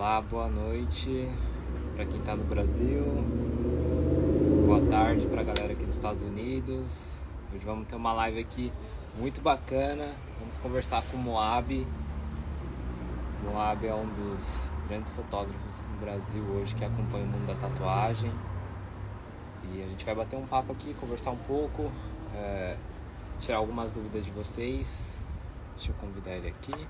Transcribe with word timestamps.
Olá, 0.00 0.18
boa 0.22 0.48
noite 0.48 1.28
para 1.94 2.06
quem 2.06 2.20
está 2.20 2.34
no 2.34 2.44
Brasil. 2.44 3.04
Boa 4.66 4.80
tarde 4.86 5.26
para 5.26 5.42
a 5.42 5.44
galera 5.44 5.74
aqui 5.74 5.84
dos 5.84 5.94
Estados 5.94 6.22
Unidos. 6.22 7.20
Hoje 7.52 7.62
vamos 7.66 7.86
ter 7.86 7.96
uma 7.96 8.14
live 8.14 8.40
aqui 8.40 8.72
muito 9.18 9.42
bacana. 9.42 10.14
Vamos 10.38 10.56
conversar 10.56 11.02
com 11.02 11.18
o 11.18 11.20
Moab. 11.20 11.86
Moab 13.44 13.86
é 13.86 13.94
um 13.94 14.06
dos 14.06 14.64
grandes 14.88 15.10
fotógrafos 15.12 15.80
do 15.80 16.00
Brasil 16.00 16.44
hoje 16.44 16.74
que 16.74 16.82
acompanha 16.82 17.24
o 17.24 17.28
mundo 17.28 17.46
da 17.46 17.54
tatuagem. 17.56 18.32
E 19.70 19.82
a 19.82 19.86
gente 19.86 20.02
vai 20.06 20.14
bater 20.14 20.38
um 20.38 20.46
papo 20.46 20.72
aqui, 20.72 20.94
conversar 20.94 21.32
um 21.32 21.36
pouco, 21.46 21.92
é, 22.34 22.74
tirar 23.38 23.58
algumas 23.58 23.92
dúvidas 23.92 24.24
de 24.24 24.30
vocês. 24.30 25.12
Deixa 25.76 25.92
eu 25.92 25.94
convidar 25.96 26.30
ele 26.30 26.48
aqui. 26.48 26.88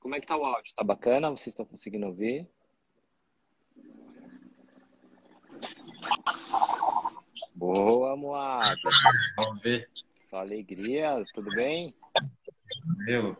Como 0.00 0.14
é 0.14 0.20
que 0.20 0.26
tá 0.26 0.36
o 0.36 0.44
áudio? 0.44 0.74
Tá 0.74 0.82
bacana? 0.82 1.30
Vocês 1.30 1.48
estão 1.48 1.64
conseguindo 1.64 2.06
ouvir? 2.06 2.48
Boa, 7.54 8.16
Moab. 8.16 8.80
Vamos 9.36 9.60
ver. 9.62 9.88
Só 10.28 10.38
alegria, 10.38 11.22
tudo 11.34 11.50
bem? 11.50 11.92
Meu, 12.98 13.36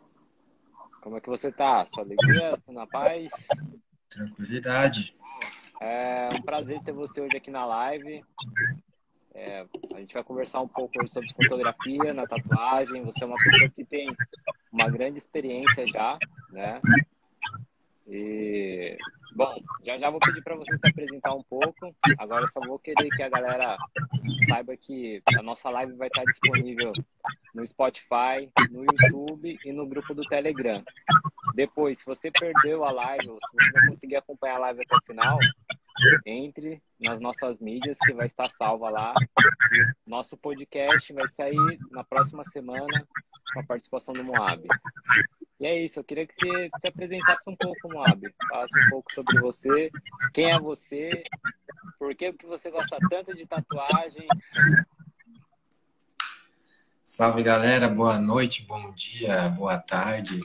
Como 1.03 1.17
é 1.17 1.21
que 1.21 1.29
você 1.29 1.51
tá? 1.51 1.87
Só 1.87 2.01
alegria, 2.01 2.59
na 2.69 2.87
paz? 2.87 3.29
tranquilidade. 4.09 5.17
É 5.81 6.29
um 6.37 6.43
prazer 6.43 6.83
ter 6.83 6.93
você 6.93 7.21
hoje 7.21 7.37
aqui 7.37 7.51
na 7.51 7.65
live. 7.65 8.23
É, 9.35 9.65
a 9.95 10.01
gente 10.01 10.15
vai 10.15 10.25
conversar 10.25 10.61
um 10.61 10.69
pouco 10.69 11.07
sobre 11.09 11.33
fotografia 11.35 12.13
na 12.13 12.27
tatuagem. 12.27 13.05
Você 13.05 13.23
é 13.23 13.27
uma 13.27 13.37
pessoa 13.37 13.71
que 13.71 13.85
tem 13.85 14.09
uma 14.73 14.89
grande 14.89 15.19
experiência 15.19 15.87
já, 15.87 16.19
né? 16.51 16.81
E 18.13 18.97
bom, 19.37 19.55
já 19.85 19.97
já 19.97 20.11
vou 20.11 20.19
pedir 20.19 20.43
para 20.43 20.57
você 20.57 20.77
se 20.77 20.89
apresentar 20.89 21.33
um 21.33 21.45
pouco. 21.45 21.95
Agora 22.19 22.49
só 22.49 22.61
vou 22.61 22.79
querer 22.79 23.09
que 23.11 23.23
a 23.23 23.29
galera 23.29 23.77
saiba 24.49 24.77
que 24.77 25.23
a 25.39 25.43
nossa 25.43 25.71
live 25.71 25.93
vai 25.95 26.09
estar 26.09 26.25
disponível 26.25 26.93
no 27.55 27.65
Spotify, 27.65 28.51
no 28.71 28.85
YouTube 28.85 29.57
e 29.65 29.73
no 29.73 29.87
grupo 29.87 30.13
do 30.13 30.23
Telegram. 30.25 30.83
Depois, 31.55 32.01
se 32.01 32.07
você 32.07 32.31
perdeu 32.33 32.85
a 32.85 32.91
live 32.91 33.29
ou 33.29 33.39
se 33.39 33.53
você 33.53 33.81
não 33.81 33.89
conseguir 33.91 34.17
acompanhar 34.17 34.57
a 34.57 34.61
live 34.61 34.83
até 34.83 34.97
o 34.97 35.07
final, 35.07 35.39
entre 36.27 36.83
nas 37.01 37.21
nossas 37.21 37.61
mídias 37.61 37.99
que 37.99 38.13
vai 38.13 38.27
estar 38.27 38.49
salva 38.51 38.91
lá. 38.91 39.15
Nosso 40.07 40.37
podcast 40.37 41.13
vai 41.13 41.29
sair 41.29 41.79
na 41.91 42.03
próxima 42.03 42.45
semana 42.45 43.07
com 43.53 43.61
a 43.61 43.65
participação 43.65 44.15
do 44.15 44.25
Moab. 44.25 44.67
E 45.61 45.67
é 45.67 45.85
isso, 45.85 46.01
eu 46.01 46.05
queria 46.05 46.27
que 46.27 46.35
você 46.35 46.71
se 46.81 46.89
apresentasse 46.89 47.51
um 47.51 47.55
pouco, 47.55 47.93
Moab. 47.93 48.35
Falasse 48.49 48.79
um 48.79 48.89
pouco 48.89 49.13
sobre 49.13 49.41
você, 49.41 49.91
quem 50.33 50.51
é 50.51 50.59
você, 50.59 51.23
por 51.99 52.15
que 52.15 52.35
você 52.47 52.71
gosta 52.71 52.97
tanto 53.11 53.37
de 53.37 53.45
tatuagem. 53.47 54.27
Salve 57.05 57.43
galera, 57.43 57.91
boa 57.91 58.19
noite, 58.19 58.63
bom 58.63 58.91
dia, 58.93 59.51
boa 59.51 59.77
tarde. 59.77 60.41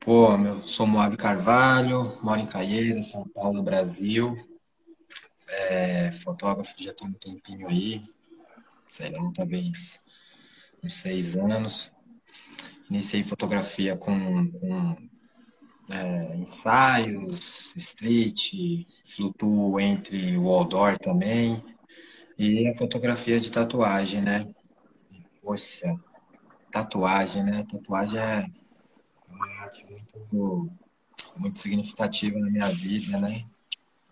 Pô, 0.00 0.38
meu, 0.38 0.66
sou 0.66 0.86
Moab 0.86 1.14
Carvalho, 1.18 2.18
moro 2.22 2.40
em 2.40 2.46
Caieiras, 2.46 3.08
São 3.08 3.28
Paulo, 3.28 3.62
Brasil. 3.62 4.34
É, 5.46 6.12
fotógrafo 6.12 6.72
já 6.78 6.94
tem 6.94 7.06
um 7.06 7.12
tempinho 7.12 7.68
aí, 7.68 8.00
sei 8.86 9.10
lá, 9.10 9.30
talvez 9.34 10.00
uns 10.82 10.94
seis 10.94 11.36
anos. 11.36 11.94
Iniciei 12.88 13.24
fotografia 13.24 13.96
com, 13.96 14.50
com 14.52 14.96
é, 15.90 16.36
ensaios, 16.36 17.74
street, 17.74 18.52
flutuo 19.04 19.80
entre 19.80 20.36
o 20.36 20.48
outdoor 20.48 20.98
também, 20.98 21.64
e 22.38 22.68
a 22.68 22.76
fotografia 22.76 23.40
de 23.40 23.50
tatuagem, 23.50 24.20
né? 24.20 24.46
Poxa, 25.42 25.94
tatuagem, 26.70 27.42
né? 27.42 27.66
Tatuagem 27.70 28.20
é 28.20 28.46
uma 29.28 29.46
arte 29.62 29.84
muito, 29.90 30.70
muito 31.38 31.58
significativa 31.58 32.38
na 32.38 32.50
minha 32.50 32.72
vida, 32.72 33.18
né? 33.18 33.44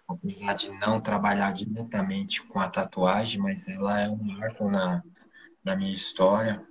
Apesar 0.09 0.55
de 0.55 0.71
não 0.79 1.01
trabalhar 1.01 1.53
diretamente 1.53 2.43
com 2.43 2.59
a 2.59 2.69
tatuagem, 2.69 3.41
mas 3.41 3.69
ela 3.69 4.01
é 4.01 4.09
um 4.09 4.17
marco 4.17 4.69
na, 4.69 5.03
na 5.65 5.77
minha 5.77 5.95
história 5.95 6.65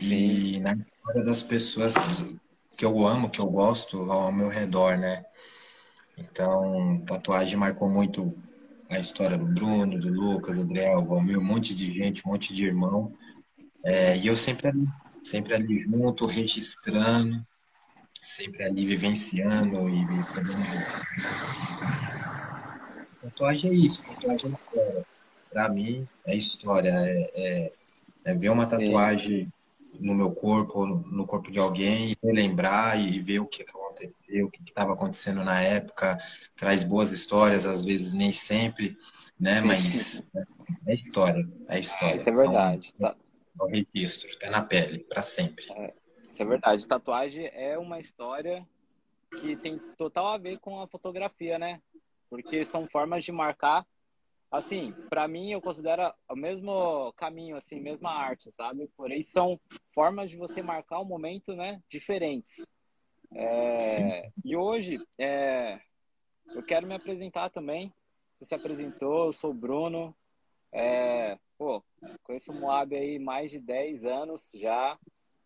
e 0.00 0.60
na 0.60 0.74
história 0.74 1.24
das 1.24 1.42
pessoas 1.42 1.94
que 2.76 2.84
eu 2.84 3.06
amo, 3.06 3.30
que 3.30 3.40
eu 3.40 3.46
gosto 3.46 4.10
ao 4.10 4.32
meu 4.32 4.48
redor, 4.48 4.96
né? 4.96 5.24
Então, 6.16 7.02
tatuagem 7.06 7.56
marcou 7.56 7.88
muito 7.88 8.34
a 8.88 8.98
história 8.98 9.38
do 9.38 9.46
Bruno, 9.46 9.98
do 9.98 10.08
Lucas, 10.08 10.56
do 10.56 10.62
Adriel, 10.62 11.04
Valmir, 11.04 11.38
um 11.38 11.44
monte 11.44 11.74
de 11.74 11.92
gente, 11.92 12.22
um 12.26 12.30
monte 12.30 12.52
de 12.52 12.66
irmão. 12.66 13.12
É, 13.84 14.16
e 14.16 14.26
eu 14.26 14.36
sempre 14.36 14.68
ali, 14.68 14.86
sempre 15.22 15.54
ali 15.54 15.82
junto, 15.82 16.26
registrando, 16.26 17.44
sempre 18.22 18.64
ali 18.64 18.84
vivenciando 18.84 19.88
e 19.88 20.06
Tatuagem 23.22 23.70
é 23.70 23.74
isso, 23.74 24.02
tatuagem 24.02 24.50
é 24.50 24.54
história. 24.54 25.06
Pra 25.50 25.68
mim, 25.68 26.08
é 26.26 26.34
história, 26.34 26.90
é, 26.90 27.30
é, 27.34 27.72
é 28.24 28.34
ver 28.34 28.50
uma 28.50 28.64
Sim. 28.64 28.70
tatuagem 28.70 29.52
no 30.00 30.14
meu 30.14 30.32
corpo, 30.32 30.86
no 30.86 31.26
corpo 31.26 31.50
de 31.50 31.58
alguém, 31.58 32.12
e 32.12 32.16
relembrar 32.26 32.98
e 33.00 33.20
ver 33.20 33.40
o 33.40 33.46
que 33.46 33.62
aconteceu, 33.62 34.46
o 34.46 34.50
que 34.50 34.62
estava 34.62 34.92
acontecendo 34.94 35.44
na 35.44 35.60
época, 35.60 36.18
traz 36.56 36.82
boas 36.82 37.12
histórias, 37.12 37.66
às 37.66 37.84
vezes 37.84 38.12
nem 38.14 38.32
sempre, 38.32 38.96
né? 39.38 39.60
Mas 39.60 40.22
é 40.86 40.94
história, 40.94 41.48
é 41.68 41.78
história. 41.78 42.16
Isso 42.16 42.28
é 42.28 42.32
verdade. 42.34 42.94
Tá- 42.98 43.16
É 43.60 43.64
um 43.64 43.68
registro, 43.68 44.38
tá 44.38 44.48
na 44.50 44.62
pele, 44.62 45.00
para 45.00 45.22
sempre. 45.22 45.64
Isso 46.30 46.42
é 46.42 46.44
verdade. 46.44 46.86
Tatuagem 46.86 47.50
é 47.52 47.76
uma 47.78 47.98
história 47.98 48.66
que 49.38 49.56
tem 49.56 49.78
total 49.98 50.28
a 50.28 50.38
ver 50.38 50.58
com 50.60 50.80
a 50.80 50.86
fotografia, 50.88 51.58
né? 51.58 51.80
Porque 52.30 52.64
são 52.64 52.86
formas 52.88 53.24
de 53.24 53.32
marcar. 53.32 53.84
Assim, 54.50 54.92
para 55.08 55.28
mim, 55.28 55.52
eu 55.52 55.60
considero 55.60 56.12
o 56.28 56.34
mesmo 56.34 57.12
caminho, 57.12 57.56
assim, 57.56 57.78
mesma 57.78 58.10
arte, 58.10 58.50
sabe? 58.52 58.90
Porém, 58.96 59.22
são 59.22 59.60
formas 59.94 60.28
de 60.28 60.36
você 60.36 60.60
marcar 60.60 60.98
um 61.00 61.04
momento, 61.04 61.54
né? 61.54 61.80
Diferentes. 61.88 62.66
É, 63.32 64.32
e 64.44 64.56
hoje, 64.56 65.00
é, 65.16 65.78
eu 66.48 66.64
quero 66.64 66.86
me 66.86 66.94
apresentar 66.94 67.48
também. 67.50 67.92
Você 68.38 68.46
se 68.46 68.54
apresentou, 68.54 69.26
eu 69.26 69.32
sou 69.32 69.52
o 69.52 69.54
Bruno. 69.54 70.14
É, 70.72 71.38
pô, 71.56 71.82
conheço 72.24 72.50
o 72.50 72.54
Moab 72.54 72.96
aí 72.96 73.20
mais 73.20 73.52
de 73.52 73.60
10 73.60 74.04
anos 74.04 74.50
já. 74.54 74.98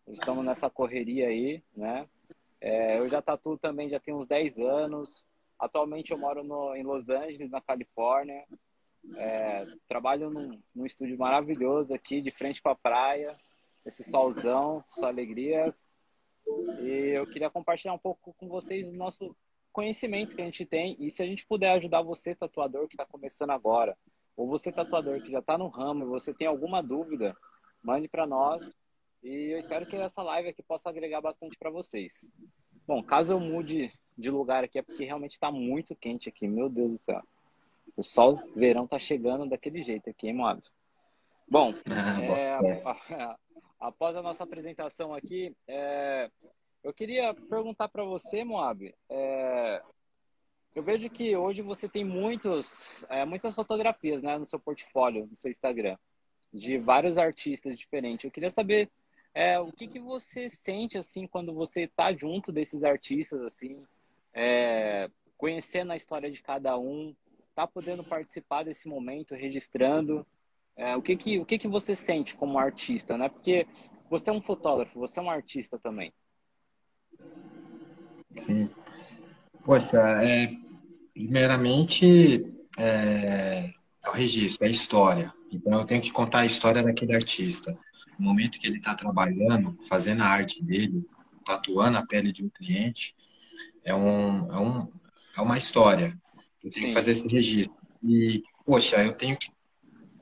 Estamos 0.07 0.43
nessa 0.43 0.67
correria 0.69 1.27
aí, 1.27 1.63
né? 1.75 2.07
É, 2.59 2.97
eu 2.97 3.07
já 3.07 3.21
tatuo 3.21 3.57
também 3.57 3.89
já 3.89 3.99
tem 3.99 4.15
uns 4.15 4.25
10 4.25 4.57
anos. 4.57 5.23
Atualmente 5.59 6.11
eu 6.11 6.17
moro 6.17 6.43
no, 6.43 6.75
em 6.75 6.83
Los 6.83 7.07
Angeles, 7.07 7.51
na 7.51 7.61
Califórnia. 7.61 8.45
É, 9.15 9.65
trabalho 9.87 10.29
num, 10.29 10.59
num 10.73 10.85
estúdio 10.85 11.17
maravilhoso 11.17 11.93
aqui, 11.93 12.21
de 12.21 12.31
frente 12.31 12.61
para 12.61 12.73
a 12.73 12.75
praia. 12.75 13.33
Esse 13.85 14.03
solzão, 14.03 14.83
só 14.87 15.07
alegrias. 15.07 15.75
E 16.81 17.13
eu 17.13 17.27
queria 17.27 17.49
compartilhar 17.49 17.93
um 17.93 17.99
pouco 17.99 18.33
com 18.33 18.47
vocês 18.47 18.87
o 18.87 18.93
nosso 18.93 19.35
conhecimento 19.71 20.35
que 20.35 20.41
a 20.41 20.45
gente 20.45 20.65
tem. 20.65 20.95
E 20.99 21.11
se 21.11 21.21
a 21.21 21.25
gente 21.25 21.45
puder 21.45 21.71
ajudar 21.71 22.01
você, 22.01 22.33
tatuador, 22.33 22.87
que 22.87 22.95
está 22.95 23.05
começando 23.05 23.51
agora, 23.51 23.97
ou 24.35 24.47
você, 24.47 24.71
tatuador, 24.71 25.21
que 25.21 25.31
já 25.31 25.39
está 25.39 25.57
no 25.57 25.67
ramo 25.67 26.07
você 26.07 26.33
tem 26.33 26.47
alguma 26.47 26.81
dúvida, 26.81 27.35
mande 27.83 28.07
para 28.07 28.25
nós. 28.25 28.63
E 29.23 29.53
eu 29.53 29.59
espero 29.59 29.85
que 29.85 29.95
essa 29.95 30.21
live 30.21 30.49
aqui 30.49 30.61
possa 30.61 30.89
agregar 30.89 31.21
bastante 31.21 31.57
para 31.57 31.69
vocês. 31.69 32.13
Bom, 32.87 33.01
caso 33.01 33.33
eu 33.33 33.39
mude 33.39 33.91
de 34.17 34.29
lugar 34.29 34.63
aqui, 34.63 34.77
é 34.77 34.81
porque 34.81 35.03
realmente 35.03 35.33
está 35.33 35.51
muito 35.51 35.95
quente 35.95 36.29
aqui. 36.29 36.47
Meu 36.47 36.69
Deus 36.69 36.91
do 36.91 36.99
céu. 36.99 37.23
O 37.95 38.03
sol, 38.03 38.39
verão 38.55 38.87
tá 38.87 38.99
chegando 38.99 39.47
daquele 39.47 39.83
jeito 39.83 40.09
aqui, 40.09 40.27
hein, 40.27 40.35
Moab? 40.35 40.61
Bom, 41.47 41.73
Ah, 41.87 42.21
é, 42.21 43.13
é. 43.13 43.35
após 43.79 44.15
a 44.15 44.21
nossa 44.21 44.43
apresentação 44.43 45.13
aqui, 45.13 45.55
é, 45.67 46.29
eu 46.83 46.93
queria 46.93 47.33
perguntar 47.33 47.87
para 47.87 48.03
você, 48.03 48.43
Moab. 48.43 48.93
é, 49.09 49.81
eu 50.75 50.83
vejo 50.83 51.09
que 51.09 51.35
hoje 51.37 51.61
você 51.61 51.87
tem 51.87 52.03
muitos, 52.03 53.05
é, 53.07 53.23
muitas 53.23 53.55
fotografias 53.55 54.21
né, 54.21 54.37
no 54.37 54.45
seu 54.45 54.59
portfólio, 54.59 55.25
no 55.25 55.37
seu 55.37 55.49
Instagram, 55.49 55.97
de 56.53 56.77
vários 56.77 57.17
artistas 57.17 57.79
diferentes. 57.79 58.25
Eu 58.25 58.31
queria 58.31 58.51
saber 58.51 58.91
é, 59.33 59.57
o 59.57 59.71
que, 59.71 59.87
que 59.87 59.99
você 59.99 60.49
sente 60.49 60.97
assim 60.97 61.27
quando 61.27 61.53
você 61.53 61.83
está 61.83 62.11
junto 62.11 62.51
desses 62.51 62.83
artistas, 62.83 63.41
assim, 63.41 63.85
é, 64.33 65.09
conhecendo 65.37 65.93
a 65.93 65.95
história 65.95 66.29
de 66.29 66.43
cada 66.43 66.77
um, 66.77 67.15
tá 67.55 67.65
podendo 67.65 68.03
participar 68.03 68.63
desse 68.63 68.87
momento, 68.87 69.33
registrando. 69.33 70.27
É, 70.75 70.95
o 70.95 71.01
que 71.01 71.15
que, 71.15 71.39
o 71.39 71.45
que 71.45 71.57
que 71.57 71.67
você 71.67 71.95
sente 71.95 72.35
como 72.35 72.59
artista, 72.59 73.17
né? 73.17 73.29
Porque 73.29 73.65
você 74.09 74.29
é 74.29 74.33
um 74.33 74.41
fotógrafo, 74.41 74.99
você 74.99 75.19
é 75.19 75.23
um 75.23 75.29
artista 75.29 75.79
também. 75.79 76.13
Sim. 78.31 78.69
Poxa, 79.63 79.97
é, 80.23 80.53
primeiramente 81.13 82.45
é, 82.77 83.73
é 84.03 84.09
o 84.09 84.11
registro, 84.11 84.65
é 84.65 84.67
a 84.67 84.71
história. 84.71 85.33
Então 85.51 85.79
eu 85.79 85.85
tenho 85.85 86.01
que 86.01 86.11
contar 86.11 86.39
a 86.39 86.45
história 86.45 86.83
daquele 86.83 87.15
artista. 87.15 87.77
No 88.19 88.27
momento 88.27 88.59
que 88.59 88.67
ele 88.67 88.77
está 88.77 88.93
trabalhando, 88.93 89.77
fazendo 89.87 90.23
a 90.23 90.27
arte 90.27 90.61
dele, 90.63 91.05
tatuando 91.45 91.97
a 91.97 92.05
pele 92.05 92.31
de 92.31 92.43
um 92.43 92.49
cliente, 92.49 93.15
é, 93.83 93.93
um, 93.95 94.51
é, 94.51 94.59
um, 94.59 94.91
é 95.37 95.41
uma 95.41 95.57
história. 95.57 96.17
Eu 96.65 96.71
tenho 96.71 96.85
Sim. 96.85 96.87
que 96.87 96.93
fazer 96.93 97.11
esse 97.11 97.27
registro. 97.27 97.75
E, 98.03 98.43
poxa, 98.65 99.03
eu 99.03 99.13
tenho 99.13 99.37
que 99.37 99.49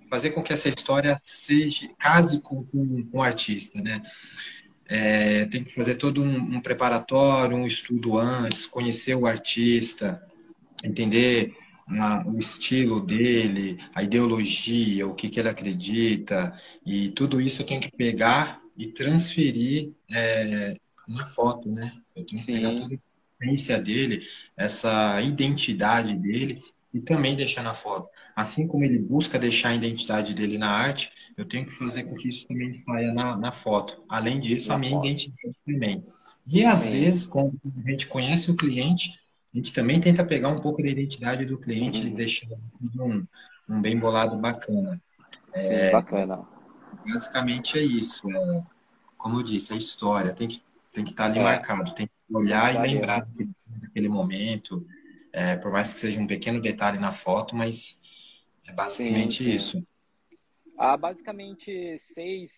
fazer 0.09 0.31
com 0.31 0.43
que 0.43 0.51
essa 0.51 0.67
história 0.67 1.19
seja 1.23 1.89
case 1.97 2.39
com, 2.41 2.65
com, 2.65 3.03
com 3.05 3.17
o 3.17 3.23
artista, 3.23 3.81
né? 3.81 4.03
É, 4.85 5.45
tem 5.45 5.63
que 5.63 5.73
fazer 5.73 5.95
todo 5.95 6.21
um, 6.21 6.35
um, 6.57 6.61
preparatório, 6.61 7.55
um 7.55 7.65
estudo 7.65 8.19
antes, 8.19 8.65
conhecer 8.65 9.15
o 9.15 9.25
artista, 9.25 10.21
entender 10.83 11.55
a, 11.87 12.27
o 12.27 12.37
estilo 12.37 12.99
dele, 12.99 13.79
a 13.95 14.03
ideologia, 14.03 15.07
o 15.07 15.15
que, 15.15 15.29
que 15.29 15.39
ele 15.39 15.49
acredita, 15.49 16.53
e 16.85 17.09
tudo 17.11 17.39
isso 17.39 17.61
eu 17.61 17.65
tenho 17.65 17.81
que 17.81 17.89
pegar 17.89 18.61
e 18.77 18.87
transferir 18.87 19.93
é, 20.11 20.75
na 21.07 21.25
foto, 21.25 21.69
né? 21.69 21.93
Eu 22.13 22.25
tenho 22.25 22.39
que 22.39 22.45
Sim. 22.45 22.53
pegar 22.53 22.69
a 22.69 22.75
essência 23.43 23.79
dele, 23.79 24.27
essa 24.55 25.21
identidade 25.21 26.15
dele, 26.15 26.61
e 26.93 26.99
também 26.99 27.35
deixar 27.35 27.63
na 27.63 27.73
foto. 27.73 28.07
Assim 28.35 28.67
como 28.67 28.83
ele 28.83 28.99
busca 28.99 29.39
deixar 29.39 29.69
a 29.69 29.75
identidade 29.75 30.33
dele 30.33 30.57
na 30.57 30.69
arte, 30.69 31.11
eu 31.35 31.45
tenho 31.45 31.65
que 31.65 31.71
fazer 31.71 32.03
com 32.03 32.15
que 32.15 32.29
isso 32.29 32.47
também 32.47 32.71
saia 32.71 33.11
na, 33.11 33.35
na 33.35 33.51
foto. 33.51 34.03
Além 34.07 34.39
disso, 34.39 34.69
na 34.69 34.75
a 34.75 34.77
minha 34.77 34.91
foto. 34.91 35.05
identidade 35.05 35.55
também. 35.65 36.05
E 36.45 36.63
às 36.63 36.79
Sim. 36.79 36.91
vezes, 36.91 37.25
quando 37.25 37.59
a 37.83 37.89
gente 37.89 38.07
conhece 38.07 38.51
o 38.51 38.55
cliente, 38.55 39.19
a 39.53 39.57
gente 39.57 39.73
também 39.73 39.99
tenta 39.99 40.23
pegar 40.23 40.49
um 40.49 40.59
pouco 40.59 40.81
da 40.83 40.89
identidade 40.89 41.45
do 41.45 41.57
cliente 41.57 42.01
uhum. 42.01 42.07
e 42.07 42.11
deixar 42.11 42.47
um, 42.99 43.25
um 43.67 43.81
bem 43.81 43.97
bolado 43.97 44.37
bacana. 44.37 45.01
Sim, 45.53 45.73
é, 45.73 45.91
bacana. 45.91 46.41
Basicamente 47.07 47.79
é 47.79 47.83
isso. 47.83 48.29
É, 48.29 48.63
como 49.17 49.39
eu 49.39 49.43
disse, 49.43 49.73
a 49.73 49.75
história 49.77 50.33
tem 50.33 50.47
que, 50.47 50.61
tem 50.91 51.03
que 51.03 51.11
estar 51.11 51.25
ali 51.25 51.39
é. 51.39 51.43
marcado, 51.43 51.93
tem 51.95 52.07
que 52.07 52.12
olhar 52.31 52.75
e 52.75 52.93
lembrar 52.93 53.25
daquele 53.81 54.09
momento, 54.09 54.85
é, 55.31 55.55
por 55.55 55.71
mais 55.71 55.93
que 55.93 55.99
seja 55.99 56.19
um 56.19 56.27
pequeno 56.27 56.61
detalhe 56.61 56.99
na 56.99 57.11
foto, 57.11 57.55
mas 57.55 57.99
é 58.67 58.71
basicamente 58.71 59.43
sim, 59.43 59.49
sim. 59.49 59.55
isso. 59.55 59.87
Há 60.77 60.97
basicamente 60.97 61.99
seis, 62.13 62.51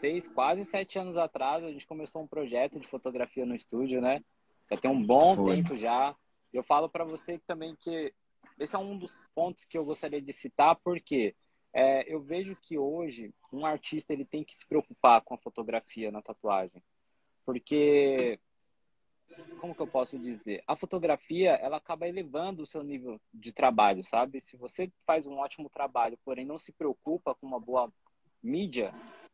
seis, 0.00 0.28
quase 0.28 0.64
sete 0.64 0.98
anos 0.98 1.16
atrás, 1.16 1.64
a 1.64 1.70
gente 1.70 1.86
começou 1.86 2.22
um 2.22 2.26
projeto 2.26 2.78
de 2.78 2.86
fotografia 2.86 3.46
no 3.46 3.54
estúdio, 3.54 4.00
né? 4.00 4.22
Já 4.70 4.76
tem 4.76 4.90
um 4.90 5.02
bom 5.02 5.36
Foi. 5.36 5.56
tempo 5.56 5.76
já. 5.76 6.14
Eu 6.52 6.62
falo 6.62 6.88
para 6.88 7.04
você 7.04 7.38
também 7.46 7.76
que 7.76 8.12
esse 8.58 8.76
é 8.76 8.78
um 8.78 8.98
dos 8.98 9.16
pontos 9.34 9.64
que 9.64 9.76
eu 9.76 9.84
gostaria 9.84 10.20
de 10.20 10.32
citar, 10.32 10.76
porque 10.84 11.34
é, 11.72 12.12
eu 12.12 12.20
vejo 12.20 12.56
que 12.56 12.78
hoje 12.78 13.32
um 13.52 13.64
artista 13.64 14.12
ele 14.12 14.24
tem 14.24 14.44
que 14.44 14.54
se 14.54 14.66
preocupar 14.66 15.22
com 15.22 15.34
a 15.34 15.38
fotografia 15.38 16.10
na 16.10 16.22
tatuagem, 16.22 16.82
porque 17.44 18.38
como 19.58 19.74
que 19.74 19.80
eu 19.80 19.86
posso 19.86 20.18
dizer? 20.18 20.62
A 20.66 20.76
fotografia, 20.76 21.52
ela 21.52 21.78
acaba 21.78 22.06
elevando 22.06 22.62
o 22.62 22.66
seu 22.66 22.82
nível 22.82 23.20
de 23.32 23.52
trabalho, 23.52 24.04
sabe? 24.04 24.40
Se 24.40 24.56
você 24.56 24.92
faz 25.06 25.26
um 25.26 25.38
ótimo 25.38 25.70
trabalho, 25.70 26.18
porém 26.24 26.44
não 26.44 26.58
se 26.58 26.72
preocupa 26.72 27.34
com 27.34 27.46
uma 27.46 27.60
boa 27.60 27.92
mídia, 28.42 28.92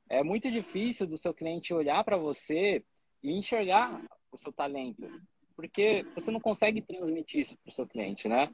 é 0.09 0.23
muito 0.23 0.51
difícil 0.51 1.07
do 1.07 1.19
seu 1.19 1.35
cliente 1.35 1.75
olhar 1.75 2.03
para 2.05 2.17
você 2.17 2.85
e 3.23 3.33
enxergar 3.33 4.03
o 4.31 4.37
seu 4.37 4.53
talento, 4.53 5.09
porque 5.57 6.05
você 6.15 6.31
não 6.31 6.41
consegue 6.41 6.81
transmitir 6.83 7.41
isso 7.41 7.59
para 7.59 7.71
o 7.71 7.75
seu 7.75 7.87
cliente, 7.87 8.29
né? 8.29 8.51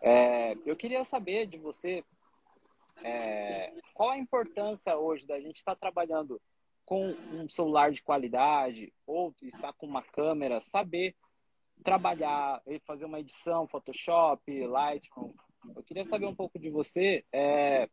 É, 0.00 0.56
eu 0.66 0.76
queria 0.76 1.04
saber 1.04 1.46
de 1.46 1.56
você 1.58 2.04
é, 3.02 3.72
qual 3.94 4.10
a 4.10 4.18
importância 4.18 4.96
hoje 4.96 5.26
da 5.26 5.40
gente 5.40 5.56
estar 5.56 5.74
tá 5.74 5.80
trabalhando 5.80 6.40
com 6.84 7.14
um 7.32 7.48
celular 7.48 7.92
de 7.92 8.02
qualidade 8.02 8.92
ou 9.06 9.34
está 9.42 9.72
com 9.72 9.86
uma 9.86 10.02
câmera, 10.02 10.60
saber 10.60 11.14
trabalhar 11.82 12.62
fazer 12.86 13.04
uma 13.04 13.20
edição, 13.20 13.66
Photoshop, 13.66 14.66
Lightroom. 14.66 15.32
Eu 15.74 15.82
queria 15.82 16.04
saber 16.04 16.26
um 16.26 16.34
pouco 16.34 16.58
de 16.58 16.70
você, 16.70 17.24
é, 17.32 17.88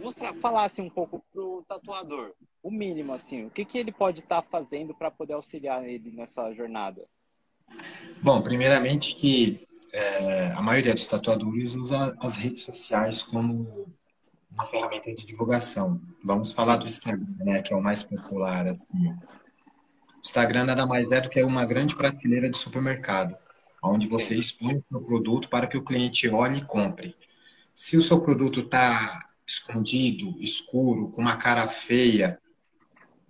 mostrar, 0.00 0.34
falasse 0.34 0.80
um 0.80 0.90
pouco 0.90 1.24
pro 1.32 1.64
tatuador, 1.68 2.32
o 2.62 2.70
mínimo 2.70 3.12
assim, 3.12 3.46
o 3.46 3.50
que, 3.50 3.64
que 3.64 3.78
ele 3.78 3.92
pode 3.92 4.20
estar 4.20 4.42
tá 4.42 4.48
fazendo 4.48 4.94
para 4.94 5.10
poder 5.10 5.34
auxiliar 5.34 5.88
ele 5.88 6.10
nessa 6.12 6.52
jornada. 6.52 7.06
Bom, 8.22 8.42
primeiramente 8.42 9.14
que 9.14 9.66
é, 9.92 10.52
a 10.52 10.62
maioria 10.62 10.94
dos 10.94 11.06
tatuadores 11.06 11.74
usa 11.74 12.16
as 12.20 12.36
redes 12.36 12.62
sociais 12.62 13.22
como 13.22 13.86
uma 14.58 14.64
ferramenta 14.64 15.14
de 15.14 15.24
divulgação. 15.24 16.00
Vamos 16.22 16.52
falar 16.52 16.76
do 16.76 16.86
Instagram, 16.86 17.26
né, 17.38 17.62
que 17.62 17.72
é 17.72 17.76
o 17.76 17.82
mais 17.82 18.02
popular. 18.02 18.66
Assim. 18.66 19.12
O 20.16 20.20
Instagram 20.20 20.64
nada 20.64 20.84
mais 20.84 21.08
é 21.12 21.20
do 21.20 21.30
que 21.30 21.40
uma 21.44 21.64
grande 21.64 21.94
prateleira 21.94 22.50
de 22.50 22.56
supermercado, 22.56 23.36
onde 23.80 24.08
você 24.08 24.34
expõe 24.34 24.76
o 24.76 24.84
seu 24.88 25.00
produto 25.00 25.48
para 25.48 25.68
que 25.68 25.76
o 25.76 25.84
cliente 25.84 26.28
olhe 26.28 26.58
e 26.58 26.64
compre. 26.64 27.14
Se 27.72 27.96
o 27.96 28.02
seu 28.02 28.20
produto 28.20 28.60
está 28.60 29.26
escondido, 29.46 30.34
escuro, 30.42 31.08
com 31.10 31.22
uma 31.22 31.36
cara 31.36 31.68
feia, 31.68 32.40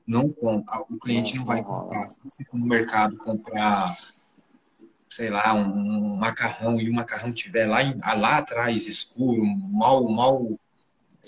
não 0.07 0.31
compra, 0.31 0.81
o 0.89 0.99
cliente 0.99 1.37
não 1.37 1.45
vai 1.45 1.63
comprar. 1.63 2.09
Se 2.09 2.19
você 2.25 2.43
no 2.55 2.65
mercado 2.65 3.19
comprar, 3.19 3.95
sei 5.11 5.29
lá, 5.29 5.53
um, 5.53 6.15
um 6.15 6.17
macarrão 6.17 6.81
e 6.81 6.89
o 6.89 6.95
macarrão 6.95 7.31
tiver 7.31 7.67
lá, 7.67 7.81
lá 8.17 8.39
atrás 8.39 8.87
escuro, 8.87 9.45
mal, 9.45 10.09
mal 10.09 10.59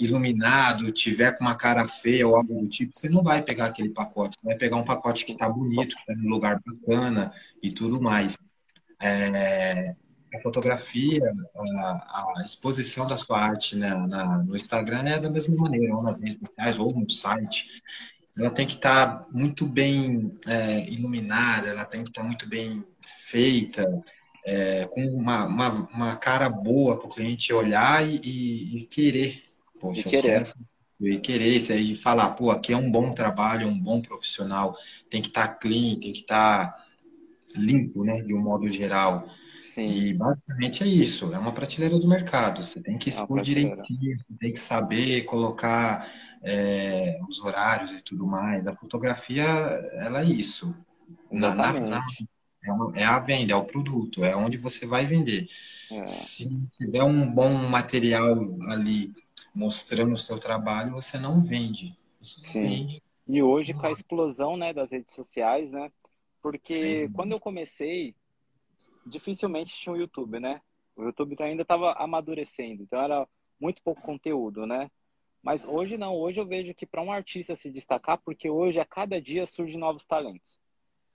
iluminado, 0.00 0.90
tiver 0.90 1.36
com 1.36 1.44
uma 1.44 1.54
cara 1.54 1.86
feia 1.86 2.26
ou 2.26 2.34
algo 2.34 2.60
do 2.62 2.68
tipo, 2.68 2.98
você 2.98 3.08
não 3.08 3.22
vai 3.22 3.42
pegar 3.42 3.66
aquele 3.66 3.90
pacote. 3.90 4.36
Vai 4.42 4.56
pegar 4.56 4.76
um 4.76 4.84
pacote 4.84 5.24
que 5.24 5.32
está 5.32 5.48
bonito, 5.48 5.94
que 5.94 6.00
está 6.00 6.14
em 6.14 6.26
um 6.26 6.30
lugar 6.30 6.60
bacana 6.64 7.32
e 7.62 7.70
tudo 7.70 8.00
mais. 8.00 8.36
É, 9.00 9.94
a 10.34 10.40
fotografia, 10.40 11.22
a, 11.76 12.34
a, 12.38 12.42
exposição 12.44 13.06
da 13.06 13.16
sua 13.16 13.38
arte 13.38 13.76
né, 13.76 13.94
na, 13.94 14.38
no 14.38 14.56
Instagram 14.56 15.02
é 15.04 15.18
da 15.18 15.28
mesma 15.28 15.56
maneira, 15.56 15.94
ou 15.94 16.02
nas 16.02 16.20
redes 16.20 16.38
sociais, 16.38 16.78
ou 16.78 16.92
no 16.92 17.08
site. 17.10 17.68
Ela 18.38 18.50
tem 18.50 18.66
que 18.66 18.74
estar 18.74 19.06
tá 19.06 19.26
muito 19.30 19.66
bem 19.66 20.32
é, 20.46 20.88
iluminada, 20.88 21.68
ela 21.68 21.84
tem 21.84 22.02
que 22.02 22.10
estar 22.10 22.22
tá 22.22 22.26
muito 22.26 22.48
bem 22.48 22.84
feita, 23.02 24.02
é, 24.46 24.86
com 24.86 25.04
uma, 25.06 25.44
uma, 25.46 25.68
uma, 25.92 26.16
cara 26.16 26.48
boa 26.48 26.96
para 26.96 27.06
o 27.06 27.10
cliente 27.10 27.52
olhar 27.52 28.06
e, 28.06 28.20
e, 28.24 28.78
e 28.78 28.86
querer 28.86 29.49
Poxa, 29.80 30.06
e 30.06 30.10
querer. 30.10 30.52
e 31.00 31.18
querer 31.18 31.56
isso 31.56 31.72
aí, 31.72 31.96
falar, 31.96 32.30
pô, 32.30 32.50
aqui 32.50 32.72
é 32.72 32.76
um 32.76 32.90
bom 32.90 33.12
trabalho, 33.12 33.66
um 33.66 33.78
bom 33.78 34.00
profissional, 34.00 34.76
tem 35.08 35.22
que 35.22 35.28
estar 35.28 35.48
tá 35.48 35.54
clean, 35.54 35.98
tem 35.98 36.12
que 36.12 36.20
estar 36.20 36.72
tá 36.72 36.86
limpo, 37.56 38.04
né, 38.04 38.20
de 38.20 38.34
um 38.34 38.40
modo 38.40 38.68
geral. 38.68 39.26
Sim. 39.62 39.86
E 39.86 40.12
basicamente 40.12 40.82
é 40.82 40.86
isso, 40.86 41.32
é 41.32 41.38
uma 41.38 41.52
prateleira 41.52 41.98
do 41.98 42.08
mercado. 42.08 42.62
Você 42.62 42.80
tem 42.80 42.98
que 42.98 43.08
é 43.08 43.12
expor 43.12 43.38
é 43.38 43.42
direitinho, 43.42 44.18
tem 44.38 44.52
que 44.52 44.60
saber 44.60 45.22
colocar 45.22 46.10
é, 46.42 47.18
os 47.28 47.40
horários 47.40 47.92
e 47.92 48.02
tudo 48.02 48.26
mais. 48.26 48.66
A 48.66 48.74
fotografia, 48.74 49.44
ela 49.44 50.22
é 50.22 50.24
isso. 50.24 50.74
Na, 51.30 51.54
na, 51.54 51.72
na, 51.72 52.04
é, 52.64 53.02
é, 53.02 53.04
a 53.04 53.18
venda, 53.18 53.52
é 53.52 53.56
o 53.56 53.64
produto, 53.64 54.24
é 54.24 54.34
onde 54.34 54.56
você 54.56 54.86
vai 54.86 55.06
vender. 55.06 55.48
É. 55.90 56.06
Se 56.06 56.48
tiver 56.76 57.02
um 57.02 57.28
bom 57.28 57.52
material 57.68 58.58
ali 58.68 59.12
mostrando 59.54 60.12
o 60.12 60.18
seu 60.18 60.38
trabalho, 60.38 60.92
você 60.92 61.18
não 61.18 61.40
vende. 61.40 61.96
Você 62.20 62.44
Sim. 62.44 62.62
Vende. 62.62 63.02
E 63.26 63.42
hoje 63.42 63.72
com 63.74 63.86
a 63.86 63.92
explosão 63.92 64.56
né, 64.56 64.72
das 64.72 64.90
redes 64.90 65.14
sociais, 65.14 65.70
né? 65.70 65.90
Porque 66.42 67.06
Sim. 67.06 67.12
quando 67.12 67.32
eu 67.32 67.40
comecei, 67.40 68.14
dificilmente 69.06 69.74
tinha 69.74 69.92
o 69.92 69.96
um 69.96 70.00
YouTube, 70.00 70.40
né? 70.40 70.60
O 70.96 71.04
YouTube 71.04 71.36
ainda 71.40 71.62
estava 71.62 71.92
amadurecendo, 71.92 72.82
então 72.82 73.00
era 73.00 73.26
muito 73.60 73.82
pouco 73.82 74.02
conteúdo, 74.02 74.66
né? 74.66 74.90
Mas 75.42 75.64
hoje 75.64 75.96
não, 75.96 76.14
hoje 76.14 76.40
eu 76.40 76.46
vejo 76.46 76.74
que 76.74 76.86
para 76.86 77.02
um 77.02 77.12
artista 77.12 77.56
se 77.56 77.70
destacar, 77.70 78.18
porque 78.18 78.50
hoje 78.50 78.78
a 78.78 78.84
cada 78.84 79.20
dia 79.20 79.46
surgem 79.46 79.78
novos 79.78 80.04
talentos. 80.04 80.58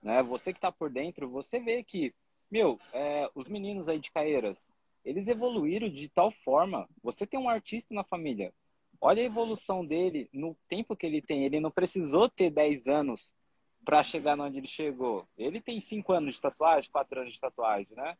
Né? 0.02 0.22
Você 0.22 0.52
que 0.52 0.58
está 0.58 0.72
por 0.72 0.90
dentro, 0.90 1.28
você 1.28 1.60
vê 1.60 1.82
que, 1.84 2.12
meu, 2.50 2.80
é, 2.92 3.30
os 3.34 3.48
meninos 3.48 3.88
aí 3.88 4.00
de 4.00 4.10
Caeiras, 4.10 4.66
eles 5.06 5.28
evoluíram 5.28 5.88
de 5.88 6.08
tal 6.08 6.32
forma. 6.32 6.88
Você 7.00 7.24
tem 7.24 7.38
um 7.38 7.48
artista 7.48 7.94
na 7.94 8.02
família. 8.02 8.52
Olha 9.00 9.22
a 9.22 9.26
evolução 9.26 9.84
dele 9.84 10.28
no 10.32 10.52
tempo 10.68 10.96
que 10.96 11.06
ele 11.06 11.22
tem. 11.22 11.44
Ele 11.44 11.60
não 11.60 11.70
precisou 11.70 12.28
ter 12.28 12.50
10 12.50 12.88
anos 12.88 13.32
para 13.84 14.02
chegar 14.02 14.38
onde 14.40 14.58
ele 14.58 14.66
chegou. 14.66 15.24
Ele 15.38 15.60
tem 15.60 15.80
5 15.80 16.12
anos 16.12 16.34
de 16.34 16.40
tatuagem, 16.40 16.90
4 16.90 17.20
anos 17.20 17.32
de 17.32 17.40
tatuagem, 17.40 17.94
né? 17.96 18.16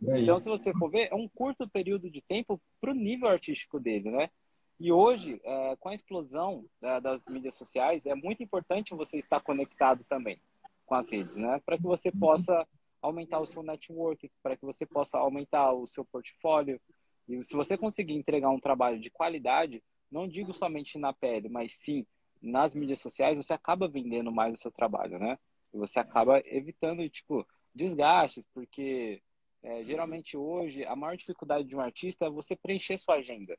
Então, 0.00 0.38
se 0.38 0.48
você 0.48 0.72
for 0.72 0.88
ver, 0.88 1.08
é 1.10 1.14
um 1.14 1.28
curto 1.28 1.68
período 1.68 2.08
de 2.08 2.20
tempo 2.20 2.60
para 2.80 2.92
o 2.92 2.94
nível 2.94 3.28
artístico 3.28 3.80
dele, 3.80 4.10
né? 4.10 4.30
E 4.78 4.92
hoje, 4.92 5.40
é, 5.42 5.76
com 5.76 5.88
a 5.88 5.94
explosão 5.94 6.64
é, 6.80 7.00
das 7.00 7.20
mídias 7.26 7.56
sociais, 7.56 8.06
é 8.06 8.14
muito 8.14 8.44
importante 8.44 8.94
você 8.94 9.18
estar 9.18 9.40
conectado 9.40 10.04
também 10.08 10.40
com 10.86 10.94
as 10.94 11.10
redes, 11.10 11.34
né? 11.34 11.60
Para 11.66 11.76
que 11.76 11.82
você 11.82 12.12
possa 12.12 12.64
aumentar 13.00 13.40
o 13.40 13.46
seu 13.46 13.62
network, 13.62 14.30
para 14.42 14.56
que 14.56 14.64
você 14.64 14.84
possa 14.86 15.18
aumentar 15.18 15.72
o 15.72 15.86
seu 15.86 16.04
portfólio. 16.04 16.80
E 17.28 17.42
se 17.42 17.54
você 17.54 17.76
conseguir 17.76 18.14
entregar 18.14 18.50
um 18.50 18.60
trabalho 18.60 19.00
de 19.00 19.10
qualidade, 19.10 19.82
não 20.10 20.26
digo 20.26 20.52
somente 20.52 20.98
na 20.98 21.12
pele, 21.12 21.48
mas 21.48 21.72
sim 21.72 22.06
nas 22.40 22.74
mídias 22.74 23.00
sociais, 23.00 23.36
você 23.36 23.52
acaba 23.52 23.88
vendendo 23.88 24.30
mais 24.30 24.54
o 24.54 24.56
seu 24.56 24.70
trabalho, 24.70 25.18
né? 25.18 25.38
E 25.72 25.76
você 25.76 25.98
acaba 25.98 26.40
evitando, 26.46 27.08
tipo, 27.08 27.46
desgastes, 27.74 28.46
porque 28.54 29.20
é, 29.62 29.84
geralmente 29.84 30.36
hoje 30.36 30.84
a 30.84 30.94
maior 30.94 31.16
dificuldade 31.16 31.66
de 31.66 31.74
um 31.74 31.80
artista 31.80 32.26
é 32.26 32.30
você 32.30 32.54
preencher 32.54 32.98
sua 32.98 33.16
agenda, 33.16 33.58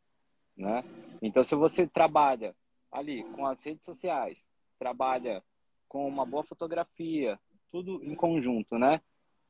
né? 0.55 0.83
Então, 1.21 1.43
se 1.43 1.55
você 1.55 1.85
trabalha 1.85 2.55
ali 2.91 3.23
com 3.31 3.45
as 3.45 3.61
redes 3.63 3.85
sociais, 3.85 4.43
trabalha 4.77 5.43
com 5.87 6.07
uma 6.07 6.25
boa 6.25 6.43
fotografia, 6.43 7.39
tudo 7.69 8.03
em 8.03 8.15
conjunto, 8.15 8.77
né? 8.77 9.01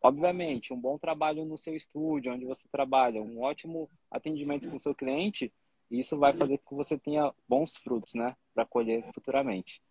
Obviamente, 0.02 0.74
um 0.74 0.80
bom 0.80 0.98
trabalho 0.98 1.44
no 1.46 1.58
seu 1.58 1.76
estúdio, 1.76 2.34
onde 2.34 2.46
você 2.46 2.68
trabalha, 2.72 3.22
um 3.22 3.42
ótimo 3.42 3.90
atendimento 4.10 4.70
com 4.70 4.78
o 4.78 4.80
seu 4.80 4.96
cliente, 4.96 5.52
isso 5.92 6.18
vai 6.18 6.34
fazer 6.34 6.58
com 6.60 6.70
que 6.70 6.76
você 6.76 6.98
tenha 6.98 7.34
bons 7.48 7.76
frutos, 7.76 8.14
né? 8.14 8.36
Para 8.54 8.66
colher 8.66 9.04
futuramente. 9.14 9.82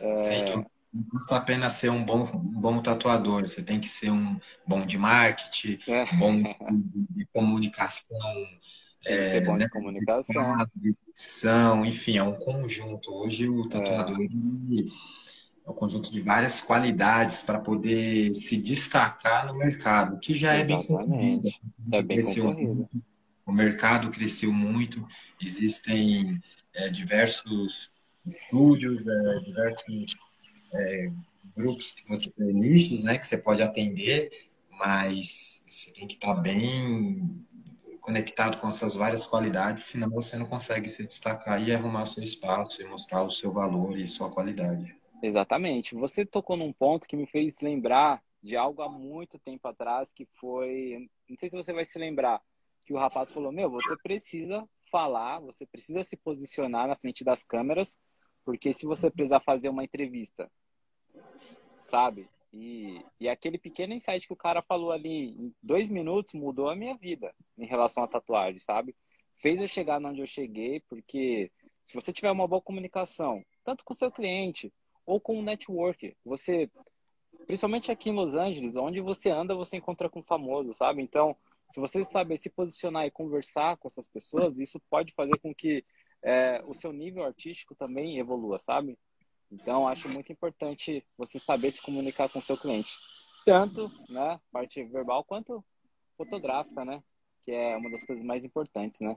É... 0.00 0.18
Sim, 0.18 0.44
não 0.54 0.66
basta 1.12 1.36
apenas 1.36 1.74
ser 1.74 1.90
um 1.90 2.02
bom, 2.02 2.22
um 2.22 2.60
bom 2.60 2.80
tatuador, 2.80 3.46
você 3.46 3.62
tem 3.62 3.80
que 3.80 3.88
ser 3.88 4.10
um 4.10 4.40
bom 4.66 4.86
de 4.86 4.96
marketing, 4.96 5.78
é. 5.86 6.16
bom 6.16 6.42
de 7.10 7.26
comunicação. 7.26 8.18
Tem 9.02 9.16
que 9.18 9.28
ser 9.28 9.44
bom 9.44 9.56
né? 9.56 9.64
de 9.64 9.70
comunicação. 9.70 10.56
De 10.74 10.96
enfim, 11.86 12.16
é 12.18 12.22
um 12.22 12.34
conjunto. 12.34 13.12
Hoje 13.12 13.48
o 13.48 13.68
tatuador 13.68 14.16
é 14.20 14.26
é 15.66 15.70
um 15.70 15.74
conjunto 15.74 16.12
de 16.12 16.20
várias 16.20 16.60
qualidades 16.60 17.42
para 17.42 17.58
poder 17.58 18.34
se 18.36 18.56
destacar 18.56 19.46
no 19.46 19.58
mercado, 19.58 20.20
que 20.20 20.36
já 20.36 20.56
Exatamente. 20.56 20.72
é 20.72 20.76
bem 20.76 20.86
concorrido. 20.86 21.48
É 21.92 22.02
bem 22.02 22.22
concorrido. 22.22 22.88
O 23.44 23.52
mercado 23.52 24.10
cresceu 24.10 24.52
muito, 24.52 25.06
existem 25.40 26.40
é, 26.74 26.88
diversos 26.88 27.90
estúdios, 28.24 29.04
é, 29.06 29.38
diversos 29.40 30.16
é, 30.72 31.10
grupos 31.56 31.92
que 31.92 32.08
você 32.08 32.30
nichos, 32.38 33.02
né, 33.02 33.18
que 33.18 33.26
você 33.26 33.38
pode 33.38 33.62
atender, 33.62 34.30
mas 34.70 35.64
você 35.66 35.92
tem 35.92 36.06
que 36.06 36.14
estar 36.14 36.34
bem 36.34 37.44
conectado 38.00 38.58
com 38.58 38.68
essas 38.68 38.94
várias 38.94 39.26
qualidades, 39.26 39.84
senão 39.84 40.10
você 40.10 40.36
não 40.36 40.46
consegue 40.46 40.90
se 40.90 41.04
destacar 41.04 41.60
e 41.60 41.74
arrumar 41.74 42.02
o 42.04 42.06
seu 42.06 42.22
espaço 42.22 42.80
e 42.80 42.84
mostrar 42.84 43.22
o 43.22 43.32
seu 43.32 43.52
valor 43.52 43.98
e 43.98 44.06
sua 44.06 44.30
qualidade. 44.30 44.95
Exatamente. 45.22 45.94
Você 45.94 46.24
tocou 46.24 46.56
num 46.56 46.72
ponto 46.72 47.06
que 47.06 47.16
me 47.16 47.26
fez 47.26 47.58
lembrar 47.60 48.22
de 48.42 48.56
algo 48.56 48.82
há 48.82 48.88
muito 48.88 49.38
tempo 49.38 49.66
atrás, 49.66 50.10
que 50.12 50.26
foi. 50.38 51.08
Não 51.28 51.36
sei 51.36 51.50
se 51.50 51.56
você 51.56 51.72
vai 51.72 51.84
se 51.84 51.98
lembrar, 51.98 52.40
que 52.84 52.92
o 52.92 52.98
rapaz 52.98 53.30
falou: 53.30 53.50
Meu, 53.50 53.70
você 53.70 53.96
precisa 53.96 54.68
falar, 54.90 55.40
você 55.40 55.66
precisa 55.66 56.02
se 56.04 56.16
posicionar 56.16 56.86
na 56.86 56.96
frente 56.96 57.24
das 57.24 57.42
câmeras, 57.42 57.98
porque 58.44 58.72
se 58.72 58.86
você 58.86 59.10
precisar 59.10 59.40
fazer 59.40 59.68
uma 59.68 59.84
entrevista, 59.84 60.50
sabe? 61.86 62.28
E, 62.52 63.04
e 63.20 63.28
aquele 63.28 63.58
pequeno 63.58 63.92
insight 63.92 64.26
que 64.26 64.32
o 64.32 64.36
cara 64.36 64.62
falou 64.62 64.92
ali 64.92 65.30
em 65.30 65.54
dois 65.62 65.90
minutos 65.90 66.32
mudou 66.32 66.70
a 66.70 66.76
minha 66.76 66.96
vida 66.96 67.34
em 67.58 67.66
relação 67.66 68.04
à 68.04 68.08
tatuagem, 68.08 68.60
sabe? 68.60 68.94
Fez 69.38 69.60
eu 69.60 69.68
chegar 69.68 70.02
onde 70.02 70.20
eu 70.20 70.26
cheguei, 70.26 70.80
porque 70.88 71.50
se 71.84 71.94
você 71.94 72.12
tiver 72.12 72.30
uma 72.30 72.48
boa 72.48 72.62
comunicação, 72.62 73.44
tanto 73.64 73.84
com 73.84 73.92
o 73.92 73.96
seu 73.96 74.10
cliente, 74.10 74.72
ou 75.06 75.20
com 75.20 75.38
o 75.38 75.42
network. 75.42 76.16
Você, 76.24 76.68
principalmente 77.46 77.90
aqui 77.92 78.10
em 78.10 78.14
Los 78.14 78.34
Angeles, 78.34 78.76
onde 78.76 79.00
você 79.00 79.30
anda, 79.30 79.54
você 79.54 79.76
encontra 79.76 80.10
com 80.10 80.22
famoso, 80.22 80.74
sabe? 80.74 81.00
Então, 81.00 81.36
se 81.70 81.80
você 81.80 82.04
saber 82.04 82.38
se 82.38 82.50
posicionar 82.50 83.06
e 83.06 83.10
conversar 83.10 83.76
com 83.76 83.88
essas 83.88 84.08
pessoas, 84.08 84.58
isso 84.58 84.80
pode 84.90 85.12
fazer 85.14 85.38
com 85.38 85.54
que 85.54 85.84
é, 86.22 86.62
o 86.66 86.74
seu 86.74 86.92
nível 86.92 87.24
artístico 87.24 87.74
também 87.74 88.18
evolua, 88.18 88.58
sabe? 88.58 88.98
Então, 89.50 89.86
acho 89.86 90.08
muito 90.08 90.32
importante 90.32 91.06
você 91.16 91.38
saber 91.38 91.70
se 91.70 91.80
comunicar 91.80 92.28
com 92.28 92.40
o 92.40 92.42
seu 92.42 92.56
cliente. 92.56 92.90
Tanto, 93.44 93.90
né, 94.08 94.40
parte 94.50 94.82
verbal, 94.84 95.22
quanto 95.24 95.64
fotográfica, 96.16 96.84
né? 96.84 97.02
Que 97.42 97.52
é 97.52 97.76
uma 97.76 97.90
das 97.90 98.04
coisas 98.04 98.24
mais 98.24 98.44
importantes, 98.44 98.98
né? 99.00 99.16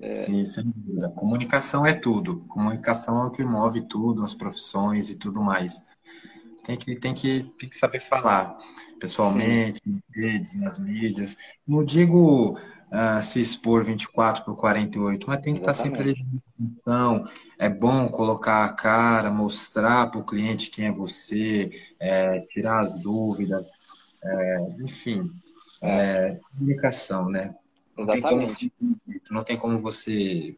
É... 0.00 0.16
Sim, 0.16 0.44
sem 0.44 0.64
dúvida. 0.64 1.10
Comunicação 1.10 1.84
é 1.84 1.92
tudo. 1.92 2.40
Comunicação 2.48 3.22
é 3.22 3.26
o 3.26 3.30
que 3.30 3.44
move 3.44 3.82
tudo, 3.82 4.22
as 4.22 4.34
profissões 4.34 5.10
e 5.10 5.14
tudo 5.14 5.42
mais. 5.42 5.82
Tem 6.64 6.76
que, 6.76 6.96
tem 6.96 7.14
que, 7.14 7.52
tem 7.58 7.68
que 7.68 7.76
saber 7.76 8.00
falar 8.00 8.56
pessoalmente, 8.98 9.80
Sim. 9.84 10.00
em 10.14 10.20
redes, 10.20 10.54
nas 10.56 10.78
mídias. 10.78 11.36
Não 11.66 11.82
digo 11.82 12.58
uh, 12.90 13.22
se 13.22 13.40
expor 13.40 13.84
24 13.84 14.44
por 14.44 14.56
48, 14.56 15.26
mas 15.26 15.40
tem 15.40 15.54
que 15.54 15.60
Exatamente. 15.60 15.98
estar 15.98 16.14
sempre 16.14 16.22
ali. 16.22 16.42
Então, 16.58 17.24
é 17.58 17.68
bom 17.68 18.08
colocar 18.08 18.64
a 18.64 18.72
cara, 18.72 19.30
mostrar 19.30 20.10
para 20.10 20.20
o 20.20 20.24
cliente 20.24 20.70
quem 20.70 20.86
é 20.86 20.92
você, 20.92 21.70
é, 21.98 22.40
tirar 22.50 22.80
as 22.80 23.00
dúvidas, 23.00 23.64
é, 24.22 24.66
enfim, 24.80 25.30
é, 25.80 26.38
comunicação, 26.52 27.28
né? 27.28 27.54
Exatamente. 28.02 28.72
Não 28.80 28.94
tem, 28.96 28.98
como, 29.10 29.20
não 29.30 29.44
tem 29.44 29.56
como 29.56 29.78
você 29.78 30.56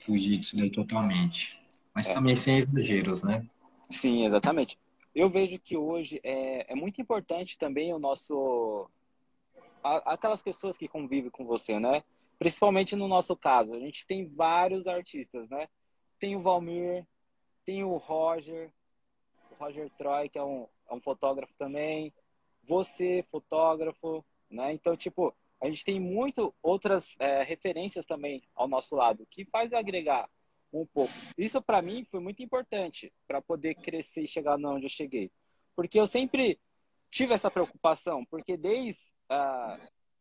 fugir 0.00 0.38
disso 0.38 0.56
daí 0.56 0.70
totalmente. 0.70 1.58
Mas 1.94 2.08
é. 2.08 2.14
também 2.14 2.34
sem 2.34 2.58
exageros, 2.58 3.22
né? 3.22 3.46
Sim, 3.90 4.24
exatamente. 4.24 4.78
Eu 5.14 5.28
vejo 5.28 5.58
que 5.58 5.76
hoje 5.76 6.20
é, 6.22 6.72
é 6.72 6.74
muito 6.74 7.00
importante 7.00 7.58
também 7.58 7.92
o 7.92 7.98
nosso. 7.98 8.88
Aquelas 9.82 10.42
pessoas 10.42 10.76
que 10.76 10.86
convivem 10.86 11.30
com 11.30 11.44
você, 11.44 11.78
né? 11.80 12.04
Principalmente 12.38 12.94
no 12.94 13.08
nosso 13.08 13.36
caso. 13.36 13.74
A 13.74 13.78
gente 13.78 14.06
tem 14.06 14.26
vários 14.28 14.86
artistas, 14.86 15.48
né? 15.48 15.68
Tem 16.18 16.36
o 16.36 16.40
Valmir, 16.40 17.06
tem 17.64 17.82
o 17.82 17.96
Roger, 17.96 18.70
o 19.50 19.62
Roger 19.62 19.90
Troy, 19.98 20.28
que 20.28 20.38
é 20.38 20.44
um, 20.44 20.66
é 20.88 20.94
um 20.94 21.00
fotógrafo 21.00 21.52
também. 21.58 22.12
Você, 22.68 23.24
fotógrafo, 23.30 24.24
né? 24.50 24.72
Então, 24.72 24.96
tipo, 24.96 25.34
a 25.60 25.68
gente 25.68 25.84
tem 25.84 26.00
muito 26.00 26.54
outras 26.62 27.14
é, 27.18 27.42
referências 27.42 28.06
também 28.06 28.42
ao 28.54 28.66
nosso 28.66 28.94
lado, 28.96 29.26
que 29.30 29.44
faz 29.44 29.72
agregar 29.72 30.28
um 30.72 30.86
pouco. 30.86 31.12
Isso 31.36 31.60
para 31.60 31.82
mim 31.82 32.04
foi 32.04 32.20
muito 32.20 32.42
importante 32.42 33.12
para 33.26 33.42
poder 33.42 33.74
crescer 33.74 34.22
e 34.22 34.28
chegar 34.28 34.56
onde 34.56 34.86
eu 34.86 34.90
cheguei. 34.90 35.30
Porque 35.76 35.98
eu 35.98 36.06
sempre 36.06 36.58
tive 37.10 37.34
essa 37.34 37.50
preocupação, 37.50 38.24
porque 38.24 38.56
desde 38.56 39.00
uh, 39.30 39.80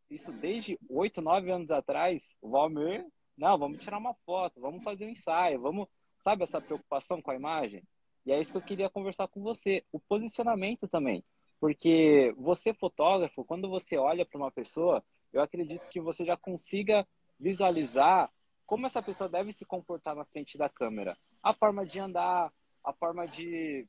isso 0.10 0.32
desde 0.32 0.78
oito, 0.90 1.22
nove 1.22 1.52
anos 1.52 1.70
atrás, 1.70 2.36
o 2.42 2.50
Valmir, 2.50 3.06
não, 3.38 3.58
vamos 3.58 3.80
tirar 3.80 3.98
uma 3.98 4.14
foto, 4.26 4.60
vamos 4.60 4.84
fazer 4.84 5.06
um 5.06 5.10
ensaio, 5.10 5.62
vamos, 5.62 5.88
sabe 6.24 6.44
essa 6.44 6.60
preocupação 6.60 7.22
com 7.22 7.32
a 7.32 7.36
imagem? 7.36 7.84
E 8.26 8.32
é 8.32 8.40
isso 8.40 8.52
que 8.52 8.58
eu 8.58 8.62
queria 8.62 8.90
conversar 8.90 9.28
com 9.28 9.42
você, 9.42 9.84
o 9.92 10.00
posicionamento 10.00 10.88
também. 10.88 11.24
Porque 11.60 12.34
você 12.38 12.74
fotógrafo, 12.74 13.46
quando 13.46 13.70
você 13.70 13.98
olha 13.98 14.26
para 14.26 14.38
uma 14.38 14.52
pessoa, 14.52 15.04
eu 15.32 15.42
acredito 15.42 15.88
que 15.90 16.00
você 16.00 16.26
já 16.26 16.36
consiga 16.36 17.08
visualizar 17.40 18.32
como 18.66 18.86
essa 18.86 19.02
pessoa 19.02 19.30
deve 19.30 19.52
se 19.52 19.66
comportar 19.66 20.16
na 20.16 20.26
frente 20.26 20.58
da 20.58 20.70
câmera. 20.70 21.18
A 21.42 21.54
forma 21.54 21.86
de 21.86 22.00
andar, 22.00 22.54
a 22.84 22.94
forma 22.94 23.28
de 23.28 23.88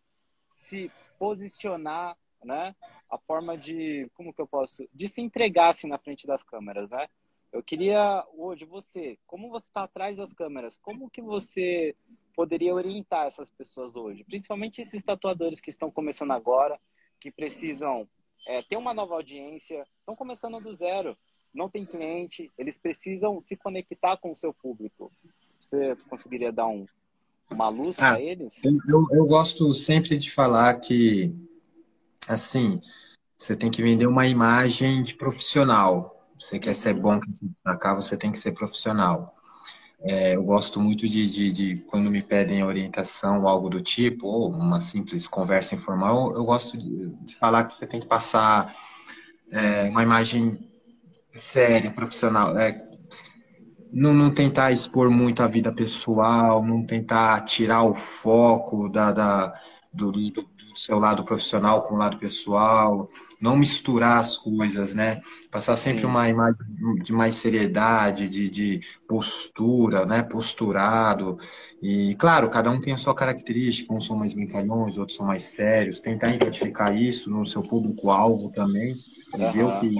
se 0.52 0.90
posicionar, 1.18 2.16
né? 2.42 2.74
A 3.10 3.18
forma 3.18 3.58
de, 3.58 4.10
como 4.14 4.32
que 4.32 4.40
eu 4.40 4.46
posso, 4.46 4.88
de 4.94 5.08
se 5.08 5.20
entregar 5.20 5.70
assim 5.70 5.88
na 5.88 5.98
frente 5.98 6.26
das 6.26 6.42
câmeras, 6.42 6.90
né? 6.90 7.08
Eu 7.52 7.62
queria 7.62 8.24
hoje 8.32 8.64
você, 8.64 9.18
como 9.26 9.50
você 9.50 9.66
está 9.66 9.82
atrás 9.82 10.16
das 10.16 10.32
câmeras, 10.32 10.78
como 10.78 11.10
que 11.10 11.20
você 11.20 11.96
poderia 12.34 12.74
orientar 12.74 13.26
essas 13.26 13.50
pessoas 13.50 13.96
hoje, 13.96 14.24
principalmente 14.24 14.80
esses 14.80 15.02
tatuadores 15.02 15.60
que 15.60 15.68
estão 15.68 15.90
começando 15.90 16.30
agora, 16.30 16.80
que 17.18 17.30
precisam 17.30 18.08
é, 18.46 18.62
ter 18.62 18.76
uma 18.76 18.94
nova 18.94 19.14
audiência, 19.14 19.84
estão 19.98 20.14
começando 20.14 20.60
do 20.60 20.72
zero 20.72 21.18
não 21.54 21.68
tem 21.68 21.84
cliente, 21.84 22.50
eles 22.56 22.78
precisam 22.78 23.40
se 23.40 23.56
conectar 23.56 24.16
com 24.16 24.30
o 24.32 24.36
seu 24.36 24.52
público. 24.54 25.12
Você 25.60 25.96
conseguiria 26.08 26.52
dar 26.52 26.66
um, 26.66 26.86
uma 27.50 27.68
luz 27.68 27.96
ah, 27.98 28.10
para 28.10 28.20
eles? 28.20 28.60
Eu, 28.64 29.06
eu 29.10 29.26
gosto 29.26 29.72
sempre 29.74 30.16
de 30.16 30.30
falar 30.30 30.74
que, 30.80 31.34
assim, 32.28 32.80
você 33.36 33.56
tem 33.56 33.70
que 33.70 33.82
vender 33.82 34.06
uma 34.06 34.26
imagem 34.26 35.02
de 35.02 35.14
profissional. 35.14 36.28
Você 36.38 36.58
quer 36.58 36.74
ser 36.74 36.94
bom, 36.94 37.20
se 37.30 37.44
destacar, 37.44 37.96
você 37.96 38.16
tem 38.16 38.32
que 38.32 38.38
ser 38.38 38.52
profissional. 38.52 39.36
É, 40.02 40.34
eu 40.34 40.42
gosto 40.42 40.80
muito 40.80 41.06
de, 41.06 41.30
de, 41.30 41.52
de, 41.52 41.76
quando 41.82 42.10
me 42.10 42.22
pedem 42.22 42.64
orientação 42.64 43.42
ou 43.42 43.48
algo 43.48 43.68
do 43.68 43.82
tipo, 43.82 44.26
ou 44.26 44.50
uma 44.50 44.80
simples 44.80 45.28
conversa 45.28 45.74
informal, 45.74 46.34
eu 46.34 46.42
gosto 46.42 46.78
de, 46.78 47.08
de 47.08 47.36
falar 47.36 47.64
que 47.64 47.74
você 47.74 47.86
tem 47.86 48.00
que 48.00 48.06
passar 48.06 48.74
é, 49.50 49.90
uma 49.90 50.02
imagem 50.02 50.69
séria, 51.34 51.90
profissional. 51.90 52.56
É, 52.58 52.82
não, 53.92 54.14
não 54.14 54.30
tentar 54.30 54.72
expor 54.72 55.10
muito 55.10 55.42
a 55.42 55.48
vida 55.48 55.72
pessoal, 55.72 56.64
não 56.64 56.84
tentar 56.84 57.40
tirar 57.42 57.82
o 57.82 57.94
foco 57.94 58.88
da, 58.88 59.12
da 59.12 59.54
do, 59.92 60.12
do, 60.12 60.30
do, 60.30 60.50
seu 60.76 61.00
lado 61.00 61.24
profissional 61.24 61.82
com 61.82 61.94
o 61.94 61.98
lado 61.98 62.16
pessoal, 62.16 63.10
não 63.40 63.56
misturar 63.56 64.20
as 64.20 64.36
coisas, 64.36 64.94
né? 64.94 65.20
Passar 65.50 65.76
sempre 65.76 66.02
Sim. 66.02 66.06
uma 66.06 66.28
imagem 66.28 66.56
de 67.02 67.12
mais 67.12 67.34
seriedade, 67.34 68.28
de, 68.28 68.48
de 68.48 68.80
postura, 69.08 70.06
né? 70.06 70.22
Posturado. 70.22 71.38
E, 71.82 72.14
claro, 72.14 72.48
cada 72.48 72.70
um 72.70 72.80
tem 72.80 72.94
a 72.94 72.98
sua 72.98 73.14
característica, 73.14 73.92
uns 73.92 74.06
são 74.06 74.16
mais 74.16 74.32
brincalhões, 74.32 74.96
outros 74.96 75.16
são 75.16 75.26
mais 75.26 75.42
sérios. 75.42 76.00
Tentar 76.00 76.32
identificar 76.32 76.94
isso 76.94 77.28
no 77.28 77.44
seu 77.44 77.62
público-alvo 77.62 78.50
também, 78.50 78.96
uhum. 79.34 79.66
o 79.66 79.80
que 79.80 79.94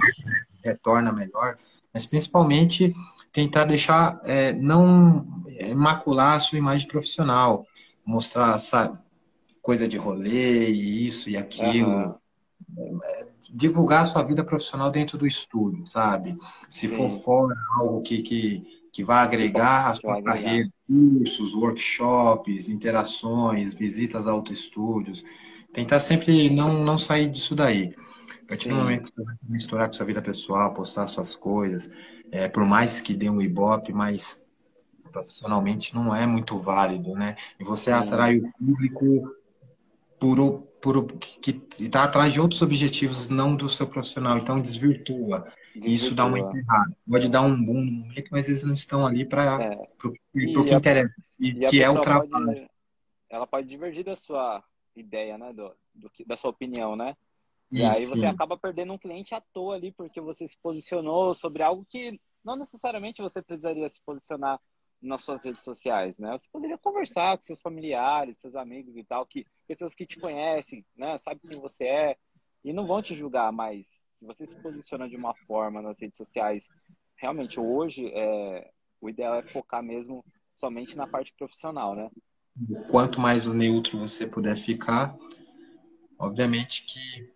retorna 0.63 1.11
melhor. 1.11 1.57
Mas, 1.93 2.05
principalmente, 2.05 2.93
tentar 3.31 3.65
deixar, 3.65 4.19
é, 4.23 4.53
não 4.53 5.43
é, 5.47 5.73
macular 5.73 6.35
a 6.35 6.39
sua 6.39 6.57
imagem 6.57 6.87
profissional, 6.87 7.65
mostrar, 8.05 8.57
sabe, 8.57 8.97
coisa 9.61 9.87
de 9.87 9.97
rolê 9.97 10.69
e 10.71 11.07
isso 11.07 11.29
e 11.29 11.37
aquilo. 11.37 12.19
Uhum. 12.75 12.99
Divulgar 13.53 14.03
a 14.03 14.05
sua 14.05 14.23
vida 14.23 14.43
profissional 14.43 14.89
dentro 14.89 15.17
do 15.17 15.27
estúdio, 15.27 15.83
sabe? 15.91 16.37
Se 16.69 16.87
Sim. 16.87 16.95
for 16.95 17.09
fora 17.09 17.55
algo 17.77 18.01
que, 18.01 18.21
que, 18.21 18.63
que 18.93 19.03
vai 19.03 19.23
agregar 19.23 19.89
a 19.89 19.93
sua 19.93 20.21
carreira, 20.21 20.69
cursos, 20.87 21.53
workshops, 21.53 22.69
interações, 22.69 23.73
visitas 23.73 24.27
a 24.27 24.33
outros 24.33 24.59
estúdios. 24.59 25.23
Tentar 25.73 25.99
sempre 25.99 26.49
não, 26.49 26.83
não 26.83 26.97
sair 26.97 27.29
disso 27.29 27.55
daí. 27.55 27.93
A 28.51 28.53
partir 28.53 28.67
do 28.67 28.75
momento 28.75 29.09
que 29.09 29.15
você 29.15 29.23
vai 29.23 29.35
misturar 29.47 29.87
com 29.87 29.93
sua 29.93 30.05
vida 30.05 30.21
pessoal, 30.21 30.73
postar 30.73 31.07
suas 31.07 31.37
coisas, 31.37 31.89
é, 32.29 32.49
por 32.49 32.65
mais 32.65 32.99
que 32.99 33.13
dê 33.13 33.29
um 33.29 33.41
ibope, 33.41 33.93
mas 33.93 34.45
profissionalmente 35.09 35.95
não 35.95 36.13
é 36.13 36.27
muito 36.27 36.57
válido, 36.57 37.13
né? 37.13 37.37
E 37.57 37.63
você 37.63 37.91
Sim. 37.91 37.97
atrai 37.97 38.37
o 38.39 38.51
público 38.51 39.35
por, 40.19 40.63
por 40.81 41.07
que 41.17 41.61
está 41.79 42.03
atrás 42.03 42.33
de 42.33 42.41
outros 42.41 42.61
objetivos, 42.61 43.29
não 43.29 43.55
do 43.55 43.69
seu 43.69 43.87
profissional. 43.87 44.37
Então 44.37 44.61
desvirtua. 44.61 45.45
E 45.73 45.93
isso 45.95 46.13
dá 46.13 46.25
uma 46.25 46.39
enterrada. 46.39 46.93
Pode 47.09 47.29
dar 47.29 47.43
um 47.43 47.55
boom 47.55 47.85
no 47.85 47.91
momento, 47.91 48.29
mas 48.31 48.49
eles 48.49 48.63
não 48.63 48.73
estão 48.73 49.07
ali 49.07 49.23
para 49.23 49.63
é. 49.63 49.75
o 50.03 50.65
que 50.65 50.73
interessa, 50.73 51.13
e, 51.39 51.51
e 51.51 51.65
que 51.67 51.81
é 51.81 51.89
o 51.89 52.01
trabalho. 52.01 52.29
Pode, 52.29 52.69
ela 53.29 53.47
pode 53.47 53.67
divergir 53.69 54.03
da 54.03 54.17
sua 54.17 54.61
ideia, 54.93 55.37
né? 55.37 55.53
Do, 55.53 55.71
do, 55.95 56.11
da 56.27 56.35
sua 56.35 56.49
opinião, 56.49 56.97
né? 56.97 57.15
E 57.71 57.83
aí 57.83 58.05
você 58.05 58.25
acaba 58.25 58.57
perdendo 58.57 58.91
um 58.91 58.97
cliente 58.97 59.33
à 59.33 59.41
toa 59.53 59.75
ali, 59.75 59.91
porque 59.91 60.19
você 60.19 60.47
se 60.47 60.57
posicionou 60.61 61.33
sobre 61.33 61.63
algo 61.63 61.85
que 61.89 62.19
não 62.43 62.55
necessariamente 62.55 63.21
você 63.21 63.41
precisaria 63.41 63.87
se 63.87 64.01
posicionar 64.05 64.59
nas 65.01 65.21
suas 65.21 65.41
redes 65.41 65.63
sociais, 65.63 66.17
né? 66.19 66.37
Você 66.37 66.47
poderia 66.51 66.77
conversar 66.77 67.37
com 67.37 67.43
seus 67.43 67.61
familiares, 67.61 68.39
seus 68.39 68.55
amigos 68.55 68.95
e 68.95 69.03
tal, 69.03 69.25
que 69.25 69.45
pessoas 69.67 69.95
que 69.95 70.05
te 70.05 70.19
conhecem, 70.19 70.85
né? 70.95 71.17
Sabem 71.17 71.39
quem 71.49 71.59
você 71.59 71.85
é 71.85 72.17
e 72.63 72.71
não 72.73 72.85
vão 72.85 73.01
te 73.01 73.15
julgar, 73.15 73.51
mas 73.51 73.87
se 74.19 74.25
você 74.25 74.45
se 74.45 74.55
posiciona 74.61 75.09
de 75.09 75.15
uma 75.15 75.33
forma 75.47 75.81
nas 75.81 75.99
redes 75.99 76.17
sociais, 76.17 76.63
realmente 77.15 77.59
hoje 77.59 78.11
é, 78.13 78.69
o 78.99 79.09
ideal 79.09 79.35
é 79.35 79.43
focar 79.43 79.81
mesmo 79.81 80.23
somente 80.53 80.95
na 80.95 81.07
parte 81.07 81.33
profissional, 81.35 81.95
né? 81.95 82.09
Quanto 82.89 83.19
mais 83.19 83.47
neutro 83.47 83.97
você 83.97 84.27
puder 84.27 84.57
ficar, 84.57 85.17
obviamente 86.19 86.85
que 86.85 87.31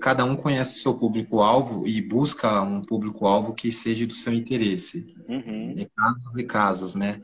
cada 0.00 0.24
um 0.24 0.36
conhece 0.36 0.78
o 0.78 0.82
seu 0.82 0.98
público-alvo 0.98 1.86
e 1.86 2.00
busca 2.02 2.60
um 2.62 2.82
público-alvo 2.82 3.54
que 3.54 3.72
seja 3.72 4.06
do 4.06 4.12
seu 4.12 4.32
interesse. 4.32 5.14
Uhum. 5.28 5.74
De 5.74 5.86
casos 5.86 6.34
e 6.36 6.44
casos, 6.44 6.94
né? 6.94 7.22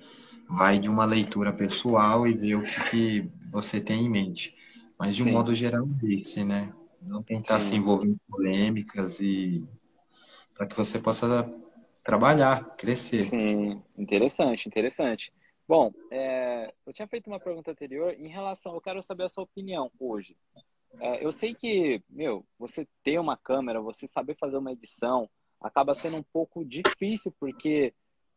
Vai 0.49 0.79
de 0.79 0.89
uma 0.89 1.05
leitura 1.05 1.53
pessoal 1.53 2.27
e 2.27 2.33
ver 2.33 2.57
o 2.57 2.63
que, 2.63 2.91
que 2.91 3.31
você 3.51 3.81
tem 3.81 4.05
em 4.05 4.11
mente. 4.11 4.55
Mas, 4.99 5.17
de 5.17 5.23
um 5.23 5.27
Sim. 5.27 5.33
modo 5.33 5.55
geral, 5.55 5.87
esse, 6.05 6.45
né? 6.45 6.73
Não 7.01 7.23
tentar 7.23 7.61
Sim. 7.61 7.71
se 7.71 7.77
envolver 7.77 8.09
em 8.09 8.17
polêmicas 8.29 9.19
e 9.21 9.65
para 10.55 10.67
que 10.67 10.77
você 10.77 10.99
possa 10.99 11.53
trabalhar, 12.05 12.77
crescer. 12.77 13.25
Sim, 13.25 13.83
interessante, 13.97 14.69
interessante. 14.69 15.33
Bom, 15.67 15.93
é, 16.11 16.73
eu 16.87 16.93
tinha 16.93 17.09
feito 17.09 17.29
uma 17.29 17.41
pergunta 17.41 17.71
anterior 17.71 18.15
em 18.19 18.29
relação, 18.29 18.75
eu 18.75 18.81
quero 18.81 19.03
saber 19.03 19.25
a 19.25 19.29
sua 19.29 19.45
opinião 19.45 19.91
hoje. 19.99 20.37
É, 21.01 21.25
eu 21.25 21.33
sei 21.33 21.55
que, 21.55 22.03
meu, 22.09 22.45
você 22.59 22.87
ter 23.03 23.19
uma 23.19 23.37
câmera, 23.37 23.81
você 23.81 24.07
saber 24.07 24.37
fazer 24.37 24.57
uma 24.57 24.73
edição, 24.73 25.29
acaba 25.61 25.95
sendo 25.95 26.17
um 26.17 26.23
pouco 26.23 26.65
difícil, 26.65 27.33
porque 27.39 27.95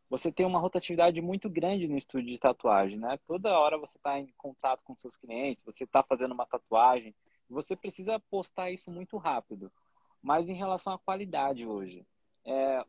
você 0.10 0.32
tem 0.32 0.46
uma 0.46 0.60
rotatividade 0.60 1.22
muito 1.22 1.50
grande 1.50 1.88
no 1.88 1.98
estúdio 1.98 2.32
de 2.32 2.40
tatuagem, 2.40 3.00
né? 3.00 3.20
Toda 3.28 3.58
hora 3.58 3.78
você 3.78 3.98
está 3.98 4.20
em 4.20 4.32
contato 4.38 4.82
com 4.84 4.96
seus 4.96 5.18
clientes, 5.18 5.64
você 5.64 5.84
está 5.84 6.04
fazendo 6.04 6.34
uma 6.34 6.46
tatuagem, 6.46 7.14
você 7.50 7.76
precisa 7.76 8.20
postar 8.30 8.72
isso 8.72 8.92
muito 8.92 9.18
rápido. 9.18 9.72
Mas 10.22 10.48
em 10.48 10.54
relação 10.54 10.94
à 10.94 11.00
qualidade 11.00 11.66
hoje, 11.66 12.06
é, 12.46 12.84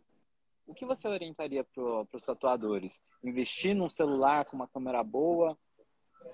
o 0.66 0.74
que 0.74 0.84
você 0.84 1.08
orientaria 1.08 1.64
para 1.64 2.06
os 2.12 2.22
tatuadores? 2.22 3.00
Investir 3.22 3.74
num 3.74 3.88
celular 3.88 4.44
com 4.44 4.56
uma 4.56 4.68
câmera 4.68 5.02
boa 5.02 5.56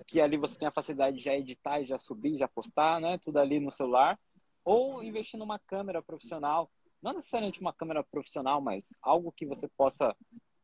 que 0.06 0.20
ali 0.20 0.36
você 0.36 0.54
tem 0.54 0.68
a 0.68 0.72
facilidade 0.72 1.18
de 1.18 1.24
já 1.24 1.34
editar 1.34 1.82
já 1.84 1.98
subir, 1.98 2.36
já 2.36 2.48
postar, 2.48 3.00
né? 3.00 3.18
Tudo 3.18 3.38
ali 3.38 3.60
no 3.60 3.70
celular. 3.70 4.18
Ou 4.64 5.02
investir 5.02 5.38
numa 5.38 5.58
câmera 5.58 6.00
profissional, 6.00 6.70
não 7.02 7.14
necessariamente 7.14 7.60
uma 7.60 7.72
câmera 7.72 8.04
profissional, 8.04 8.60
mas 8.60 8.94
algo 9.02 9.32
que 9.32 9.44
você 9.44 9.68
possa 9.76 10.14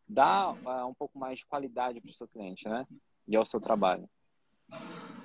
dar 0.08 0.52
uh, 0.52 0.86
um 0.88 0.94
pouco 0.94 1.18
mais 1.18 1.40
de 1.40 1.46
qualidade 1.46 2.00
para 2.00 2.10
o 2.10 2.14
seu 2.14 2.28
cliente, 2.28 2.68
né? 2.68 2.86
E 3.26 3.36
ao 3.36 3.44
seu 3.44 3.60
trabalho. 3.60 4.08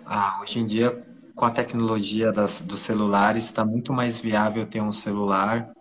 Ah, 0.05 0.39
hoje 0.41 0.59
em 0.59 0.65
dia, 0.65 1.05
com 1.35 1.45
a 1.45 1.51
tecnologia 1.51 2.31
das, 2.31 2.61
dos 2.61 2.79
celulares, 2.79 3.45
está 3.45 3.63
muito 3.63 3.93
mais 3.93 4.19
viável 4.19 4.65
ter 4.65 4.81
um 4.81 4.91
celular 4.91 5.71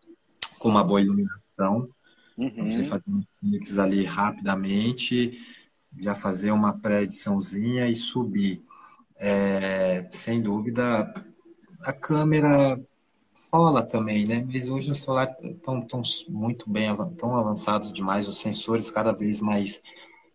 com 0.58 0.68
uma 0.68 0.84
boa 0.84 1.00
iluminação. 1.00 1.88
Uhum. 2.36 2.70
Você 2.70 2.84
fazer 2.84 3.04
um 3.08 3.22
mix 3.42 3.78
ali 3.78 4.04
rapidamente 4.04 5.38
já 6.00 6.14
fazer 6.14 6.50
uma 6.50 6.72
pré-ediçãozinha 6.72 7.88
e 7.88 7.96
subir. 7.96 8.62
É, 9.16 10.06
sem 10.10 10.42
dúvida, 10.42 11.12
a 11.80 11.92
câmera 11.92 12.80
rola 13.52 13.82
também, 13.82 14.26
né? 14.26 14.44
Mas 14.50 14.68
hoje 14.68 14.90
os 14.90 15.02
celulares 15.02 15.36
estão 15.42 15.80
tão 15.82 16.02
muito 16.28 16.70
bem, 16.70 16.88
tão 17.16 17.36
avançados 17.36 17.92
demais, 17.92 18.28
os 18.28 18.38
sensores 18.38 18.90
cada 18.90 19.12
vez 19.12 19.40
mais 19.40 19.82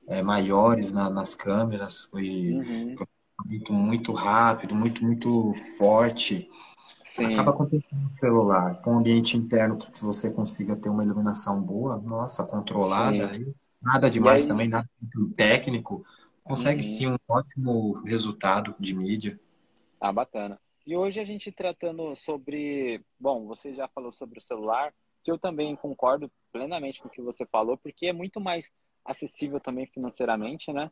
é, 0.08 0.22
maiores 0.22 0.91
na, 0.91 1.10
nas 1.10 1.36
câmeras, 1.36 2.10
e 2.15 2.54
uhum. 2.54 2.96
muito, 3.46 3.74
muito 3.74 4.13
rápido, 4.13 4.76
muito, 4.76 5.04
muito 5.04 5.54
forte. 5.78 6.48
Sim. 7.04 7.34
Acaba 7.34 7.52
acontecendo 7.52 8.00
no 8.00 8.20
celular, 8.20 8.82
com 8.82 8.93
um 8.93 8.98
ambiente 9.00 9.36
interno 9.36 9.78
que 9.78 9.96
se 9.96 10.04
você 10.04 10.30
consiga 10.30 10.76
ter 10.76 10.89
uma 10.89 11.04
iluminação 11.04 11.60
boa, 11.60 11.98
nossa, 11.98 12.43
controlada, 12.43 13.32
aí, 13.32 13.48
Nada 13.82 14.10
demais 14.10 14.44
aí... 14.44 14.48
também, 14.48 14.68
nada 14.68 14.90
técnico. 15.36 16.06
Consegue 16.44 16.84
uhum. 16.84 16.98
sim 16.98 17.08
um 17.08 17.18
ótimo 17.28 17.94
resultado 18.04 18.76
de 18.80 18.96
mídia. 18.96 19.40
Ah, 20.00 20.12
bacana. 20.12 20.60
E 20.86 20.96
hoje 20.96 21.20
a 21.20 21.26
gente 21.26 21.52
tratando 21.52 22.16
sobre. 22.16 23.02
Bom, 23.20 23.46
você 23.46 23.74
já 23.74 23.88
falou 23.90 24.12
sobre 24.12 24.40
o 24.40 24.42
celular, 24.42 24.94
que 25.24 25.30
eu 25.30 25.38
também 25.38 25.76
concordo 25.76 26.32
plenamente 26.52 27.02
com 27.02 27.10
o 27.10 27.12
que 27.12 27.22
você 27.22 27.46
falou, 27.46 27.78
porque 27.78 28.08
é 28.08 28.13
muito 28.13 28.40
mais 28.40 28.72
acessível 29.04 29.60
também 29.60 29.86
financeiramente, 29.88 30.72
né? 30.72 30.90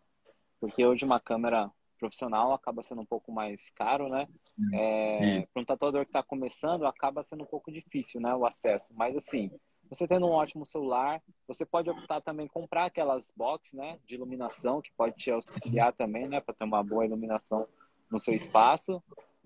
Porque 0.59 0.85
hoje 0.85 1.05
uma 1.05 1.19
câmera 1.19 1.71
profissional 1.97 2.53
acaba 2.53 2.83
sendo 2.83 3.01
um 3.01 3.05
pouco 3.05 3.31
mais 3.31 3.69
caro, 3.71 4.09
né? 4.09 4.27
É, 4.73 5.47
Para 5.53 5.61
um 5.61 5.65
tatuador 5.65 6.03
que 6.03 6.09
está 6.09 6.21
começando, 6.21 6.85
acaba 6.85 7.23
sendo 7.23 7.43
um 7.43 7.47
pouco 7.47 7.71
difícil, 7.71 8.19
né? 8.19 8.35
O 8.35 8.45
acesso. 8.45 8.93
Mas 8.93 9.15
assim, 9.15 9.49
você 9.89 10.07
tendo 10.07 10.25
um 10.25 10.31
ótimo 10.31 10.65
celular, 10.65 11.21
você 11.47 11.65
pode 11.65 11.89
optar 11.89 12.21
também 12.21 12.47
comprar 12.47 12.85
aquelas 12.85 13.31
boxes, 13.35 13.73
né, 13.73 13.99
de 14.05 14.15
iluminação 14.15 14.81
que 14.81 14.91
pode 14.97 15.15
te 15.15 15.31
auxiliar 15.31 15.93
também, 15.93 16.27
né, 16.27 16.39
para 16.39 16.53
ter 16.53 16.63
uma 16.63 16.83
boa 16.83 17.05
iluminação 17.05 17.67
no 18.09 18.19
seu 18.19 18.33
espaço. 18.33 19.01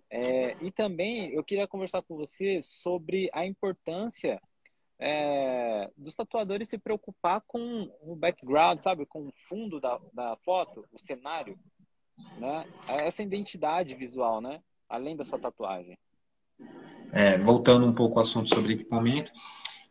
É, 0.09 0.55
e 0.61 0.71
também 0.71 1.31
eu 1.33 1.43
queria 1.43 1.67
conversar 1.67 2.01
com 2.01 2.15
você 2.15 2.61
sobre 2.63 3.29
a 3.31 3.45
importância 3.45 4.41
é, 4.97 5.89
dos 5.95 6.15
tatuadores 6.15 6.67
se 6.67 6.77
preocupar 6.77 7.41
com 7.47 7.89
o 8.01 8.15
background, 8.15 8.81
sabe, 8.81 9.05
com 9.05 9.27
o 9.27 9.33
fundo 9.47 9.79
da, 9.79 9.99
da 10.13 10.35
foto, 10.43 10.85
o 10.91 10.99
cenário, 10.99 11.57
né, 12.37 12.65
essa 12.87 13.23
identidade 13.23 13.95
visual, 13.95 14.41
né, 14.41 14.61
além 14.89 15.15
da 15.15 15.23
sua 15.23 15.39
tatuagem. 15.39 15.97
É, 17.11 17.37
voltando 17.37 17.85
um 17.85 17.93
pouco 17.93 18.19
ao 18.19 18.23
assunto 18.23 18.49
sobre 18.49 18.73
equipamento, 18.73 19.31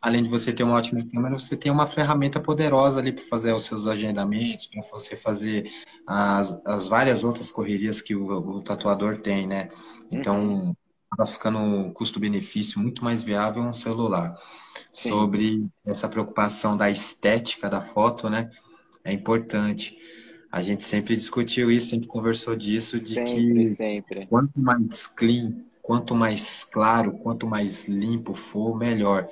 além 0.01 0.23
de 0.23 0.29
você 0.29 0.53
ter 0.53 0.63
uma 0.63 0.77
ótima 0.77 1.05
câmera, 1.09 1.35
você 1.39 1.57
tem 1.57 1.73
uma 1.73 1.87
ferramenta 1.87 2.41
poderosa 2.41 3.01
ali 3.01 3.13
para 3.13 3.25
fazer 3.25 3.53
os 3.53 3.65
seus 3.67 3.87
agendamentos, 3.87 4.67
para 4.67 4.83
você 4.91 5.17
fazer 5.17 5.69
as, 6.07 6.61
as 6.67 6.89
várias 6.89 7.25
outras 7.25 7.51
correrias 7.53 8.01
que 8.03 8.15
o, 8.15 8.27
o 8.59 8.63
tatuador 8.63 9.21
tem, 9.21 9.47
né? 9.47 9.69
Então, 10.11 10.77
está 11.13 11.27
ficando 11.27 11.59
um 11.59 11.93
custo-benefício 11.93 12.81
muito 12.81 13.05
mais 13.05 13.23
viável 13.23 13.63
um 13.63 13.73
celular. 13.73 14.35
Sim. 14.93 15.09
Sobre 15.09 15.69
essa 15.87 16.09
preocupação 16.09 16.77
da 16.77 16.91
estética 16.91 17.69
da 17.71 17.81
foto, 17.81 18.29
né? 18.31 18.51
É 19.05 19.13
importante. 19.13 19.97
a 20.53 20.63
gente 20.63 20.85
sempre 20.85 21.17
discutiu 21.17 21.71
isso, 21.71 21.91
sempre 21.91 22.09
conversou 22.09 22.57
disso, 22.57 23.01
de 23.01 23.15
Sempre, 23.15 23.67
que 23.67 23.77
sempre. 23.77 24.29
quanto 24.29 24.59
mais 24.61 25.07
clean, 25.07 25.65
quanto 25.83 26.15
mais 26.15 26.65
claro, 26.65 27.19
quanto 27.19 27.47
mais 27.47 27.89
limpo 27.89 28.35
for, 28.35 28.77
melhor. 28.77 29.29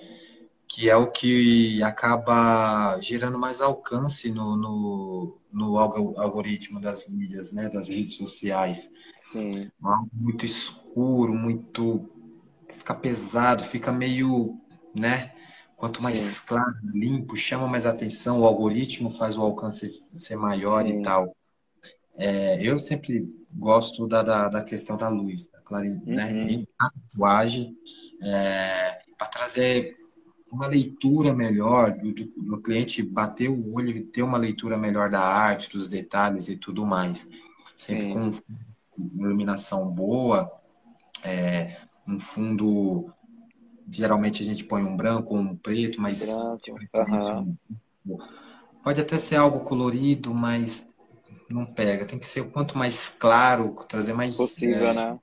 Que 0.69 0.91
é 0.91 0.97
o 0.97 1.11
que 1.11 1.83
acaba 1.83 2.99
gerando 3.01 3.39
mais 3.39 3.61
alcance 3.61 4.31
no, 4.31 4.57
no, 4.57 5.41
no 5.53 5.79
algo- 5.79 6.19
algoritmo 6.21 6.81
das 6.81 7.09
mídias, 7.09 7.53
né, 7.53 7.69
das 7.69 7.89
redes 7.89 8.17
sociais. 8.17 8.91
Sim, 9.15 9.73
Algo 9.83 10.11
muito 10.15 10.45
escuro, 10.45 11.35
muito. 11.35 12.09
Fica 12.73 12.95
pesado, 12.95 13.65
fica 13.65 13.93
meio, 13.93 14.59
né? 14.95 15.35
Quanto 15.77 16.03
sim, 16.03 16.03
mais 16.03 16.41
claro, 16.41 16.75
limpo, 16.85 17.37
chama 17.37 17.67
mais 17.69 17.87
atenção, 17.87 18.41
o 18.41 18.47
algoritmo 18.47 19.11
faz 19.11 19.37
o 19.39 19.43
alcance 19.43 19.91
ser 20.17 20.37
maior 20.37 20.87
e 20.89 20.95
sim. 20.95 21.01
tal. 21.01 21.37
É, 22.17 22.63
eu 22.63 22.79
sempre 22.79 23.29
gosto 23.55 24.07
da, 24.09 24.23
da, 24.23 24.49
da 24.49 24.65
questão 24.65 24.97
da 24.97 25.09
luz, 25.09 25.47
da 25.49 25.61
clari- 25.61 26.01
né? 26.13 26.39
Uhum, 26.41 26.49
E 26.49 26.69
a 26.79 26.91
tatuagem, 26.91 27.77
para 29.19 29.29
trazer 29.29 29.97
uma 30.51 30.67
leitura 30.67 31.33
melhor, 31.33 31.93
do, 31.93 32.13
do, 32.13 32.59
cliente 32.61 33.03
bater 33.03 33.49
o 33.49 33.75
olho 33.75 33.91
e 33.91 34.03
ter 34.03 34.23
uma 34.23 34.39
leitura 34.39 34.79
melhor 34.79 35.11
da 35.11 35.21
arte, 35.21 35.71
dos 35.71 35.89
detalhes 35.89 36.49
e 36.49 36.57
tudo 36.57 36.87
mais. 36.87 37.29
Sempre 37.77 38.07
sim. 38.07 38.13
com 38.13 38.31
uma 38.97 39.27
iluminação 39.27 39.87
boa, 39.89 40.51
um 42.07 42.19
fundo. 42.19 43.13
Geralmente 43.89 44.43
a 44.43 44.47
gente 44.47 44.65
põe 44.65 44.83
um 44.83 44.97
branco 44.97 45.35
ou 45.35 45.41
um 45.41 45.57
preto, 45.57 46.01
mas 46.01 46.25
Branco. 46.25 47.57
Pode 48.83 49.01
até 49.01 49.19
ser 49.19 49.37
algo 49.37 49.61
colorido, 49.61 50.33
mas 50.33 50.89
não 51.49 51.67
pega. 51.67 52.07
Tem 52.07 52.19
que 52.19 52.27
ser 52.27 52.41
o 52.41 52.51
quanto 52.51 52.79
mais 52.79 53.09
claro, 53.09 53.75
trazer 53.89 54.13
mais. 54.13 54.37
Possível, 54.37 54.95
né? 54.95 55.19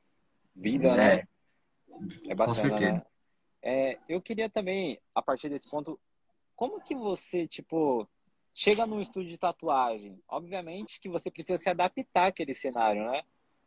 Vida, 0.56 0.96
né? 0.96 1.14
É, 1.16 1.28
É 2.26 2.30
com 2.30 2.36
bacana, 2.36 2.56
certeza. 2.56 2.92
né? 2.92 3.02
É, 3.64 3.98
eu 4.10 4.22
queria 4.22 4.50
também, 4.50 5.00
a 5.16 5.22
partir 5.22 5.48
desse 5.50 5.70
ponto, 5.70 5.98
como 6.56 6.82
que 6.82 6.94
você, 6.94 7.48
tipo, 7.48 8.08
chega 8.54 8.86
num 8.86 9.00
estúdio 9.00 9.30
de 9.30 9.38
tatuagem? 9.38 10.22
Obviamente 10.28 11.00
que 11.00 11.08
você 11.08 11.32
precisa 11.32 11.58
se 11.58 11.70
adaptar 11.70 12.28
àquele 12.28 12.54
cenário, 12.54 13.10
né? 13.10 13.24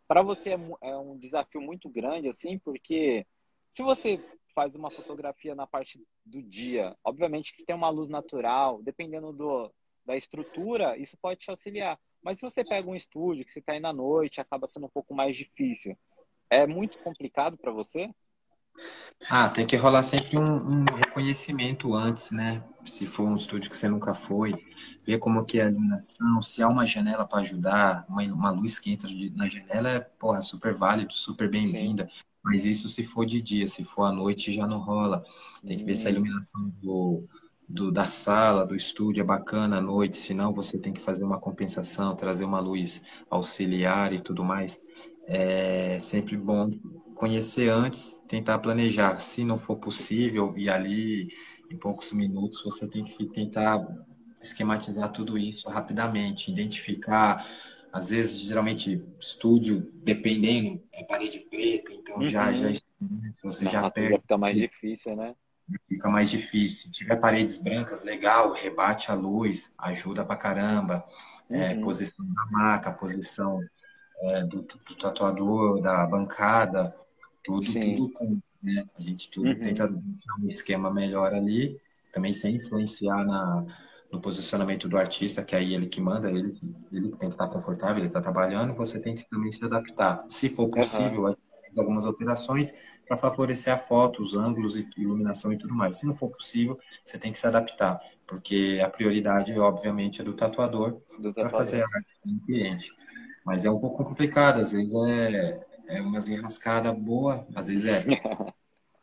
Para 0.06 0.22
você 0.22 0.50
é, 0.50 0.59
é 0.82 0.96
um 0.96 1.16
desafio 1.16 1.62
muito 1.62 1.88
grande, 1.88 2.28
assim, 2.28 2.59
porque 2.59 3.26
se 3.72 3.82
você 3.82 4.22
faz 4.54 4.74
uma 4.74 4.90
fotografia 4.90 5.54
na 5.54 5.66
parte 5.66 6.00
do 6.24 6.42
dia, 6.42 6.96
obviamente 7.02 7.54
que 7.54 7.64
tem 7.64 7.74
uma 7.74 7.88
luz 7.88 8.09
natural, 8.09 8.82
dependendo 8.82 9.32
do, 9.32 9.72
da 10.04 10.16
estrutura, 10.16 10.96
isso 10.96 11.16
pode 11.16 11.40
te 11.40 11.50
auxiliar. 11.50 11.98
Mas 12.22 12.38
se 12.38 12.42
você 12.42 12.64
pega 12.64 12.88
um 12.88 12.94
estúdio 12.94 13.44
que 13.44 13.50
você 13.50 13.61
está 13.61 13.72
aí 13.72 13.80
na 13.80 13.92
noite, 13.92 14.40
acaba 14.40 14.66
sendo 14.66 14.87
um 14.87 14.90
pouco 14.90 15.14
mais 15.14 15.37
difícil. 15.37 15.96
É 16.50 16.66
muito 16.66 16.98
complicado 16.98 17.56
para 17.56 17.72
você? 17.72 18.11
Ah, 19.29 19.49
tem 19.49 19.67
que 19.67 19.77
rolar 19.77 20.03
sempre 20.03 20.39
um, 20.39 20.43
um 20.83 20.85
reconhecimento 20.95 21.95
antes, 21.95 22.31
né? 22.31 22.62
Se 22.85 23.07
for 23.07 23.25
um 23.27 23.35
estúdio 23.35 23.71
que 23.71 23.77
você 23.77 23.89
nunca 23.89 24.15
foi, 24.15 24.55
ver 25.05 25.19
como 25.19 25.45
que 25.45 25.59
é 25.59 25.65
a 25.65 25.71
iluminação, 25.71 26.43
se 26.43 26.62
há 26.62 26.69
uma 26.69 26.87
janela 26.87 27.27
para 27.27 27.41
ajudar, 27.41 28.05
uma, 28.09 28.23
uma 28.23 28.51
luz 28.51 28.79
que 28.79 28.93
entra 28.93 29.09
de- 29.09 29.31
na 29.31 29.49
janela 29.49 29.89
é, 29.91 30.01
porra, 30.01 30.43
super 30.43 30.75
válido, 30.75 31.12
super 31.15 31.51
bem-vinda. 31.51 32.09
Mas 32.43 32.65
isso 32.65 32.89
se 32.89 33.03
for 33.05 33.27
de 33.27 33.43
dia, 33.43 33.67
se 33.67 33.83
for 33.85 34.05
à 34.05 34.12
noite 34.12 34.53
já 34.53 34.67
não 34.67 34.79
rola. 34.79 35.25
Tem 35.67 35.77
que 35.77 35.85
ver 35.85 35.97
se 35.97 36.07
a 36.07 36.11
Hum, 36.11 36.15
iluminação 36.15 36.69
do, 36.81 37.25
do- 37.69 37.91
da 37.91 38.07
sala, 38.07 38.65
do 38.67 38.77
estúdio 38.77 39.21
é 39.23 39.25
bacana 39.25 39.79
à 39.79 39.81
noite, 39.81 40.17
senão 40.17 40.53
você 40.55 40.79
tem 40.79 40.93
que 40.93 41.01
fazer 41.01 41.25
uma 41.25 41.41
compensação, 41.41 42.15
trazer 42.15 42.45
uma 42.45 42.61
luz 42.61 43.03
auxiliar 43.29 44.12
e 44.12 44.21
tudo 44.23 44.45
mais. 44.45 44.81
É 45.27 45.99
sempre 46.01 46.37
bom 46.37 46.71
conhecer 47.16 47.70
antes, 47.70 48.14
tentar 48.29 48.59
planejar. 48.61 49.18
Se 49.20 49.44
não 49.44 49.59
for 49.59 49.76
possível, 49.79 50.55
e 50.57 50.68
ali 50.70 51.29
em 51.70 51.79
poucos 51.79 52.12
minutos 52.12 52.62
você 52.64 52.88
tem 52.88 53.05
que 53.05 53.26
tentar 53.26 53.87
esquematizar 54.42 55.12
tudo 55.12 55.38
isso 55.38 55.68
rapidamente, 55.68 56.50
identificar. 56.50 57.44
Às 57.92 58.11
vezes, 58.11 58.40
geralmente, 58.40 59.02
estúdio, 59.20 59.90
dependendo, 59.94 60.83
é 60.92 61.02
parede 61.05 61.40
preta, 61.40 61.92
então 61.92 62.26
já, 62.26 62.52
já 62.52 62.68
uhum. 63.00 63.33
você 63.42 63.66
já 63.66 63.83
Nossa, 63.83 63.83
já 63.83 63.90
perde, 63.90 64.20
fica 64.20 64.38
mais 64.38 64.57
difícil, 64.57 65.16
né? 65.16 65.35
fica 65.88 66.09
mais 66.09 66.31
difícil. 66.31 66.83
Se 66.85 66.90
tiver 66.90 67.16
paredes 67.16 67.59
brancas, 67.59 68.02
legal, 68.05 68.52
rebate 68.52 69.11
a 69.11 69.14
luz, 69.14 69.74
ajuda 69.79 70.24
pra 70.24 70.37
caramba. 70.37 71.05
É, 71.50 71.74
Uhum, 71.74 71.81
posição 71.81 72.24
da 72.35 72.44
maca, 72.50 72.92
posição 72.92 73.61
é, 74.20 74.42
do, 74.44 74.62
do 74.62 74.96
tatuador, 74.96 75.81
da 75.83 76.07
bancada, 76.07 76.94
tudo, 77.46 77.72
sim, 77.72 77.80
tudo 77.80 78.11
com, 78.12 78.40
né? 78.62 78.85
A 78.96 79.00
gente 79.00 79.30
tudo 79.30 79.54
tenta 79.61 79.87
uhum, 79.87 80.00
deixar 80.00 80.35
um 80.40 80.50
esquema 80.50 80.92
melhor 80.92 81.35
ali, 81.35 81.80
também 82.12 82.32
sem 82.32 82.56
influenciar 82.56 83.24
na, 83.24 83.64
no 84.11 84.20
posicionamento 84.20 84.88
do 84.88 84.96
artista, 84.96 85.44
que 85.44 85.54
é 85.54 85.59
aí 85.59 85.74
ele 85.74 85.87
que 85.88 86.00
manda, 86.00 86.30
ele, 86.30 86.54
ele 86.92 87.11
tem 87.11 87.28
que 87.28 87.35
estar 87.35 87.48
confortável, 87.48 87.98
ele 87.98 88.06
está 88.09 88.20
trabalhando, 88.20 88.74
você 88.74 89.00
tem 89.00 89.14
que 89.14 89.28
também 89.28 89.52
se 89.52 89.64
adaptar. 89.64 90.24
Se 90.28 90.48
for 90.48 90.68
possível, 90.70 91.26
a 91.26 91.30
gente 91.30 91.40
faz 91.50 91.78
algumas 91.78 92.06
alterações 92.06 92.72
para 93.06 93.16
favorecer 93.16 93.72
a 93.72 93.78
foto, 93.78 94.22
os 94.22 94.35
ângulos, 94.35 94.76
iluminação 94.96 95.52
e 95.52 95.59
tudo 95.59 95.74
mais. 95.74 95.98
Se 95.98 96.06
não 96.06 96.14
for 96.14 96.30
possível, 96.30 96.78
você 97.04 97.18
tem 97.18 97.32
que 97.32 97.38
se 97.38 97.46
adaptar, 97.46 98.00
porque 98.26 98.80
a 98.85 98.88
prioridade, 98.90 99.56
obviamente, 99.59 100.20
é 100.20 100.24
do 100.24 100.35
tatuador 100.35 101.00
do 101.18 101.32
para 101.38 101.50
fazer 101.50 101.78
tatuador. 101.78 101.85
a 101.85 101.96
arte 101.98 102.09
do 102.24 102.40
cliente. 102.44 102.92
Mas 103.44 103.64
é 103.64 103.70
um 103.70 103.78
pouco 103.78 104.02
complicado, 104.04 104.61
às 104.61 104.72
vezes 104.72 104.90
é, 105.09 105.61
é 105.88 106.01
umas 106.01 106.29
enrascadas 106.29 106.96
boa, 106.99 107.46
às 107.55 107.68
vezes 107.68 107.85
é, 107.85 108.05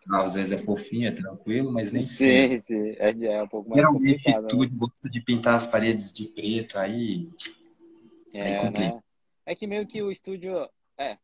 às 0.10 0.34
vezes 0.34 0.52
é 0.52 0.58
fofinho, 0.58 1.08
é 1.08 1.12
tranquilo, 1.12 1.72
mas 1.72 1.92
nem 1.92 2.04
sempre. 2.06 2.62
Sim, 2.62 2.64
sim, 2.68 2.96
é, 2.98 3.34
é 3.34 3.44
um 3.44 3.48
pouco 3.48 3.70
mais 3.70 3.82
Geralmente 3.82 4.18
complicado, 4.24 4.48
tu 4.48 4.58
né? 4.58 4.70
gosta 4.74 5.10
de 5.10 5.22
pintar 5.22 5.56
as 5.56 5.68
paredes 5.68 6.12
de 6.12 6.28
preto, 6.28 6.78
aí, 6.78 7.30
aí 8.34 8.52
É, 8.52 8.58
complica. 8.58 8.96
né? 8.96 9.04
É 9.46 9.56
que 9.56 9.68
meio 9.68 9.86
que 9.88 10.02
o 10.02 10.12
estúdio, 10.12 10.70
é, 10.98 11.18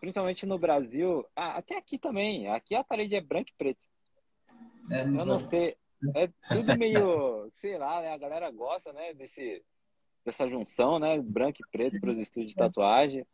principalmente 0.00 0.46
no 0.46 0.58
Brasil, 0.58 1.24
ah, 1.36 1.58
até 1.58 1.76
aqui 1.76 1.98
também, 1.98 2.48
aqui 2.48 2.74
a 2.74 2.82
parede 2.84 3.14
é 3.14 3.20
branca 3.20 3.50
e 3.50 3.54
preta. 3.56 3.80
É, 4.90 5.02
Eu 5.02 5.24
não 5.26 5.38
sei, 5.38 5.76
é 6.14 6.28
tudo 6.48 6.76
meio, 6.76 7.50
sei 7.60 7.76
lá, 7.76 8.00
né? 8.00 8.12
A 8.12 8.18
galera 8.18 8.50
gosta, 8.50 8.92
né, 8.92 9.12
desse, 9.12 9.62
dessa 10.24 10.48
junção, 10.48 10.98
né, 10.98 11.20
branco 11.20 11.58
e 11.60 11.70
preto 11.70 12.00
para 12.00 12.10
os 12.10 12.18
estúdios 12.18 12.52
de 12.52 12.56
tatuagem. 12.56 13.26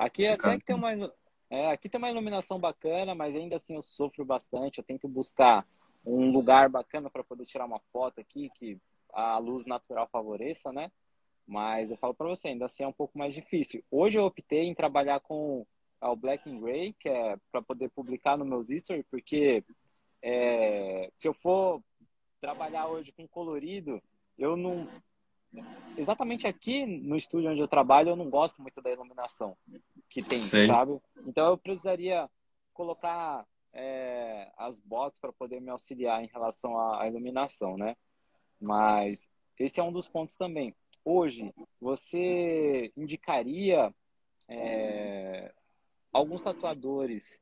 Aqui 0.00 0.22
esse 0.22 0.32
até 0.32 0.42
caso, 0.42 0.58
que 0.60 0.64
tem 0.64 0.74
uma, 0.74 1.12
é, 1.50 1.70
aqui 1.70 1.86
tem 1.86 1.98
uma 1.98 2.10
iluminação 2.10 2.58
bacana, 2.58 3.14
mas 3.14 3.36
ainda 3.36 3.56
assim 3.56 3.74
eu 3.74 3.82
sofro 3.82 4.24
bastante. 4.24 4.78
Eu 4.78 4.84
tento 4.84 5.06
buscar 5.06 5.66
um 6.06 6.32
lugar 6.32 6.70
bacana 6.70 7.10
para 7.10 7.22
poder 7.22 7.44
tirar 7.44 7.66
uma 7.66 7.80
foto 7.92 8.18
aqui 8.18 8.50
que 8.54 8.78
a 9.12 9.36
luz 9.36 9.66
natural 9.66 10.08
favoreça, 10.10 10.72
né? 10.72 10.90
Mas 11.46 11.90
eu 11.90 11.98
falo 11.98 12.14
para 12.14 12.28
você, 12.28 12.48
ainda 12.48 12.64
assim 12.64 12.82
é 12.82 12.88
um 12.88 12.94
pouco 12.94 13.18
mais 13.18 13.34
difícil. 13.34 13.84
Hoje 13.90 14.18
eu 14.18 14.24
optei 14.24 14.64
em 14.64 14.74
trabalhar 14.74 15.20
com 15.20 15.66
o 16.00 16.16
Black 16.16 16.48
and 16.48 16.60
Gray, 16.60 16.94
que 16.94 17.08
é 17.08 17.36
para 17.52 17.60
poder 17.60 17.90
publicar 17.90 18.38
no 18.38 18.44
meus 18.46 18.68
stories, 18.68 19.04
porque 19.10 19.62
é, 20.22 21.10
se 21.18 21.28
eu 21.28 21.34
for 21.34 21.82
trabalhar 22.40 22.86
hoje 22.86 23.12
com 23.12 23.28
colorido, 23.28 24.02
eu 24.38 24.56
não 24.56 24.88
exatamente 25.96 26.46
aqui 26.46 26.86
no 26.86 27.16
estúdio 27.16 27.50
onde 27.50 27.60
eu 27.60 27.68
trabalho, 27.68 28.10
eu 28.10 28.16
não 28.16 28.30
gosto 28.30 28.60
muito 28.60 28.80
da 28.80 28.90
iluminação 28.90 29.56
que 30.08 30.22
tem, 30.22 30.42
sei. 30.42 30.66
sabe? 30.66 30.98
Então 31.26 31.48
eu 31.48 31.58
precisaria 31.58 32.28
colocar 32.72 33.46
é, 33.72 34.50
as 34.56 34.80
botas 34.80 35.18
para 35.18 35.32
poder 35.32 35.60
me 35.60 35.70
auxiliar 35.70 36.22
em 36.22 36.28
relação 36.28 36.78
à, 36.78 37.02
à 37.02 37.08
iluminação, 37.08 37.76
né? 37.76 37.96
Mas 38.60 39.30
esse 39.58 39.78
é 39.80 39.82
um 39.82 39.92
dos 39.92 40.08
pontos 40.08 40.36
também. 40.36 40.74
Hoje, 41.04 41.52
você 41.80 42.92
indicaria 42.96 43.94
é, 44.48 45.52
alguns 46.12 46.42
tatuadores, 46.42 47.38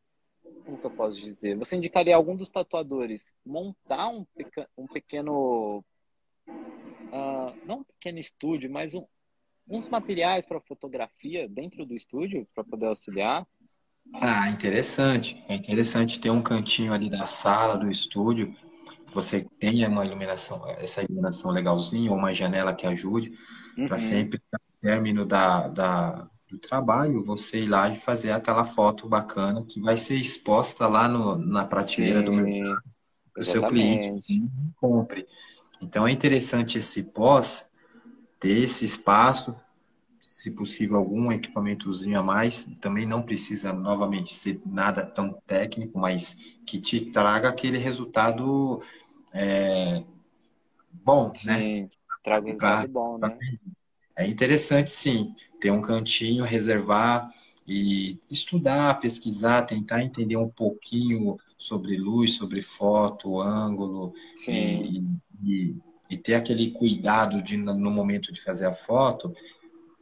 como 0.64 0.78
que 0.78 0.86
eu 0.86 0.90
posso 0.90 1.20
dizer? 1.20 1.56
Você 1.56 1.76
indicaria 1.76 2.14
algum 2.14 2.36
dos 2.36 2.50
tatuadores 2.50 3.32
montar 3.44 4.08
um, 4.08 4.24
peca- 4.36 4.68
um 4.76 4.86
pequeno, 4.86 5.84
ah, 7.12 7.54
não 7.64 7.80
um 7.80 7.84
pequeno 7.84 8.18
estúdio, 8.18 8.70
mas 8.70 8.94
um, 8.94 9.06
uns 9.68 9.88
materiais 9.88 10.46
para 10.46 10.60
fotografia 10.60 11.48
dentro 11.48 11.86
do 11.86 11.94
estúdio 11.94 12.46
para 12.54 12.64
poder 12.64 12.86
auxiliar? 12.86 13.46
Ah, 14.14 14.48
interessante. 14.50 15.42
É 15.48 15.54
interessante 15.54 16.20
ter 16.20 16.30
um 16.30 16.42
cantinho 16.42 16.92
ali 16.92 17.08
da 17.10 17.26
sala, 17.26 17.76
do 17.76 17.90
estúdio, 17.90 18.52
que 19.06 19.14
você 19.14 19.46
tenha 19.58 19.88
uma 19.88 20.04
iluminação, 20.04 20.66
essa 20.78 21.02
iluminação 21.02 21.50
legalzinha, 21.50 22.10
ou 22.10 22.16
uma 22.16 22.34
janela 22.34 22.74
que 22.74 22.86
ajude, 22.86 23.32
para 23.86 23.96
Uhum. 23.96 24.00
sempre, 24.00 24.40
ao 24.52 24.60
término 24.80 25.24
da, 25.26 25.68
da, 25.68 26.30
do 26.48 26.58
trabalho, 26.58 27.24
você 27.24 27.62
ir 27.64 27.68
lá 27.68 27.88
e 27.88 27.96
fazer 27.96 28.32
aquela 28.32 28.64
foto 28.64 29.08
bacana 29.08 29.64
que 29.64 29.80
vai 29.80 29.96
ser 29.96 30.16
exposta 30.16 30.86
lá 30.88 31.08
no, 31.08 31.36
na 31.36 31.64
prateleira 31.64 32.22
do 32.22 32.32
mercado 32.32 32.58
Sim, 32.58 32.82
para 33.32 33.42
o 33.42 33.44
seu 33.44 33.64
cliente 33.66 34.12
compre. 34.76 35.26
Então 35.80 36.06
é 36.06 36.10
interessante 36.10 36.78
esse 36.78 37.02
pós, 37.02 37.68
ter 38.40 38.56
esse 38.58 38.84
espaço, 38.84 39.56
se 40.18 40.50
possível 40.50 40.96
algum 40.96 41.32
equipamentozinho 41.32 42.18
a 42.18 42.22
mais, 42.22 42.64
também 42.80 43.06
não 43.06 43.22
precisa 43.22 43.72
novamente 43.72 44.34
ser 44.34 44.60
nada 44.66 45.04
tão 45.04 45.40
técnico, 45.46 45.98
mas 45.98 46.36
que 46.66 46.80
te 46.80 47.06
traga 47.06 47.48
aquele 47.48 47.78
resultado 47.78 48.80
é, 49.32 50.04
bom, 50.92 51.32
né? 51.44 51.58
Sim, 51.60 51.82
né? 51.82 51.88
Traga 52.22 52.46
um 52.46 52.46
resultado 52.46 52.88
bom, 52.88 53.18
né? 53.18 53.38
É 54.16 54.26
interessante, 54.26 54.90
sim, 54.90 55.34
ter 55.60 55.70
um 55.70 55.80
cantinho, 55.80 56.44
reservar 56.44 57.28
e 57.66 58.18
estudar, 58.30 58.98
pesquisar, 58.98 59.62
tentar 59.62 60.02
entender 60.02 60.36
um 60.36 60.48
pouquinho 60.48 61.36
sobre 61.56 61.96
luz, 61.96 62.34
sobre 62.34 62.62
foto, 62.62 63.40
ângulo 63.40 64.12
e, 64.48 65.04
e, 65.42 65.76
e, 66.10 66.16
ter 66.16 66.34
aquele 66.34 66.70
cuidado 66.70 67.42
de 67.42 67.56
no 67.56 67.90
momento 67.90 68.32
de 68.32 68.40
fazer 68.40 68.66
a 68.66 68.72
foto 68.72 69.34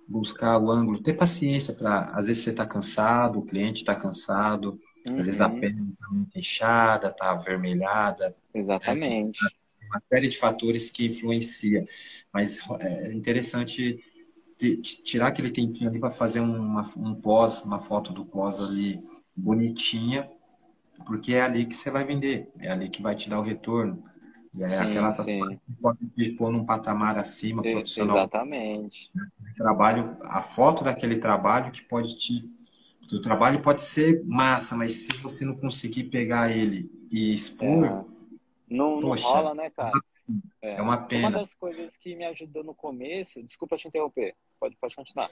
buscar 0.07 0.59
o 0.59 0.71
ângulo, 0.71 1.03
ter 1.03 1.15
paciência 1.15 1.75
para 1.75 2.11
às 2.13 2.29
vezes 2.29 2.45
você 2.45 2.51
está 2.51 2.65
cansado, 2.65 3.41
o 3.41 3.45
cliente 3.45 3.81
está 3.81 3.95
cansado, 3.95 4.79
uhum. 5.07 5.19
às 5.19 5.27
vezes 5.27 5.41
a 5.41 5.49
uhum. 5.49 5.61
pele 5.61 5.83
está 5.93 6.09
muito 6.11 6.39
inchada, 6.39 7.09
está 7.09 7.31
avermelhada. 7.31 8.37
Exatamente. 8.55 9.43
Né? 9.43 9.51
Uma 9.89 10.03
série 10.09 10.29
de 10.29 10.39
fatores 10.39 10.91
que 10.91 11.07
influencia, 11.07 11.87
mas 12.33 12.61
é 12.81 13.13
interessante 13.13 14.03
tirar 15.05 15.29
aquele 15.29 15.51
tempinho 15.51 15.89
ali 15.89 16.01
para 16.01 16.11
fazer 16.11 16.41
uma, 16.41 16.83
um 16.97 17.15
pós, 17.15 17.63
uma 17.63 17.79
foto 17.79 18.13
do 18.13 18.25
pós 18.25 18.61
ali 18.61 19.01
bonitinha, 19.35 20.29
porque 21.05 21.35
é 21.35 21.43
ali 21.43 21.67
que 21.67 21.75
você 21.75 21.91
vai 21.91 22.05
vender, 22.05 22.51
é 22.59 22.71
ali 22.71 22.89
que 22.89 23.03
vai 23.03 23.15
te 23.15 23.29
dar 23.29 23.39
o 23.39 23.43
retorno. 23.43 24.03
E 24.57 24.63
é 24.65 24.69
sim, 24.71 24.77
aquela 24.77 25.15
sim. 25.15 25.61
pode 25.83 26.07
te 26.09 26.31
pôr 26.31 26.51
num 26.51 26.65
patamar 26.65 27.19
acima 27.19 27.63
profissional. 27.63 28.17
Exatamente. 28.17 29.11
Trabalho, 29.55 30.17
a 30.23 30.41
foto 30.41 30.83
daquele 30.83 31.19
trabalho 31.19 31.71
que 31.71 31.83
pode 31.83 32.17
te. 32.17 32.51
O 33.13 33.21
trabalho 33.21 33.61
pode 33.61 33.83
ser 33.83 34.25
massa, 34.25 34.75
mas 34.75 34.93
se 34.93 35.13
você 35.19 35.45
não 35.45 35.55
conseguir 35.55 36.05
pegar 36.05 36.51
ele 36.51 36.91
e 37.11 37.33
expor. 37.33 37.85
É. 37.85 38.05
Não, 38.69 39.01
poxa, 39.01 39.25
não 39.25 39.33
rola, 39.35 39.55
né, 39.55 39.71
cara? 39.71 39.93
É, 40.63 40.77
é 40.77 40.83
uma 40.83 40.97
pena. 41.03 41.29
Uma 41.29 41.39
das 41.39 41.55
coisas 41.55 41.95
que 41.99 42.17
me 42.17 42.25
ajudou 42.25 42.65
no 42.65 42.75
começo. 42.75 43.43
Desculpa 43.43 43.77
te 43.77 43.87
interromper. 43.87 44.35
Pode, 44.59 44.75
pode 44.77 44.97
continuar. 44.97 45.31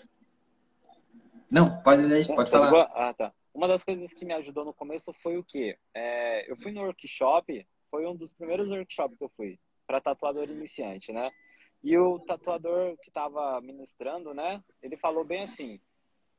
Não, 1.51 1.83
pode, 1.83 2.03
pode 2.35 2.51
falar. 2.51 2.91
Ah, 2.95 3.15
tá. 3.15 3.33
Uma 3.53 3.69
das 3.69 3.83
coisas 3.83 4.13
que 4.13 4.25
me 4.25 4.35
ajudou 4.35 4.65
no 4.65 4.75
começo 4.75 5.13
foi 5.15 5.39
o 5.39 5.45
quê? 5.45 5.79
É, 5.95 6.51
eu 6.51 6.57
fui 6.57 6.73
no 6.73 6.83
workshop 6.83 7.67
foi 7.95 8.05
um 8.07 8.17
dos 8.17 8.33
primeiros 8.33 8.69
workshops 8.69 9.17
que 9.17 9.23
eu 9.23 9.31
fui 9.37 9.57
para 9.87 10.01
tatuador 10.01 10.51
iniciante, 10.51 11.13
né? 11.13 11.31
E 11.81 11.97
o 11.97 12.19
tatuador 12.19 12.97
que 12.97 13.09
estava 13.09 13.61
ministrando, 13.61 14.35
né? 14.35 14.61
Ele 14.83 14.97
falou 14.97 15.25
bem 15.25 15.45
assim: 15.45 15.79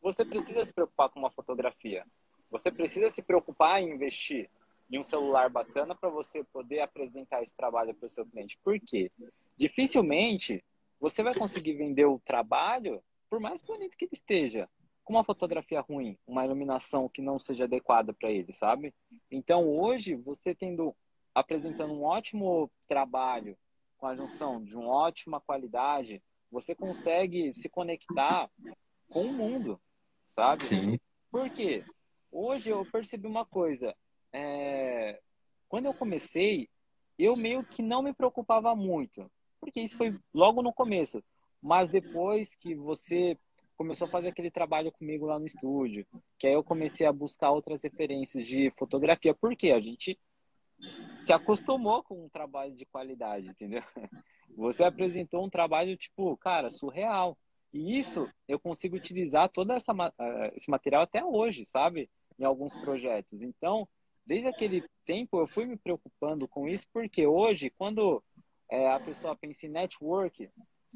você 0.02 0.26
precisa 0.26 0.66
se 0.66 0.74
preocupar 0.74 1.08
com 1.08 1.18
uma 1.18 1.32
fotografia. 1.32 2.06
Você 2.52 2.70
precisa 2.70 3.10
se 3.10 3.22
preocupar 3.22 3.82
em 3.82 3.94
investir 3.94 4.50
em 4.92 5.00
um 5.00 5.04
celular 5.04 5.50
bacana 5.50 5.96
para 5.96 6.10
você 6.10 6.44
poder 6.44 6.82
apresentar 6.82 7.42
esse 7.42 7.56
trabalho 7.56 7.96
para 7.96 8.08
o 8.08 8.10
seu 8.10 8.26
cliente. 8.26 8.60
Por 8.62 8.78
quê? 8.78 9.10
Dificilmente 9.56 10.62
você 11.00 11.24
vai 11.24 11.34
conseguir 11.34 11.76
vender 11.76 12.06
o 12.06 12.20
trabalho, 12.20 13.02
por 13.30 13.40
mais 13.40 13.62
bonito 13.62 13.96
que 13.96 14.04
ele 14.04 14.12
esteja, 14.14 14.70
com 15.06 15.14
uma 15.14 15.24
fotografia 15.24 15.80
ruim, 15.80 16.18
uma 16.28 16.44
iluminação 16.44 17.08
que 17.08 17.22
não 17.22 17.40
seja 17.40 17.64
adequada 17.64 18.12
para 18.12 18.30
ele, 18.30 18.52
sabe? 18.52 18.94
Então 19.32 19.70
hoje, 19.70 20.16
você 20.16 20.54
tendo 20.54 20.94
apresentando 21.36 21.94
um 21.94 22.04
ótimo 22.04 22.72
trabalho 22.88 23.58
com 23.98 24.08
a 24.08 24.16
junção 24.16 24.64
de 24.64 24.76
uma 24.76 24.88
ótima 24.88 25.42
qualidade, 25.42 26.24
você 26.50 26.74
consegue 26.74 27.54
se 27.54 27.68
conectar 27.68 28.50
com 29.10 29.26
o 29.26 29.34
mundo, 29.34 29.80
sabe? 30.26 30.64
Sim. 30.64 31.00
Por 31.30 31.50
quê? 31.50 31.84
Hoje 32.32 32.70
eu 32.70 32.86
percebi 32.86 33.28
uma 33.28 33.46
coisa. 33.46 33.94
É... 34.32 35.20
Quando 35.68 35.88
eu 35.88 35.94
comecei, 35.94 36.70
eu 37.20 37.36
meio 37.36 37.64
que 37.64 37.82
não 37.82 38.02
me 38.02 38.14
preocupava 38.14 38.74
muito, 38.74 39.30
porque 39.60 39.82
isso 39.82 39.98
foi 39.98 40.18
logo 40.34 40.62
no 40.62 40.74
começo. 40.74 41.22
Mas 41.62 41.90
depois 41.90 42.54
que 42.56 42.76
você 42.76 43.38
começou 43.76 44.08
a 44.08 44.12
fazer 44.12 44.30
aquele 44.30 44.52
trabalho 44.52 44.92
comigo 44.92 45.26
lá 45.26 45.38
no 45.38 45.46
estúdio, 45.46 46.06
que 46.38 46.48
aí 46.48 46.54
eu 46.54 46.64
comecei 46.64 47.06
a 47.06 47.12
buscar 47.12 47.52
outras 47.52 47.84
referências 47.84 48.48
de 48.48 48.72
fotografia, 48.78 49.34
porque 49.34 49.72
a 49.72 49.82
gente 49.82 50.18
se 51.24 51.34
acostumou 51.34 52.04
com 52.04 52.26
um 52.26 52.30
trabalho 52.30 52.76
de 52.76 52.86
qualidade, 52.86 53.48
entendeu? 53.48 53.82
Você 54.56 54.84
apresentou 54.84 55.46
um 55.46 55.50
trabalho, 55.50 55.98
tipo, 55.98 56.36
cara, 56.38 56.70
surreal. 56.70 57.38
E 57.74 57.98
isso 57.98 58.30
eu 58.48 58.60
consigo 58.60 58.96
utilizar 58.96 59.50
todo 59.50 59.74
essa, 59.74 59.92
eh, 60.18 60.54
esse 60.56 60.70
material 60.70 61.02
até 61.02 61.24
hoje, 61.26 61.66
sabe? 61.66 62.10
Em 62.40 62.46
alguns 62.46 62.74
projetos. 62.76 63.42
Então, 63.42 63.88
desde 64.26 64.48
aquele 64.48 64.84
tempo 65.06 65.40
eu 65.40 65.48
fui 65.48 65.66
me 65.66 65.76
preocupando 65.76 66.48
com 66.48 66.68
isso, 66.68 66.88
porque 66.94 67.28
hoje, 67.28 67.70
quando 67.70 68.24
é, 68.70 68.90
a 68.90 69.00
pessoa 69.00 69.36
pensa 69.36 69.66
em 69.66 69.70
network, 69.70 70.50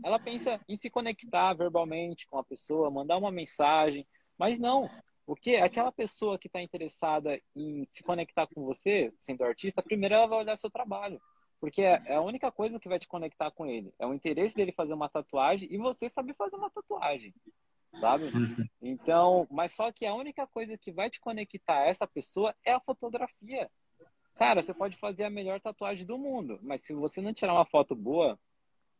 ela 0.03 0.17
pensa 0.17 0.59
em 0.67 0.77
se 0.77 0.89
conectar 0.89 1.53
verbalmente 1.53 2.27
com 2.27 2.37
a 2.37 2.43
pessoa, 2.43 2.89
mandar 2.89 3.17
uma 3.17 3.31
mensagem, 3.31 4.07
mas 4.37 4.57
não, 4.57 4.89
porque 5.29 5.57
aquela 5.57 5.91
pessoa 5.91 6.39
que 6.39 6.47
está 6.47 6.59
interessada 6.59 7.39
em 7.55 7.85
se 7.91 8.01
conectar 8.01 8.47
com 8.47 8.65
você, 8.65 9.13
sendo 9.19 9.43
artista, 9.43 9.79
primeiro 9.79 10.15
ela 10.15 10.25
vai 10.25 10.39
olhar 10.39 10.57
seu 10.57 10.71
trabalho. 10.71 11.21
Porque 11.61 11.83
é, 11.83 12.01
é 12.07 12.15
a 12.15 12.21
única 12.21 12.51
coisa 12.51 12.79
que 12.79 12.89
vai 12.89 12.97
te 12.97 13.07
conectar 13.07 13.51
com 13.51 13.67
ele. 13.67 13.93
É 13.99 14.07
o 14.07 14.13
interesse 14.15 14.55
dele 14.55 14.71
fazer 14.71 14.91
uma 14.91 15.07
tatuagem 15.07 15.67
e 15.71 15.77
você 15.77 16.09
saber 16.09 16.33
fazer 16.33 16.55
uma 16.55 16.71
tatuagem. 16.71 17.31
Sabe? 18.01 18.23
Uhum. 18.23 18.67
Então, 18.81 19.47
mas 19.51 19.71
só 19.73 19.91
que 19.91 20.03
a 20.03 20.15
única 20.15 20.47
coisa 20.47 20.75
que 20.75 20.91
vai 20.91 21.11
te 21.11 21.19
conectar 21.19 21.77
a 21.77 21.85
essa 21.85 22.07
pessoa 22.07 22.55
é 22.65 22.73
a 22.73 22.79
fotografia. 22.79 23.69
Cara, 24.33 24.63
você 24.63 24.73
pode 24.73 24.97
fazer 24.97 25.25
a 25.25 25.29
melhor 25.29 25.61
tatuagem 25.61 26.07
do 26.07 26.17
mundo, 26.17 26.57
mas 26.63 26.81
se 26.81 26.91
você 26.91 27.21
não 27.21 27.35
tirar 27.35 27.53
uma 27.53 27.65
foto 27.65 27.95
boa, 27.95 28.39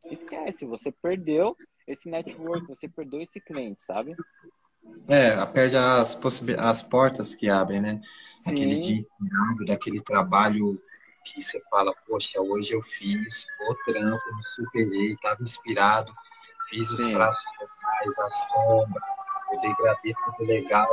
esquece, 0.06 0.64
você 0.64 0.92
perdeu 0.92 1.58
esse 1.88 2.08
network, 2.08 2.68
você 2.68 2.88
perdeu 2.88 3.20
esse 3.20 3.42
cliente, 3.42 3.82
sabe? 3.82 4.16
É, 5.08 5.44
perde 5.48 5.76
as, 5.76 6.20
as 6.58 6.82
portas 6.82 7.34
que 7.34 7.50
abrem, 7.50 7.82
né? 7.82 8.02
Sim. 8.42 8.52
Aquele 8.52 8.80
dia 8.80 9.06
daquele 9.66 10.00
trabalho 10.00 10.82
que 11.26 11.42
você 11.42 11.60
fala, 11.70 11.94
poxa, 12.08 12.40
hoje 12.40 12.74
eu 12.74 12.82
fiz 12.82 13.46
o 13.70 13.76
trampo, 13.86 14.24
me 14.36 14.44
superei, 14.56 15.14
estava 15.14 15.42
inspirado, 15.42 16.14
fiz 16.70 16.88
Sim. 16.88 17.02
os 17.02 17.10
traços 17.10 17.44
mais, 17.84 18.20
a 18.20 18.36
sombra, 18.48 19.02
o 19.52 19.60
degradê 19.60 20.14
tudo 20.26 20.48
legal. 20.48 20.88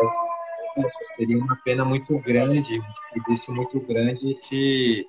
Poxa, 0.75 1.15
seria 1.17 1.39
uma 1.39 1.57
pena 1.57 1.85
muito 1.85 2.19
grande, 2.19 2.81
um 2.81 3.13
serviço 3.13 3.53
muito 3.53 3.81
grande 3.81 4.37
se, 4.43 5.07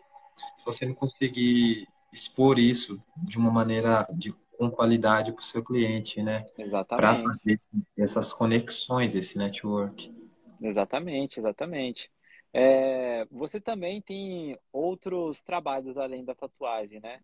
se 0.55 0.65
você 0.65 0.85
não 0.85 0.93
conseguir 0.93 1.87
expor 2.11 2.57
isso 2.57 3.01
de 3.17 3.37
uma 3.37 3.51
maneira 3.51 4.07
de 4.13 4.33
com 4.57 4.69
qualidade 4.69 5.31
para 5.31 5.41
o 5.41 5.45
seu 5.45 5.63
cliente, 5.63 6.21
né? 6.21 6.45
Exatamente. 6.57 7.01
Para 7.01 7.13
fazer 7.13 7.57
essas 7.97 8.33
conexões, 8.33 9.15
esse 9.15 9.37
network. 9.37 10.13
Exatamente, 10.61 11.39
exatamente. 11.39 12.09
É, 12.53 13.25
você 13.29 13.61
também 13.61 14.01
tem 14.01 14.57
outros 14.71 15.41
trabalhos 15.41 15.97
além 15.97 16.25
da 16.25 16.33
tatuagem, 16.33 16.99
né? 16.99 17.19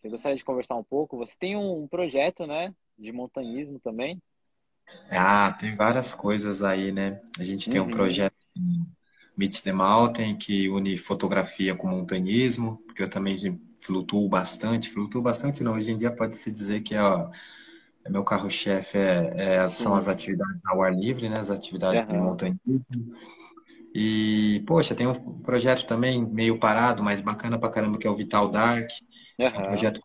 Você 0.00 0.08
gostaria 0.08 0.36
de 0.36 0.44
conversar 0.44 0.74
um 0.74 0.84
pouco? 0.84 1.16
Você 1.16 1.34
tem 1.38 1.56
um 1.56 1.86
projeto, 1.86 2.46
né? 2.46 2.74
De 2.98 3.12
montanhismo 3.12 3.78
também? 3.80 4.20
Ah, 5.10 5.56
tem 5.58 5.76
várias 5.76 6.14
coisas 6.14 6.62
aí, 6.62 6.92
né? 6.92 7.20
A 7.38 7.44
gente 7.44 7.70
tem 7.70 7.80
uhum. 7.80 7.86
um 7.86 7.90
projeto 7.90 8.34
Meet 9.36 9.62
the 9.62 9.72
Mountain 9.72 10.36
que 10.36 10.68
une 10.68 10.98
fotografia 10.98 11.74
com 11.74 11.88
montanhismo, 11.88 12.78
porque 12.86 13.02
eu 13.02 13.10
também 13.10 13.36
flutuo 13.84 14.26
bastante, 14.28 14.90
flutuo 14.90 15.20
bastante 15.20 15.62
não, 15.62 15.74
hoje 15.74 15.92
em 15.92 15.98
dia 15.98 16.10
pode 16.10 16.36
se 16.36 16.50
dizer 16.50 16.80
que 16.80 16.96
ó, 16.96 17.28
é 18.02 18.10
meu 18.10 18.24
carro-chefe 18.24 18.96
é, 18.96 19.34
é, 19.36 19.68
são 19.68 19.94
as 19.94 20.08
atividades 20.08 20.62
ao 20.66 20.82
ar 20.82 20.94
livre, 20.94 21.28
né, 21.28 21.38
as 21.38 21.50
atividades 21.50 22.00
uhum. 22.00 22.18
de 22.18 22.24
montanhismo. 22.24 23.14
E, 23.94 24.64
poxa, 24.66 24.94
tem 24.94 25.06
um 25.06 25.14
projeto 25.14 25.86
também 25.86 26.26
meio 26.26 26.58
parado, 26.58 27.02
mas 27.02 27.20
bacana 27.20 27.58
pra 27.58 27.68
caramba, 27.68 27.96
que 27.96 28.06
é 28.06 28.10
o 28.10 28.16
Vital 28.16 28.50
Dark. 28.50 28.90
Uhum. 29.38 29.48
Um 29.48 29.62
projeto 29.62 30.00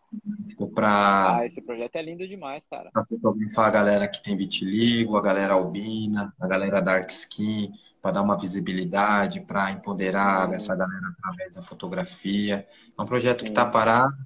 para. 0.73 1.37
Ah, 1.37 1.45
esse 1.45 1.61
projeto 1.61 1.95
é 1.95 2.01
lindo 2.01 2.27
demais, 2.27 2.63
cara. 2.69 2.89
Para 2.91 3.05
fotografar 3.05 3.67
a 3.67 3.71
galera 3.71 4.07
que 4.07 4.23
tem 4.23 4.35
vitiligo, 4.35 5.17
a 5.17 5.21
galera 5.21 5.53
albina, 5.53 6.33
a 6.39 6.47
galera 6.47 6.81
dark 6.81 7.09
skin, 7.11 7.71
para 8.01 8.11
dar 8.11 8.21
uma 8.23 8.37
visibilidade, 8.37 9.41
para 9.41 9.71
empoderar 9.71 10.51
essa 10.53 10.75
galera 10.75 11.13
através 11.17 11.55
da 11.55 11.61
fotografia. 11.61 12.67
É 12.97 13.01
um 13.01 13.05
projeto 13.05 13.39
Sim. 13.39 13.45
que 13.45 13.51
está 13.51 13.65
parado, 13.65 14.17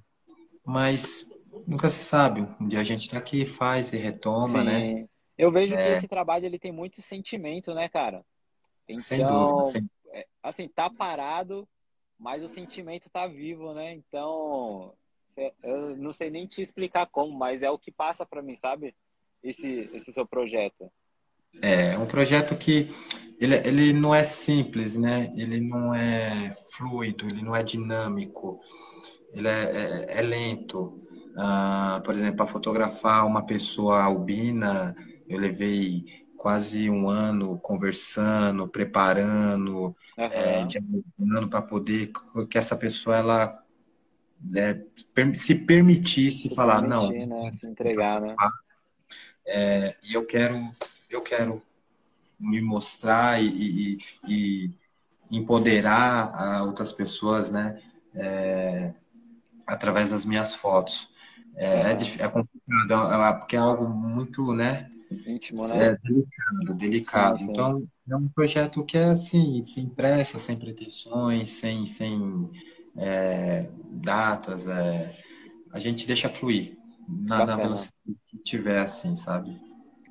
mas 0.64 1.30
nunca 1.66 1.90
se 1.90 2.02
sabe. 2.02 2.46
Um 2.58 2.66
dia 2.66 2.80
a 2.80 2.84
gente 2.84 3.06
está 3.06 3.18
aqui, 3.18 3.44
faz 3.44 3.92
e 3.92 3.98
retoma, 3.98 4.64
né? 4.64 4.80
Sim. 4.80 4.94
né? 4.94 5.08
Eu 5.36 5.50
vejo 5.50 5.74
é... 5.74 5.76
que 5.76 5.98
esse 5.98 6.08
trabalho 6.08 6.46
ele 6.46 6.58
tem 6.58 6.72
muito 6.72 7.02
sentimento, 7.02 7.74
né, 7.74 7.88
cara? 7.88 8.24
Então, 8.88 9.04
sem 9.04 9.26
dúvida, 9.26 9.64
sem... 9.66 9.90
É, 10.12 10.26
assim, 10.42 10.68
tá 10.68 10.88
parado, 10.88 11.68
mas 12.24 12.42
o 12.42 12.48
sentimento 12.48 13.10
tá 13.10 13.26
vivo, 13.26 13.74
né? 13.74 13.92
Então, 13.92 14.94
eu 15.62 15.94
não 15.94 16.10
sei 16.10 16.30
nem 16.30 16.46
te 16.46 16.62
explicar 16.62 17.04
como, 17.04 17.38
mas 17.38 17.62
é 17.62 17.70
o 17.70 17.78
que 17.78 17.92
passa 17.92 18.24
para 18.24 18.40
mim, 18.40 18.56
sabe? 18.56 18.94
Esse, 19.42 19.90
esse 19.92 20.10
seu 20.10 20.26
projeto. 20.26 20.90
É, 21.60 21.98
um 21.98 22.06
projeto 22.06 22.56
que 22.56 22.88
ele, 23.38 23.56
ele 23.56 23.92
não 23.92 24.14
é 24.14 24.24
simples, 24.24 24.96
né? 24.96 25.34
Ele 25.36 25.60
não 25.60 25.94
é 25.94 26.56
fluido, 26.70 27.26
ele 27.26 27.42
não 27.42 27.54
é 27.54 27.62
dinâmico, 27.62 28.58
ele 29.34 29.46
é, 29.46 30.06
é, 30.08 30.18
é 30.20 30.22
lento. 30.22 30.98
Ah, 31.36 32.00
por 32.02 32.14
exemplo, 32.14 32.38
para 32.38 32.46
fotografar 32.46 33.26
uma 33.26 33.44
pessoa 33.44 34.02
albina, 34.02 34.96
eu 35.28 35.38
levei 35.38 36.06
quase 36.38 36.88
um 36.88 37.06
ano 37.06 37.58
conversando, 37.58 38.66
preparando, 38.66 39.94
uhum. 40.16 40.24
é, 40.24 40.64
dialogando 40.64 41.48
para 41.48 41.62
poder 41.62 42.12
que 42.48 42.58
essa 42.58 42.76
pessoa 42.76 43.16
ela 43.16 43.64
é, 44.56 44.80
se 45.34 45.54
permitisse 45.54 46.48
se 46.48 46.54
falar 46.54 46.82
permitir, 46.82 47.26
não, 47.26 47.44
né? 47.44 47.52
se 47.52 47.68
entregar, 47.68 48.20
né? 48.20 48.34
É, 49.46 49.96
e 50.02 50.14
eu 50.14 50.24
quero 50.24 50.70
eu 51.10 51.22
quero 51.22 51.62
me 52.38 52.60
mostrar 52.60 53.42
e, 53.42 53.46
e, 53.46 53.98
e 54.26 54.70
empoderar 55.30 56.62
outras 56.64 56.92
pessoas, 56.92 57.50
né? 57.50 57.80
É, 58.14 58.94
através 59.66 60.10
das 60.10 60.24
minhas 60.24 60.54
fotos. 60.54 61.08
É, 61.56 61.92
é, 61.92 61.92
é 61.92 62.28
complicado, 62.28 63.12
é, 63.12 63.28
é, 63.28 63.32
porque 63.34 63.56
é 63.56 63.58
algo 63.58 63.88
muito, 63.88 64.52
né? 64.52 64.90
Íntimo, 65.26 65.66
né? 65.68 65.86
É 65.86 65.96
delicado, 65.96 66.74
delicado. 66.74 67.38
Sim, 67.38 67.46
sim. 67.46 67.50
Então, 67.52 67.86
é 68.10 68.16
um 68.16 68.28
projeto 68.28 68.84
que 68.84 68.98
é 68.98 69.04
assim, 69.04 69.62
sem 69.62 69.88
pressa, 69.88 70.38
sem 70.38 70.58
pretensões, 70.58 71.50
sem, 71.50 71.86
sem 71.86 72.50
é, 72.96 73.68
datas. 74.02 74.66
É, 74.68 75.16
a 75.72 75.78
gente 75.78 76.06
deixa 76.06 76.28
fluir 76.28 76.76
na, 77.08 77.44
na 77.44 77.56
velocidade 77.56 77.94
que 78.26 78.38
tiver, 78.38 78.78
assim, 78.80 79.16
sabe? 79.16 79.58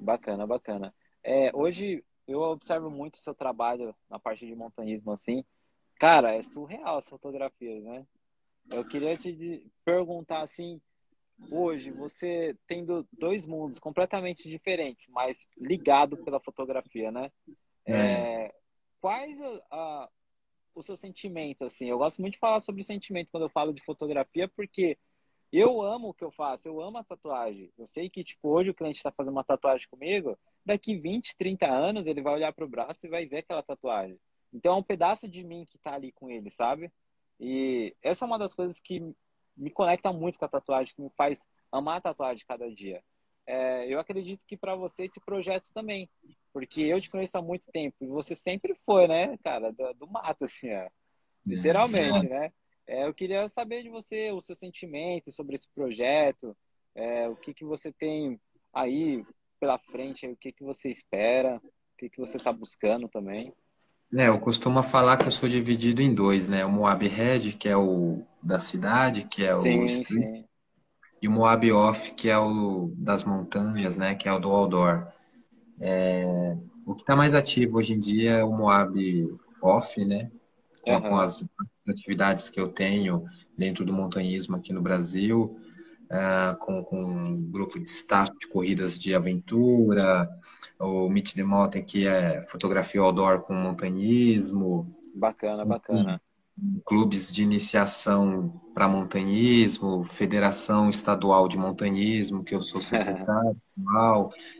Bacana, 0.01 0.45
bacana. 0.45 0.93
É, 1.23 1.55
hoje 1.55 2.03
eu 2.27 2.39
observo 2.41 2.89
muito 2.89 3.15
o 3.15 3.19
seu 3.19 3.33
trabalho 3.33 3.95
na 4.09 4.19
parte 4.19 4.45
de 4.45 4.55
montanhismo, 4.55 5.11
assim. 5.11 5.43
Cara, 5.95 6.33
é 6.33 6.41
surreal 6.41 6.97
as 6.97 7.07
fotografias, 7.07 7.83
né? 7.83 8.05
Eu 8.71 8.83
queria 8.83 9.15
te 9.17 9.65
perguntar, 9.85 10.41
assim, 10.41 10.81
hoje, 11.49 11.91
você 11.91 12.55
tendo 12.67 13.07
dois 13.11 13.45
mundos 13.45 13.79
completamente 13.79 14.49
diferentes, 14.49 15.07
mas 15.09 15.47
ligado 15.57 16.17
pela 16.17 16.39
fotografia, 16.39 17.11
né? 17.11 17.31
É. 17.85 17.93
É, 17.93 18.55
quais 19.01 19.39
a, 19.41 19.61
a, 19.71 20.09
o 20.75 20.81
seu 20.81 20.95
sentimento, 20.95 21.63
assim? 21.63 21.89
Eu 21.89 21.97
gosto 21.97 22.21
muito 22.21 22.33
de 22.33 22.39
falar 22.39 22.59
sobre 22.59 22.83
sentimento 22.83 23.29
quando 23.31 23.43
eu 23.43 23.49
falo 23.49 23.73
de 23.73 23.83
fotografia, 23.83 24.47
porque 24.47 24.97
eu 25.51 25.81
amo 25.81 26.09
o 26.09 26.13
que 26.13 26.23
eu 26.23 26.31
faço, 26.31 26.67
eu 26.67 26.81
amo 26.81 26.97
a 26.97 27.03
tatuagem. 27.03 27.71
Eu 27.77 27.85
sei 27.85 28.09
que, 28.09 28.23
tipo, 28.23 28.49
hoje 28.49 28.71
o 28.71 28.73
cliente 28.73 28.97
está 28.97 29.11
fazendo 29.11 29.33
uma 29.33 29.43
tatuagem 29.43 29.87
comigo, 29.87 30.37
daqui 30.65 30.95
20, 30.95 31.37
30 31.37 31.67
anos 31.67 32.07
ele 32.07 32.21
vai 32.21 32.33
olhar 32.33 32.53
para 32.53 32.65
o 32.65 32.69
braço 32.69 33.05
e 33.05 33.09
vai 33.09 33.25
ver 33.25 33.37
aquela 33.37 33.61
tatuagem. 33.61 34.19
Então 34.51 34.73
é 34.73 34.77
um 34.77 34.83
pedaço 34.83 35.27
de 35.27 35.43
mim 35.43 35.65
que 35.65 35.77
está 35.77 35.93
ali 35.93 36.11
com 36.11 36.29
ele, 36.29 36.49
sabe? 36.49 36.91
E 37.39 37.95
essa 38.01 38.25
é 38.25 38.27
uma 38.27 38.39
das 38.39 38.53
coisas 38.53 38.79
que 38.79 39.13
me 39.55 39.69
conecta 39.69 40.11
muito 40.11 40.37
com 40.37 40.45
a 40.45 40.49
tatuagem, 40.49 40.93
que 40.95 41.01
me 41.01 41.09
faz 41.17 41.39
amar 41.71 41.97
a 41.97 42.01
tatuagem 42.01 42.43
cada 42.47 42.69
dia. 42.69 43.01
É, 43.45 43.87
eu 43.87 43.99
acredito 43.99 44.45
que 44.45 44.55
para 44.55 44.75
você 44.75 45.03
esse 45.03 45.19
projeto 45.19 45.71
também, 45.73 46.09
porque 46.53 46.81
eu 46.81 47.01
te 47.01 47.09
conheço 47.09 47.37
há 47.37 47.41
muito 47.41 47.69
tempo 47.71 47.95
e 48.01 48.07
você 48.07 48.35
sempre 48.35 48.73
foi, 48.85 49.07
né, 49.07 49.37
cara, 49.43 49.71
do, 49.71 49.93
do 49.93 50.07
mato, 50.07 50.45
assim, 50.45 50.73
ó, 50.73 50.87
literalmente, 51.45 52.27
né? 52.27 52.51
É, 52.87 53.07
eu 53.07 53.13
queria 53.13 53.47
saber 53.49 53.83
de 53.83 53.89
você 53.89 54.31
o 54.31 54.41
seu 54.41 54.55
sentimento 54.55 55.31
sobre 55.31 55.55
esse 55.55 55.67
projeto, 55.73 56.55
é, 56.95 57.27
o 57.27 57.35
que, 57.35 57.53
que 57.53 57.65
você 57.65 57.91
tem 57.91 58.39
aí 58.73 59.25
pela 59.59 59.77
frente, 59.77 60.27
o 60.27 60.35
que, 60.35 60.51
que 60.51 60.63
você 60.63 60.89
espera, 60.89 61.57
o 61.57 61.97
que, 61.97 62.09
que 62.09 62.19
você 62.19 62.37
está 62.37 62.51
buscando 62.51 63.07
também. 63.07 63.53
É, 64.15 64.27
eu 64.27 64.39
costumo 64.39 64.83
falar 64.83 65.17
que 65.17 65.25
eu 65.25 65.31
sou 65.31 65.49
dividido 65.49 66.01
em 66.01 66.13
dois, 66.13 66.47
né? 66.47 66.63
O 66.65 66.69
Moab 66.69 67.07
Red, 67.07 67.53
que 67.53 67.67
é 67.67 67.75
o 67.75 68.23
da 68.43 68.59
cidade, 68.59 69.23
que 69.23 69.45
é 69.45 69.55
sim, 69.55 69.79
o 69.79 69.85
street, 69.85 70.35
sim. 70.37 70.45
e 71.21 71.27
o 71.27 71.31
Moab 71.31 71.71
Off, 71.71 72.11
que 72.11 72.29
é 72.29 72.37
o 72.37 72.91
das 72.97 73.23
montanhas, 73.23 73.97
né? 73.97 74.15
Que 74.15 74.27
é 74.27 74.33
o 74.33 74.39
do 74.39 74.51
outdoor. 74.51 75.07
É, 75.79 76.57
o 76.85 76.93
que 76.93 77.01
está 77.01 77.15
mais 77.15 77.33
ativo 77.33 77.77
hoje 77.77 77.93
em 77.93 77.99
dia 77.99 78.31
é 78.31 78.43
o 78.43 78.51
Moab 78.51 78.93
Off, 79.61 80.03
né? 80.03 80.29
Com, 80.81 80.91
uhum. 80.91 81.01
com 81.01 81.17
as 81.17 81.43
atividades 81.87 82.49
que 82.49 82.59
eu 82.59 82.67
tenho 82.67 83.23
dentro 83.57 83.85
do 83.85 83.93
montanhismo 83.93 84.57
aqui 84.57 84.73
no 84.73 84.81
Brasil, 84.81 85.57
uh, 86.11 86.57
com, 86.57 86.83
com 86.83 87.01
um 87.01 87.41
grupo 87.41 87.79
de 87.79 87.89
staff 87.89 88.37
de 88.37 88.47
corridas 88.47 88.99
de 88.99 89.15
aventura, 89.15 90.29
o 90.79 91.09
Meet 91.09 91.33
the 91.33 91.43
Mountain, 91.43 91.83
que 91.83 92.05
é 92.05 92.41
fotografia 92.43 93.01
outdoor 93.01 93.41
com 93.41 93.53
montanhismo. 93.53 94.93
Bacana, 95.15 95.63
bacana. 95.63 96.21
Clubes 96.85 97.31
de 97.31 97.43
iniciação 97.43 98.61
para 98.73 98.87
montanhismo, 98.87 100.03
Federação 100.03 100.89
Estadual 100.89 101.47
de 101.47 101.57
Montanhismo, 101.57 102.43
que 102.43 102.53
eu 102.53 102.61
sou 102.61 102.81
secretário, 102.81 103.57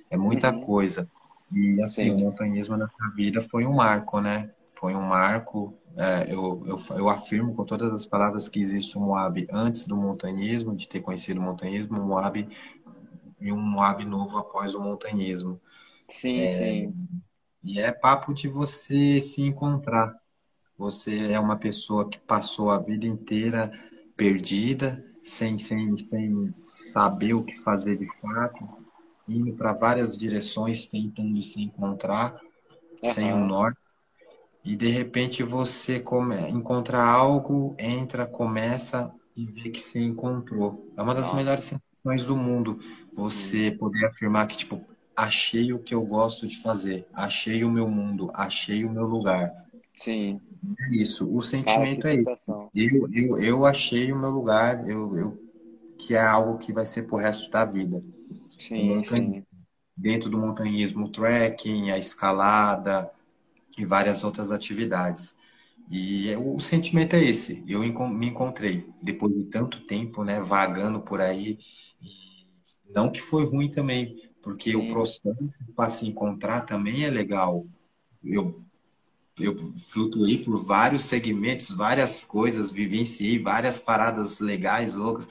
é 0.09 0.17
muita 0.17 0.51
uhum. 0.51 0.61
coisa. 0.61 1.09
E 1.51 1.81
assim, 1.83 2.05
Sim. 2.05 2.11
o 2.11 2.19
montanhismo 2.19 2.75
na 2.75 2.89
minha 2.99 3.11
vida 3.15 3.41
foi 3.41 3.65
um 3.65 3.73
marco, 3.73 4.19
né? 4.19 4.49
Foi 4.73 4.95
um 4.95 5.01
marco 5.01 5.77
é, 5.95 6.33
eu, 6.33 6.63
eu, 6.65 6.97
eu, 6.97 7.07
afirmo 7.07 7.53
com 7.53 7.63
todas 7.63 7.93
as 7.93 8.05
palavras 8.05 8.49
que 8.49 8.59
existe 8.59 8.97
um 8.97 9.01
Moab 9.01 9.47
antes 9.51 9.85
do 9.85 9.95
montanhismo, 9.95 10.75
de 10.75 10.87
ter 10.87 11.01
conhecido 11.01 11.39
o 11.39 11.43
montanhismo, 11.43 11.99
um 11.99 12.07
Moab 12.07 12.47
e 13.39 13.51
um 13.51 13.59
Moab 13.59 14.03
novo 14.03 14.37
após 14.37 14.73
o 14.73 14.81
montanhismo. 14.81 15.61
Sim, 16.09 16.39
é, 16.39 16.57
sim. 16.57 16.93
E 17.63 17.79
é 17.79 17.91
papo 17.91 18.33
de 18.33 18.47
você 18.47 19.21
se 19.21 19.43
encontrar. 19.43 20.19
Você 20.83 21.31
é 21.31 21.39
uma 21.39 21.55
pessoa 21.55 22.09
que 22.09 22.19
passou 22.19 22.69
a 22.69 22.77
vida 22.77 23.05
inteira 23.05 23.71
perdida, 24.17 25.01
sem, 25.21 25.57
sem, 25.57 25.95
sem 25.95 26.53
saber 26.91 27.33
o 27.33 27.43
que 27.43 27.57
fazer 27.61 27.97
de 27.97 28.07
fato, 28.19 28.67
indo 29.25 29.53
para 29.53 29.71
várias 29.71 30.17
direções, 30.17 30.85
tentando 30.85 31.41
se 31.41 31.61
encontrar, 31.61 32.37
uhum. 33.01 33.13
sem 33.13 33.33
um 33.33 33.47
norte 33.47 33.79
e 34.61 34.75
de 34.75 34.89
repente 34.89 35.41
você 35.41 36.01
come, 36.01 36.35
encontra 36.49 37.01
algo, 37.01 37.73
entra, 37.79 38.25
começa 38.25 39.09
e 39.33 39.45
vê 39.45 39.69
que 39.69 39.79
se 39.79 39.99
encontrou. 39.99 40.91
É 40.97 41.01
uma 41.01 41.15
das 41.15 41.27
Nossa. 41.27 41.37
melhores 41.37 41.63
sensações 41.63 42.25
do 42.25 42.35
mundo. 42.35 42.77
Você 43.13 43.71
Sim. 43.71 43.77
poder 43.77 44.05
afirmar 44.05 44.47
que, 44.47 44.57
tipo, 44.57 44.81
achei 45.15 45.71
o 45.71 45.79
que 45.79 45.95
eu 45.95 46.01
gosto 46.01 46.45
de 46.45 46.61
fazer, 46.61 47.07
achei 47.13 47.63
o 47.63 47.71
meu 47.71 47.87
mundo, 47.87 48.29
achei 48.33 48.83
o 48.83 48.89
meu 48.89 49.05
lugar. 49.05 49.49
Sim. 49.93 50.41
É 50.79 50.95
isso. 50.95 51.33
O 51.35 51.41
sentimento 51.41 52.07
é 52.07 52.15
isso. 52.15 52.51
Eu, 52.73 53.09
eu, 53.13 53.39
eu 53.39 53.65
achei 53.65 54.11
o 54.11 54.19
meu 54.19 54.29
lugar, 54.29 54.89
eu, 54.89 55.17
eu, 55.17 55.43
que 55.97 56.15
é 56.15 56.21
algo 56.21 56.57
que 56.57 56.73
vai 56.73 56.85
ser 56.85 57.03
pro 57.03 57.17
resto 57.17 57.49
da 57.51 57.65
vida. 57.65 58.03
Sim, 58.57 59.03
sim. 59.03 59.43
Dentro 59.95 60.29
do 60.29 60.37
montanhismo, 60.37 61.05
o 61.05 61.09
trekking, 61.09 61.91
a 61.91 61.97
escalada, 61.97 63.11
e 63.77 63.85
várias 63.85 64.23
outras 64.23 64.51
atividades. 64.51 65.35
E 65.89 66.33
o 66.35 66.59
sentimento 66.59 67.15
é 67.15 67.23
esse. 67.23 67.63
Eu 67.67 67.81
me 67.81 68.27
encontrei 68.27 68.89
depois 69.01 69.33
de 69.33 69.45
tanto 69.45 69.85
tempo, 69.85 70.23
né, 70.23 70.39
vagando 70.39 71.01
por 71.01 71.21
aí. 71.21 71.59
não 72.93 73.11
que 73.11 73.21
foi 73.21 73.45
ruim 73.45 73.69
também, 73.69 74.29
porque 74.41 74.71
Sim. 74.71 74.77
o 74.77 74.87
processo 74.87 75.65
para 75.75 75.89
se 75.89 76.07
encontrar 76.07 76.61
também 76.61 77.05
é 77.05 77.09
legal. 77.09 77.65
Eu 78.23 78.53
eu 79.39 79.55
flutuei 79.89 80.37
por 80.37 80.63
vários 80.63 81.05
segmentos, 81.05 81.69
várias 81.71 82.23
coisas, 82.23 82.71
vivenciei 82.71 83.39
várias 83.39 83.79
paradas 83.79 84.39
legais, 84.39 84.93
loucas. 84.93 85.27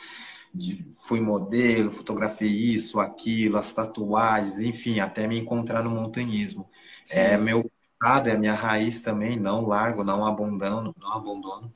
De, 0.55 0.85
fui 0.97 1.21
modelo, 1.21 1.91
fotografei 1.91 2.51
isso, 2.51 3.01
aquilo, 3.01 3.57
as 3.57 3.73
tatuagens, 3.73 4.59
enfim, 4.61 5.01
até 5.01 5.27
me 5.27 5.39
encontrar 5.39 5.83
no 5.83 5.91
montanhismo. 5.91 6.69
É 7.11 7.15
Sim. 7.15 7.19
É 7.21 7.39
meu 7.39 7.71
é 8.27 8.33
a 8.33 8.39
minha 8.39 8.55
raiz 8.55 9.01
também, 9.01 9.39
não 9.39 9.65
largo, 9.65 10.03
não 10.03 10.27
abandono, 10.27 10.95
não 11.01 11.13
abandono, 11.13 11.73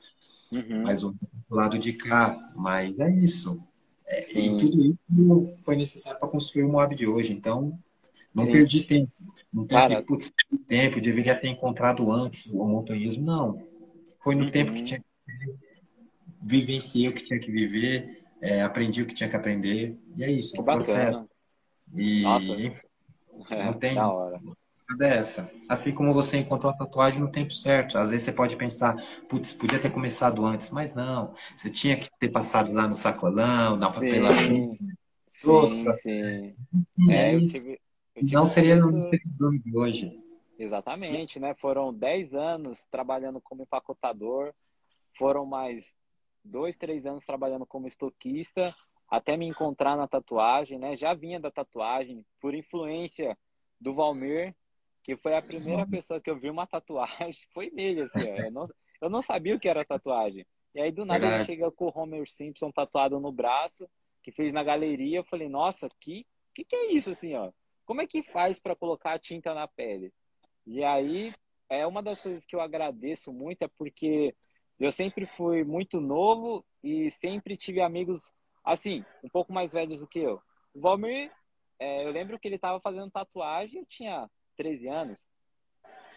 uhum. 0.51 0.83
mas 0.83 1.01
o 1.01 1.15
lado 1.49 1.79
de 1.79 1.93
cá. 1.93 2.51
Mas 2.53 2.97
é 2.99 3.09
isso. 3.09 3.61
É, 4.05 4.39
e 4.39 4.57
tudo 4.57 4.85
isso 4.85 5.63
foi 5.63 5.77
necessário 5.77 6.19
para 6.19 6.27
construir 6.27 6.63
o 6.63 6.69
Moab 6.69 6.93
de 6.95 7.07
hoje. 7.07 7.31
Então, 7.31 7.79
não 8.33 8.43
Sim. 8.45 8.51
perdi 8.51 8.83
tempo. 8.83 9.11
Não 9.57 9.65
tem 9.65 9.75
Cara... 9.75 9.95
que, 9.95 10.03
putz, 10.03 10.31
tempo, 10.67 11.01
deveria 11.01 11.35
ter 11.35 11.47
encontrado 11.47 12.11
antes 12.11 12.45
o 12.45 12.63
montanhismo. 12.63 13.25
Não. 13.25 13.67
Foi 14.23 14.35
no 14.35 14.45
uhum. 14.45 14.51
tempo 14.51 14.71
que 14.71 14.83
tinha 14.83 14.99
que 14.99 15.05
vivenciei 16.39 17.07
o 17.07 17.13
que 17.13 17.23
tinha 17.23 17.39
que 17.39 17.51
viver, 17.51 18.23
é, 18.39 18.61
aprendi 18.61 19.01
o 19.01 19.07
que 19.07 19.15
tinha 19.15 19.27
que 19.27 19.35
aprender. 19.35 19.97
E 20.15 20.23
é 20.23 20.29
isso. 20.29 20.55
É 20.55 20.61
bacana. 20.61 21.27
E. 21.95 22.23
Enfim, 22.23 22.87
não 23.49 23.71
é, 23.71 23.73
tem. 23.73 23.95
Da 23.95 24.07
hora 24.07 24.39
dessa. 24.95 25.51
Assim 25.67 25.91
como 25.91 26.13
você 26.13 26.37
encontrou 26.37 26.71
a 26.71 26.77
tatuagem 26.77 27.19
no 27.19 27.31
tempo 27.31 27.51
certo. 27.51 27.97
Às 27.97 28.11
vezes 28.11 28.25
você 28.25 28.31
pode 28.31 28.55
pensar, 28.55 28.95
putz, 29.27 29.51
podia 29.53 29.79
ter 29.79 29.89
começado 29.89 30.45
antes, 30.45 30.69
mas 30.69 30.93
não. 30.93 31.33
Você 31.57 31.69
tinha 31.69 31.97
que 31.97 32.07
ter 32.19 32.29
passado 32.29 32.71
lá 32.71 32.87
no 32.87 32.95
sacolão, 32.95 33.75
na 33.75 33.91
papelaria. 33.91 34.77
Sim, 35.27 35.85
sim. 36.01 36.55
É, 37.09 37.35
eu 37.35 37.47
tive, 37.47 37.47
eu 37.47 37.47
tive 37.47 37.79
não 38.23 38.45
seria 38.45 38.75
no 38.75 39.09
de 39.59 39.77
hoje. 39.77 40.23
Exatamente, 40.57 41.39
né? 41.39 41.53
Foram 41.55 41.93
10 41.93 42.33
anos 42.33 42.83
trabalhando 42.89 43.39
como 43.39 43.63
empacotador, 43.63 44.53
foram 45.17 45.45
mais 45.45 45.95
dois, 46.43 46.75
três 46.75 47.05
anos 47.05 47.25
trabalhando 47.25 47.65
como 47.65 47.87
estoquista, 47.87 48.73
até 49.09 49.37
me 49.37 49.47
encontrar 49.47 49.95
na 49.95 50.07
tatuagem, 50.07 50.79
né? 50.79 50.95
Já 50.95 51.13
vinha 51.13 51.39
da 51.39 51.51
tatuagem 51.51 52.25
por 52.41 52.55
influência 52.55 53.37
do 53.79 53.93
Valmir, 53.93 54.55
que 55.03 55.15
foi 55.15 55.35
a 55.35 55.41
primeira 55.41 55.85
pessoa 55.87 56.19
que 56.19 56.29
eu 56.29 56.39
vi 56.39 56.49
uma 56.49 56.67
tatuagem, 56.67 57.41
foi 57.53 57.69
nele, 57.71 58.01
assim, 58.01 58.29
ó. 58.29 58.35
Eu 58.37 58.51
não, 58.51 58.69
eu 59.01 59.09
não 59.09 59.21
sabia 59.21 59.55
o 59.55 59.59
que 59.59 59.69
era 59.69 59.85
tatuagem. 59.85 60.45
E 60.73 60.81
aí, 60.81 60.91
do 60.91 61.05
nada, 61.05 61.21
Verdade. 61.21 61.43
ele 61.43 61.45
chega 61.45 61.71
com 61.71 61.85
o 61.85 61.91
Homer 61.95 62.29
Simpson 62.29 62.71
tatuado 62.71 63.19
no 63.19 63.31
braço, 63.31 63.89
que 64.21 64.31
fez 64.31 64.53
na 64.53 64.63
galeria. 64.63 65.19
Eu 65.19 65.23
falei, 65.23 65.47
nossa, 65.47 65.87
que, 65.99 66.25
que 66.53 66.63
que 66.63 66.75
é 66.75 66.91
isso, 66.91 67.11
assim, 67.11 67.33
ó? 67.35 67.51
Como 67.87 68.01
é 68.01 68.05
que 68.05 68.21
faz 68.21 68.59
para 68.59 68.75
colocar 68.75 69.13
a 69.13 69.19
tinta 69.19 69.53
na 69.53 69.65
pele? 69.65 70.13
E 70.65 70.83
aí, 70.83 71.33
é 71.69 71.87
uma 71.87 72.03
das 72.03 72.21
coisas 72.21 72.45
que 72.45 72.53
eu 72.53 72.59
agradeço 72.59 73.31
muito, 73.31 73.61
é 73.63 73.67
porque 73.77 74.35
eu 74.77 74.91
sempre 74.91 75.25
fui 75.25 75.63
muito 75.63 76.01
novo 76.01 76.65
e 76.83 77.09
sempre 77.09 77.55
tive 77.55 77.79
amigos, 77.79 78.29
assim, 78.61 79.05
um 79.23 79.29
pouco 79.29 79.53
mais 79.53 79.71
velhos 79.71 80.01
do 80.01 80.07
que 80.07 80.19
eu. 80.19 80.41
O 80.73 80.81
Valmir, 80.81 81.31
é, 81.79 82.05
eu 82.05 82.11
lembro 82.11 82.37
que 82.37 82.49
ele 82.49 82.55
estava 82.55 82.77
fazendo 82.81 83.09
tatuagem, 83.09 83.79
eu 83.79 83.85
tinha 83.85 84.29
13 84.57 84.89
anos, 84.89 85.25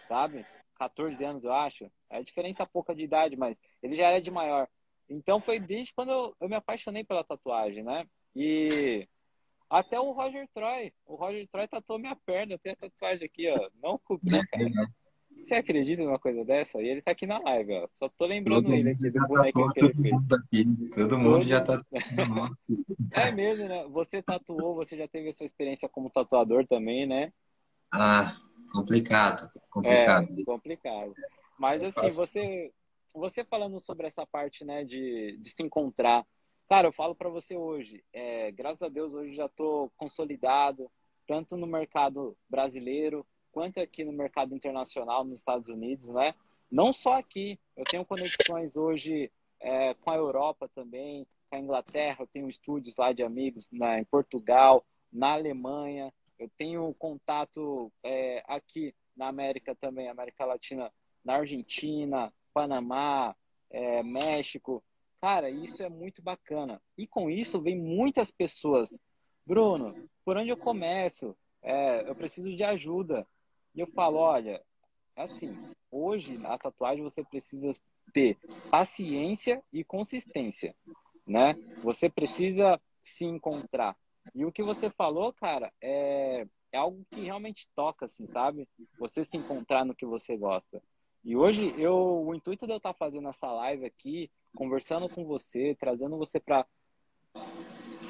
sabe? 0.09 0.45
14 0.75 1.23
anos, 1.23 1.45
eu 1.45 1.53
acho. 1.53 1.89
É 2.09 2.21
diferença 2.21 2.65
pouca 2.65 2.93
de 2.93 3.03
idade, 3.03 3.37
mas 3.37 3.55
ele 3.81 3.95
já 3.95 4.09
era 4.09 4.21
de 4.21 4.29
maior. 4.29 4.67
Então 5.09 5.39
foi 5.39 5.57
desde 5.57 5.93
quando 5.93 6.11
eu, 6.11 6.35
eu 6.41 6.49
me 6.49 6.55
apaixonei 6.55 7.05
pela 7.05 7.23
tatuagem, 7.23 7.81
né? 7.81 8.05
E 8.35 9.07
até 9.71 9.97
o 9.97 10.11
Roger 10.11 10.47
Troy. 10.53 10.91
O 11.05 11.15
Roger 11.15 11.47
Troy 11.49 11.65
tatuou 11.65 11.97
minha 11.97 12.15
perna, 12.25 12.59
tem 12.59 12.73
a 12.73 12.75
tatuagem 12.75 13.25
aqui, 13.25 13.49
ó. 13.49 13.69
Não 13.81 13.97
cobriu, 13.97 14.41
cara. 14.51 14.91
Você 15.37 15.55
acredita 15.55 16.03
numa 16.03 16.19
coisa 16.19 16.43
dessa? 16.43 16.81
E 16.81 16.89
ele 16.89 17.01
tá 17.01 17.11
aqui 17.11 17.25
na 17.25 17.39
live, 17.39 17.73
ó. 17.75 17.87
Só 17.95 18.09
tô 18.09 18.25
lembrando 18.25 18.63
todo 18.63 18.75
ele 18.75 18.89
aqui 18.89 19.09
do 19.09 19.27
bonequinho 19.27 19.71
que 19.71 19.79
ele 19.79 19.93
fez. 19.93 20.31
Aqui. 20.31 20.89
Todo 20.93 21.17
mundo 21.17 21.37
todo... 21.37 21.47
já 21.47 21.61
tá. 21.61 21.81
é 23.11 23.31
mesmo, 23.31 23.67
né? 23.67 23.87
Você 23.87 24.21
tatuou, 24.21 24.75
você 24.75 24.97
já 24.97 25.07
teve 25.07 25.29
a 25.29 25.33
sua 25.33 25.45
experiência 25.45 25.87
como 25.87 26.09
tatuador 26.09 26.67
também, 26.67 27.07
né? 27.07 27.31
Ah, 27.89 28.35
complicado. 28.73 29.49
Complicado. 29.69 30.27
É, 30.37 30.43
complicado. 30.43 31.13
Mas 31.57 31.81
assim, 31.81 32.09
você, 32.13 32.71
você 33.15 33.45
falando 33.45 33.79
sobre 33.79 34.05
essa 34.05 34.25
parte, 34.25 34.65
né, 34.65 34.83
de, 34.83 35.39
de 35.41 35.49
se 35.49 35.63
encontrar 35.63 36.25
Cara, 36.71 36.87
eu 36.87 36.93
falo 36.93 37.13
para 37.13 37.27
você 37.27 37.53
hoje, 37.53 38.01
é, 38.13 38.49
graças 38.49 38.81
a 38.81 38.87
Deus 38.87 39.13
hoje 39.13 39.35
já 39.35 39.47
estou 39.47 39.91
consolidado, 39.97 40.89
tanto 41.27 41.57
no 41.57 41.67
mercado 41.67 42.33
brasileiro, 42.49 43.27
quanto 43.51 43.81
aqui 43.81 44.05
no 44.05 44.13
mercado 44.13 44.55
internacional 44.55 45.25
nos 45.25 45.39
Estados 45.39 45.67
Unidos, 45.67 46.07
né? 46.07 46.33
Não 46.71 46.93
só 46.93 47.19
aqui, 47.19 47.59
eu 47.75 47.83
tenho 47.83 48.05
conexões 48.05 48.77
hoje 48.77 49.29
é, 49.59 49.93
com 49.95 50.11
a 50.11 50.15
Europa 50.15 50.69
também, 50.73 51.27
com 51.49 51.57
a 51.57 51.59
Inglaterra, 51.59 52.21
eu 52.21 52.27
tenho 52.27 52.47
estúdios 52.47 52.95
lá 52.95 53.11
de 53.11 53.21
amigos 53.21 53.67
na, 53.69 53.99
em 53.99 54.05
Portugal, 54.05 54.85
na 55.11 55.33
Alemanha, 55.33 56.13
eu 56.39 56.49
tenho 56.57 56.93
contato 56.93 57.91
é, 58.01 58.45
aqui 58.47 58.95
na 59.13 59.27
América 59.27 59.75
também, 59.75 60.07
América 60.07 60.45
Latina, 60.45 60.89
na 61.21 61.35
Argentina, 61.35 62.31
Panamá, 62.53 63.35
é, 63.69 64.01
México. 64.03 64.81
Cara, 65.21 65.51
isso 65.51 65.83
é 65.83 65.87
muito 65.87 66.19
bacana. 66.19 66.81
E 66.97 67.05
com 67.05 67.29
isso 67.29 67.61
vem 67.61 67.77
muitas 67.77 68.31
pessoas. 68.31 68.99
Bruno, 69.45 69.95
por 70.25 70.35
onde 70.35 70.49
eu 70.49 70.57
começo? 70.57 71.37
É, 71.61 72.09
eu 72.09 72.15
preciso 72.15 72.55
de 72.55 72.63
ajuda. 72.63 73.27
E 73.75 73.79
eu 73.79 73.87
falo, 73.87 74.17
olha, 74.17 74.63
assim, 75.15 75.55
hoje 75.91 76.39
a 76.43 76.57
tatuagem 76.57 77.03
você 77.03 77.23
precisa 77.23 77.71
ter 78.11 78.35
paciência 78.71 79.63
e 79.71 79.83
consistência, 79.83 80.75
né? 81.25 81.53
Você 81.83 82.09
precisa 82.09 82.81
se 83.03 83.23
encontrar. 83.23 83.95
E 84.33 84.43
o 84.43 84.51
que 84.51 84.63
você 84.63 84.89
falou, 84.89 85.31
cara, 85.33 85.71
é, 85.79 86.47
é 86.71 86.77
algo 86.77 87.05
que 87.11 87.21
realmente 87.21 87.67
toca, 87.75 88.05
assim, 88.05 88.25
sabe? 88.27 88.67
Você 88.99 89.23
se 89.23 89.37
encontrar 89.37 89.85
no 89.85 89.95
que 89.95 90.05
você 90.05 90.35
gosta. 90.35 90.81
E 91.23 91.35
hoje 91.35 91.73
eu, 91.77 92.25
o 92.25 92.33
intuito 92.33 92.65
de 92.65 92.73
eu 92.73 92.77
estar 92.77 92.93
fazendo 92.93 93.27
essa 93.27 93.51
live 93.51 93.85
aqui 93.85 94.31
conversando 94.55 95.07
com 95.07 95.23
você, 95.23 95.75
trazendo 95.79 96.17
você 96.17 96.39
para 96.39 96.65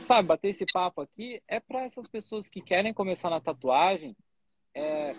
sabe, 0.03 0.27
bater 0.27 0.49
esse 0.49 0.65
papo 0.71 1.01
aqui 1.01 1.41
é 1.47 1.59
para 1.59 1.83
essas 1.83 2.07
pessoas 2.07 2.49
que 2.49 2.61
querem 2.61 2.93
começar 2.93 3.29
na 3.29 3.39
tatuagem, 3.39 4.15
é, 4.73 5.15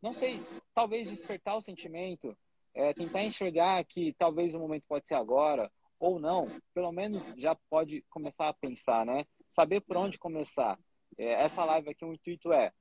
não 0.00 0.12
sei, 0.12 0.42
talvez 0.74 1.08
despertar 1.08 1.56
o 1.56 1.60
sentimento, 1.60 2.36
é, 2.74 2.92
tentar 2.92 3.22
enxergar 3.22 3.82
que 3.84 4.14
talvez 4.18 4.54
o 4.54 4.58
momento 4.58 4.86
pode 4.86 5.06
ser 5.06 5.14
agora 5.14 5.70
ou 5.98 6.18
não, 6.18 6.48
pelo 6.72 6.92
menos 6.92 7.22
já 7.36 7.54
pode 7.68 8.02
começar 8.10 8.48
a 8.48 8.54
pensar, 8.54 9.04
né? 9.04 9.26
Saber 9.50 9.80
por 9.80 9.96
onde 9.96 10.18
começar. 10.18 10.78
É, 11.18 11.42
essa 11.42 11.64
live 11.64 11.90
aqui, 11.90 12.04
o 12.04 12.12
intuito 12.12 12.52
é 12.52 12.72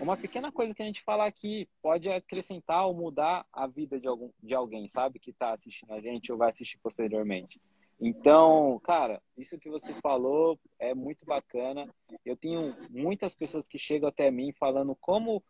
uma 0.00 0.16
pequena 0.16 0.50
coisa 0.50 0.74
que 0.74 0.82
a 0.82 0.86
gente 0.86 1.02
falar 1.02 1.26
aqui 1.26 1.68
pode 1.82 2.08
acrescentar 2.08 2.86
ou 2.86 2.94
mudar 2.94 3.44
a 3.52 3.66
vida 3.66 4.00
de, 4.00 4.08
algum, 4.08 4.30
de 4.42 4.54
alguém, 4.54 4.88
sabe? 4.88 5.18
Que 5.18 5.30
está 5.30 5.52
assistindo 5.52 5.92
a 5.92 6.00
gente 6.00 6.32
ou 6.32 6.38
vai 6.38 6.50
assistir 6.50 6.78
posteriormente. 6.78 7.60
Então, 8.00 8.80
cara, 8.82 9.20
isso 9.36 9.58
que 9.58 9.68
você 9.68 9.92
falou 10.00 10.58
é 10.78 10.94
muito 10.94 11.26
bacana. 11.26 11.86
Eu 12.24 12.34
tenho 12.34 12.74
muitas 12.88 13.34
pessoas 13.34 13.68
que 13.68 13.78
chegam 13.78 14.08
até 14.08 14.30
mim 14.30 14.52
falando 14.58 14.96
como, 14.98 15.42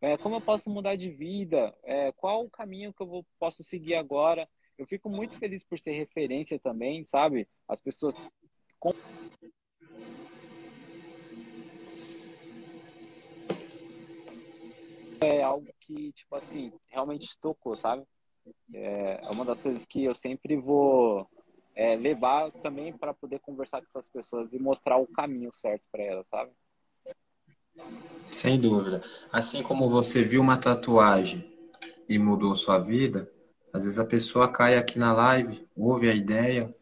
é, 0.00 0.16
como 0.16 0.36
eu 0.36 0.40
posso 0.40 0.70
mudar 0.70 0.96
de 0.96 1.10
vida, 1.10 1.76
é, 1.84 2.10
qual 2.12 2.44
o 2.44 2.50
caminho 2.50 2.94
que 2.94 3.02
eu 3.02 3.06
vou, 3.06 3.26
posso 3.38 3.62
seguir 3.62 3.94
agora. 3.94 4.48
Eu 4.78 4.86
fico 4.86 5.10
muito 5.10 5.38
feliz 5.38 5.62
por 5.64 5.78
ser 5.78 5.92
referência 5.92 6.58
também, 6.58 7.04
sabe? 7.04 7.46
As 7.68 7.80
pessoas 7.80 8.14
é 15.20 15.42
algo 15.42 15.66
que, 15.80 16.12
tipo 16.12 16.34
assim, 16.34 16.72
realmente 16.86 17.38
tocou, 17.40 17.76
sabe? 17.76 18.04
É, 18.72 19.20
é 19.22 19.30
uma 19.30 19.44
das 19.44 19.62
coisas 19.62 19.84
que 19.86 20.04
eu 20.04 20.14
sempre 20.14 20.56
vou 20.56 21.28
é, 21.74 21.94
levar 21.96 22.50
também 22.50 22.92
para 22.92 23.14
poder 23.14 23.38
conversar 23.40 23.80
com 23.80 23.98
essas 23.98 24.10
pessoas 24.10 24.52
e 24.52 24.58
mostrar 24.58 24.96
o 24.98 25.06
caminho 25.06 25.52
certo 25.52 25.84
para 25.90 26.02
elas, 26.02 26.26
sabe? 26.28 26.50
Sem 28.32 28.60
dúvida. 28.60 29.02
Assim 29.32 29.62
como 29.62 29.88
você 29.88 30.22
viu 30.22 30.40
uma 30.40 30.56
tatuagem 30.56 31.48
e 32.08 32.18
mudou 32.18 32.56
sua 32.56 32.78
vida, 32.78 33.30
às 33.72 33.84
vezes 33.84 33.98
a 33.98 34.04
pessoa 34.04 34.50
cai 34.50 34.76
aqui 34.76 34.98
na 34.98 35.12
live, 35.12 35.66
ouve 35.76 36.10
a 36.10 36.14
ideia 36.14 36.74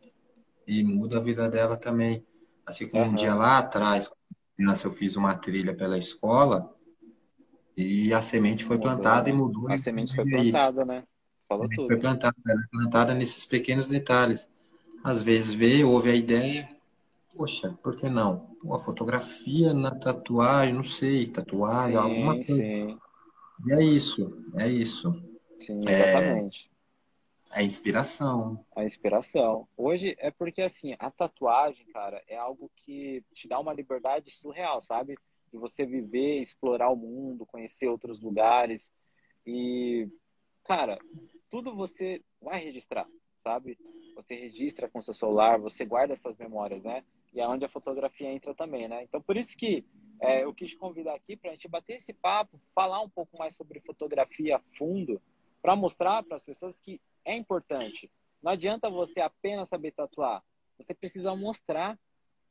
e 0.66 0.82
muda 0.82 1.18
a 1.18 1.20
vida 1.20 1.48
dela 1.48 1.76
também. 1.76 2.24
Assim 2.64 2.88
como 2.88 3.04
uhum. 3.04 3.10
um 3.10 3.14
dia 3.14 3.34
lá 3.34 3.58
atrás, 3.58 4.08
quando 4.56 4.84
eu 4.84 4.92
fiz 4.92 5.16
uma 5.16 5.36
trilha 5.36 5.76
pela 5.76 5.98
escola, 5.98 6.74
e 7.76 8.12
a 8.14 8.22
semente 8.22 8.64
foi 8.64 8.76
mudou, 8.76 8.90
plantada 8.90 9.28
e 9.28 9.32
mudou. 9.32 9.70
A 9.70 9.76
semente 9.76 10.14
foi 10.14 10.24
plantada, 10.28 10.84
né? 10.84 11.04
Falou 11.48 11.68
tudo. 11.68 11.86
Foi 11.86 11.96
plantada, 11.96 12.34
plantada 12.70 13.14
nesses 13.14 13.44
pequenos 13.44 13.88
detalhes. 13.88 14.48
Às 15.04 15.22
vezes 15.22 15.52
vê, 15.52 15.84
ouve 15.84 16.10
a 16.10 16.14
ideia, 16.14 16.68
poxa, 17.36 17.78
por 17.82 17.96
que 17.96 18.08
não? 18.08 18.56
Pô, 18.60 18.74
a 18.74 18.78
fotografia 18.78 19.72
na 19.72 19.94
tatuagem, 19.94 20.74
não 20.74 20.82
sei, 20.82 21.26
tatuagem, 21.26 21.92
sim, 21.92 21.96
alguma 21.96 22.34
coisa. 22.34 22.54
Sim. 22.54 22.98
E 23.66 23.72
é 23.72 23.84
isso, 23.84 24.44
é 24.54 24.68
isso. 24.68 25.12
Sim, 25.58 25.80
exatamente. 25.86 26.70
É 27.52 27.60
a 27.60 27.62
inspiração. 27.62 28.64
A 28.74 28.84
inspiração. 28.84 29.68
Hoje 29.76 30.16
é 30.18 30.30
porque, 30.30 30.62
assim, 30.62 30.94
a 30.98 31.10
tatuagem, 31.10 31.86
cara, 31.86 32.22
é 32.28 32.36
algo 32.36 32.70
que 32.74 33.24
te 33.32 33.48
dá 33.48 33.58
uma 33.58 33.72
liberdade 33.72 34.30
surreal, 34.30 34.80
sabe? 34.80 35.16
De 35.56 35.60
você 35.60 35.86
viver, 35.86 36.42
explorar 36.42 36.90
o 36.90 36.96
mundo, 36.96 37.46
conhecer 37.46 37.88
outros 37.88 38.20
lugares. 38.20 38.92
E, 39.46 40.08
cara, 40.62 40.98
tudo 41.50 41.74
você 41.74 42.22
vai 42.40 42.62
registrar, 42.62 43.08
sabe? 43.42 43.78
Você 44.14 44.34
registra 44.34 44.88
com 44.88 45.00
seu 45.00 45.14
celular, 45.14 45.58
você 45.58 45.84
guarda 45.84 46.12
essas 46.12 46.36
memórias, 46.36 46.82
né? 46.82 47.02
E 47.32 47.40
é 47.40 47.48
onde 47.48 47.64
a 47.64 47.68
fotografia 47.68 48.30
entra 48.30 48.54
também, 48.54 48.86
né? 48.86 49.02
Então, 49.02 49.20
por 49.20 49.36
isso 49.36 49.56
que 49.56 49.84
é, 50.20 50.44
eu 50.44 50.54
quis 50.54 50.74
convidar 50.74 51.14
aqui 51.14 51.36
para 51.36 51.50
a 51.50 51.54
gente 51.54 51.68
bater 51.68 51.96
esse 51.96 52.12
papo, 52.12 52.60
falar 52.74 53.00
um 53.00 53.08
pouco 53.08 53.36
mais 53.38 53.56
sobre 53.56 53.80
fotografia 53.80 54.56
a 54.56 54.60
fundo, 54.76 55.20
para 55.62 55.74
mostrar 55.74 56.22
para 56.22 56.36
as 56.36 56.44
pessoas 56.44 56.78
que 56.78 57.00
é 57.24 57.34
importante. 57.34 58.10
Não 58.42 58.52
adianta 58.52 58.90
você 58.90 59.20
apenas 59.20 59.68
saber 59.68 59.92
tatuar, 59.92 60.42
você 60.78 60.94
precisa 60.94 61.34
mostrar 61.34 61.98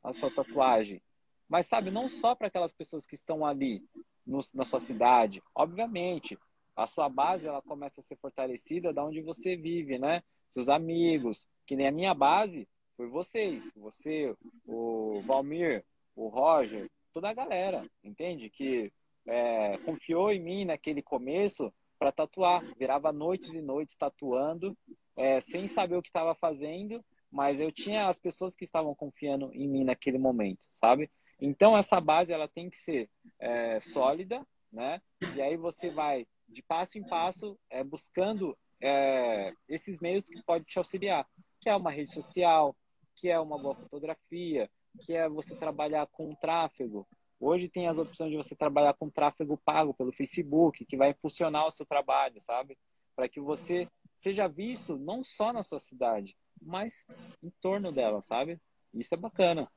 a 0.02 0.12
sua 0.12 0.30
tatuagem, 0.30 1.02
mas 1.48 1.66
sabe, 1.66 1.90
não 1.90 2.08
só 2.08 2.34
para 2.34 2.48
aquelas 2.48 2.72
pessoas 2.72 3.06
que 3.06 3.14
estão 3.14 3.44
ali, 3.44 3.82
no, 4.26 4.40
na 4.54 4.64
sua 4.64 4.80
cidade? 4.80 5.42
Obviamente, 5.54 6.38
a 6.74 6.86
sua 6.86 7.08
base 7.08 7.46
ela 7.46 7.62
começa 7.62 8.00
a 8.00 8.04
ser 8.04 8.16
fortalecida 8.16 8.92
da 8.92 9.04
onde 9.04 9.22
você 9.22 9.56
vive, 9.56 9.98
né? 9.98 10.22
Seus 10.48 10.68
amigos, 10.68 11.48
que 11.66 11.76
nem 11.76 11.88
a 11.88 11.92
minha 11.92 12.14
base 12.14 12.68
foi 12.96 13.08
vocês, 13.08 13.62
você, 13.76 14.34
o 14.66 15.20
Valmir, 15.26 15.84
o 16.14 16.28
Roger, 16.28 16.90
toda 17.12 17.28
a 17.28 17.34
galera, 17.34 17.88
entende? 18.02 18.50
Que 18.50 18.92
é, 19.26 19.78
confiou 19.78 20.30
em 20.30 20.40
mim 20.40 20.64
naquele 20.64 21.02
começo 21.02 21.72
para 21.98 22.12
tatuar. 22.12 22.64
Virava 22.78 23.12
noites 23.12 23.48
e 23.48 23.60
noites 23.60 23.96
tatuando, 23.96 24.76
é, 25.16 25.40
sem 25.40 25.66
saber 25.66 25.96
o 25.96 26.02
que 26.02 26.08
estava 26.08 26.34
fazendo, 26.34 27.04
mas 27.30 27.60
eu 27.60 27.72
tinha 27.72 28.08
as 28.08 28.18
pessoas 28.18 28.54
que 28.54 28.64
estavam 28.64 28.94
confiando 28.94 29.50
em 29.52 29.68
mim 29.68 29.84
naquele 29.84 30.18
momento, 30.18 30.66
sabe? 30.74 31.10
Então 31.40 31.76
essa 31.76 32.00
base 32.00 32.32
ela 32.32 32.48
tem 32.48 32.70
que 32.70 32.78
ser 32.78 33.10
é, 33.38 33.78
sólida, 33.80 34.46
né? 34.72 35.00
E 35.34 35.42
aí 35.42 35.56
você 35.56 35.90
vai 35.90 36.26
de 36.48 36.62
passo 36.62 36.98
em 36.98 37.06
passo 37.06 37.58
é, 37.68 37.82
buscando 37.82 38.56
é, 38.80 39.52
esses 39.68 40.00
meios 40.00 40.24
que 40.24 40.42
podem 40.42 40.64
te 40.64 40.78
auxiliar, 40.78 41.26
que 41.60 41.68
é 41.68 41.76
uma 41.76 41.90
rede 41.90 42.12
social, 42.12 42.76
que 43.14 43.28
é 43.28 43.38
uma 43.38 43.58
boa 43.58 43.74
fotografia, 43.74 44.70
que 45.00 45.14
é 45.14 45.28
você 45.28 45.54
trabalhar 45.56 46.06
com 46.06 46.34
tráfego. 46.34 47.06
Hoje 47.38 47.68
tem 47.68 47.86
as 47.86 47.98
opções 47.98 48.30
de 48.30 48.36
você 48.36 48.54
trabalhar 48.54 48.94
com 48.94 49.10
tráfego 49.10 49.60
pago 49.64 49.92
pelo 49.92 50.12
Facebook, 50.12 50.84
que 50.84 50.96
vai 50.96 51.10
impulsionar 51.10 51.66
o 51.66 51.70
seu 51.70 51.84
trabalho, 51.84 52.40
sabe? 52.40 52.78
Para 53.14 53.28
que 53.28 53.40
você 53.40 53.88
seja 54.18 54.46
visto 54.46 54.96
não 54.96 55.22
só 55.22 55.52
na 55.52 55.62
sua 55.62 55.80
cidade, 55.80 56.36
mas 56.60 57.04
em 57.42 57.50
torno 57.60 57.92
dela, 57.92 58.22
sabe? 58.22 58.58
Isso 58.94 59.14
é 59.14 59.18
bacana. 59.18 59.70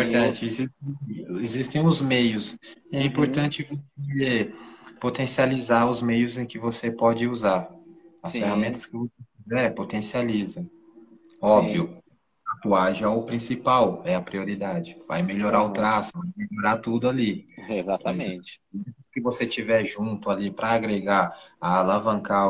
Importante. 0.00 0.70
Existem 1.40 1.84
os 1.84 2.00
meios. 2.00 2.56
É 2.90 2.98
uhum. 2.98 3.04
importante 3.04 3.62
você 3.62 4.52
potencializar 5.00 5.88
os 5.88 6.02
meios 6.02 6.36
em 6.36 6.46
que 6.46 6.58
você 6.58 6.90
pode 6.90 7.26
usar. 7.28 7.70
As 8.22 8.32
Sim. 8.32 8.40
ferramentas 8.40 8.86
que 8.86 8.96
você 8.96 9.10
quiser, 9.36 9.74
potencializa. 9.74 10.66
Óbvio. 11.40 11.88
Sim. 11.88 12.04
Tatuagem 12.46 13.04
é 13.04 13.08
o 13.08 13.22
principal, 13.22 14.02
é 14.04 14.14
a 14.14 14.20
prioridade. 14.20 14.96
Vai 15.06 15.22
melhorar 15.22 15.62
o 15.62 15.70
traço, 15.70 16.12
vai 16.14 16.30
melhorar 16.36 16.78
tudo 16.78 17.08
ali. 17.08 17.46
Exatamente. 17.68 18.60
Mas, 18.72 19.08
que 19.12 19.20
você 19.20 19.46
tiver 19.46 19.84
junto 19.84 20.30
ali 20.30 20.50
para 20.50 20.70
agregar, 20.70 21.38
a 21.60 21.78
alavancar 21.78 22.48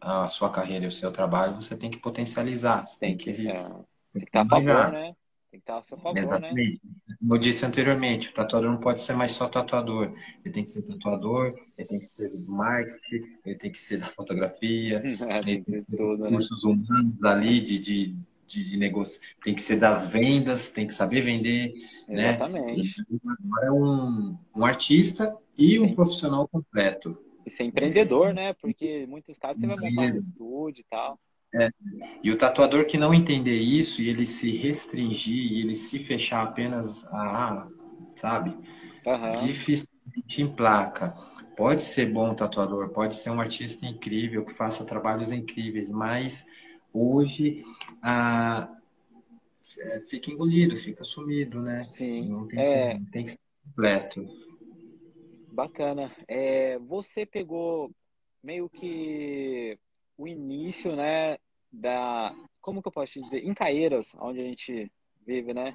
a 0.00 0.28
sua 0.28 0.50
carreira 0.50 0.84
e 0.84 0.88
o 0.88 0.92
seu 0.92 1.10
trabalho, 1.10 1.56
você 1.56 1.76
tem 1.76 1.90
que 1.90 1.98
potencializar. 1.98 2.86
Você 2.86 2.98
tem, 2.98 3.16
tem 3.16 3.34
que, 3.34 3.48
é, 3.48 3.64
tem 4.12 4.22
que 4.22 4.28
estar 4.28 4.42
a 4.42 4.48
favor, 4.48 4.92
né? 4.92 5.14
Tem 5.52 5.60
que 5.60 5.64
estar 5.64 5.78
a 5.78 5.82
seu 5.82 5.98
favor, 5.98 6.14
né? 6.14 6.22
Exatamente. 6.22 6.80
né? 6.82 7.14
Como 7.18 7.34
eu 7.34 7.38
disse 7.38 7.66
anteriormente, 7.66 8.30
o 8.30 8.32
tatuador 8.32 8.70
não 8.70 8.80
pode 8.80 9.02
ser 9.02 9.12
mais 9.12 9.32
só 9.32 9.46
tatuador. 9.46 10.14
Ele 10.42 10.54
tem 10.54 10.64
que 10.64 10.70
ser 10.70 10.80
tatuador, 10.80 11.52
ele 11.76 11.88
tem 11.88 11.98
que 11.98 12.06
ser 12.06 12.30
do 12.30 12.50
marketing, 12.50 13.22
ele 13.44 13.54
tem 13.56 13.70
que 13.70 13.78
ser 13.78 13.98
da 13.98 14.06
fotografia, 14.06 15.02
ele 15.04 15.42
tem 15.42 15.62
que 15.62 15.78
ser 15.78 15.84
tudo, 15.94 16.24
né? 16.24 16.30
cursos 16.30 16.64
né? 16.64 16.70
humanos 16.70 17.22
ali 17.22 17.60
de, 17.60 17.78
de, 17.78 18.16
de, 18.46 18.78
negócio. 18.78 19.20
Tem 19.44 19.54
que 19.54 19.60
ser 19.60 19.76
das 19.76 20.06
vendas, 20.06 20.70
tem 20.70 20.86
que 20.86 20.94
saber 20.94 21.20
vender. 21.20 21.74
Né? 22.08 22.30
Exatamente. 22.30 23.02
Né? 23.10 23.34
Agora 23.44 23.66
é 23.66 23.72
um, 23.72 24.38
um 24.56 24.64
artista 24.64 25.36
e 25.58 25.72
Sim. 25.72 25.80
um 25.80 25.94
profissional 25.94 26.48
completo. 26.48 27.22
E 27.44 27.50
ser 27.50 27.64
empreendedor, 27.64 28.32
né? 28.32 28.54
Porque 28.54 29.02
em 29.02 29.06
muitos 29.06 29.36
casos 29.36 29.60
você 29.60 29.66
vai 29.66 29.76
montar 29.76 30.14
um 30.14 30.16
estúdio 30.16 30.80
e 30.80 30.86
tal. 30.88 31.20
É. 31.54 31.70
E 32.22 32.30
o 32.30 32.38
tatuador 32.38 32.86
que 32.86 32.96
não 32.96 33.12
entender 33.12 33.58
isso 33.58 34.00
e 34.00 34.08
ele 34.08 34.24
se 34.24 34.56
restringir 34.56 35.52
e 35.52 35.60
ele 35.60 35.76
se 35.76 35.98
fechar 35.98 36.42
apenas 36.42 37.04
a, 37.06 37.68
sabe? 38.16 38.56
Uhum. 39.04 39.46
Dificilmente 39.46 40.40
emplaca. 40.40 41.14
Pode 41.56 41.82
ser 41.82 42.06
bom 42.06 42.34
tatuador, 42.34 42.88
pode 42.88 43.14
ser 43.16 43.30
um 43.30 43.40
artista 43.40 43.84
incrível 43.84 44.44
que 44.44 44.54
faça 44.54 44.84
trabalhos 44.84 45.30
incríveis, 45.30 45.90
mas 45.90 46.46
hoje 46.92 47.62
a, 48.02 48.68
é, 49.78 50.00
fica 50.00 50.30
engolido, 50.30 50.76
fica 50.76 51.04
sumido, 51.04 51.60
né? 51.60 51.82
Sim. 51.84 52.28
Não 52.28 52.48
tem, 52.48 52.58
é... 52.58 53.00
tem 53.12 53.24
que 53.24 53.32
ser 53.32 53.38
completo. 53.66 54.26
Bacana. 55.52 56.10
É, 56.26 56.78
você 56.78 57.26
pegou 57.26 57.90
meio 58.42 58.70
que 58.70 59.78
o 60.16 60.28
início, 60.28 60.94
né, 60.94 61.38
da, 61.72 62.34
como 62.60 62.82
que 62.82 62.88
eu 62.88 62.92
posso 62.92 63.12
te 63.12 63.22
dizer, 63.22 63.44
em 63.44 63.54
Caeiras, 63.54 64.12
onde 64.18 64.40
a 64.40 64.44
gente 64.44 64.92
vive, 65.26 65.54
né, 65.54 65.74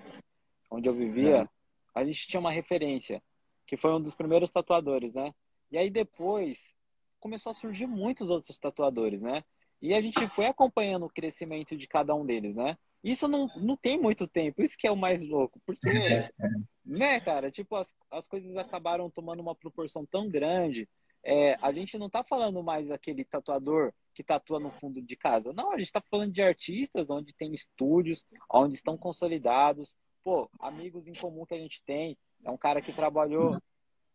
onde 0.70 0.88
eu 0.88 0.94
vivia, 0.94 1.44
é. 1.44 1.50
a 1.94 2.06
gente 2.06 2.28
tinha 2.28 2.40
uma 2.40 2.52
referência, 2.52 3.22
que 3.66 3.78
foi 3.78 3.92
um 3.94 4.02
dos 4.02 4.16
primeiros 4.16 4.52
tatuadores, 4.52 5.14
né, 5.14 5.34
e 5.72 5.78
aí 5.78 5.90
depois 5.90 6.76
começou 7.20 7.52
a 7.52 7.56
surgir 7.56 7.88
muitos 7.88 8.30
outros 8.30 8.58
tatuadores, 8.60 9.22
né, 9.22 9.44
e 9.82 9.94
a 9.94 10.02
gente 10.02 10.28
foi 10.30 10.46
acompanhando 10.46 11.06
o 11.06 11.10
crescimento 11.10 11.76
de 11.76 11.88
cada 11.88 12.14
um 12.14 12.26
deles, 12.26 12.56
né, 12.56 12.78
isso 13.04 13.28
não, 13.28 13.48
não 13.58 13.78
tem 13.78 14.00
muito 14.00 14.28
tempo, 14.28 14.62
isso 14.62 14.78
que 14.78 14.88
é 14.88 14.92
o 14.92 14.98
mais 14.98 15.26
louco, 15.26 15.60
porque, 15.66 15.88
né, 16.86 17.20
cara, 17.22 17.50
tipo, 17.50 17.76
as, 17.76 17.94
as 18.12 18.28
coisas 18.28 18.56
acabaram 18.58 19.10
tomando 19.10 19.40
uma 19.40 19.56
proporção 19.56 20.06
tão 20.06 20.30
grande, 20.30 20.88
é, 21.30 21.58
a 21.62 21.74
gente 21.74 21.98
não 21.98 22.08
está 22.08 22.24
falando 22.24 22.64
mais 22.64 22.88
daquele 22.88 23.26
tatuador 23.26 23.92
que 24.14 24.24
tatua 24.24 24.62
no 24.62 24.72
fundo 24.72 25.02
de 25.02 25.14
casa. 25.18 25.52
Não, 25.52 25.74
a 25.74 25.78
gente 25.78 25.88
está 25.88 26.00
falando 26.00 26.32
de 26.32 26.42
artistas 26.42 27.10
onde 27.10 27.36
tem 27.36 27.54
estúdios, 27.54 28.26
onde 28.50 28.76
estão 28.76 28.98
consolidados. 28.98 29.94
Pô, 30.24 30.50
amigos 30.58 31.06
em 31.06 31.14
comum 31.14 31.46
que 31.46 31.54
a 31.54 31.58
gente 31.58 31.84
tem. 31.84 32.18
É 32.46 32.50
um 32.50 32.58
cara 32.58 32.82
que 32.82 32.94
trabalhou 32.94 33.62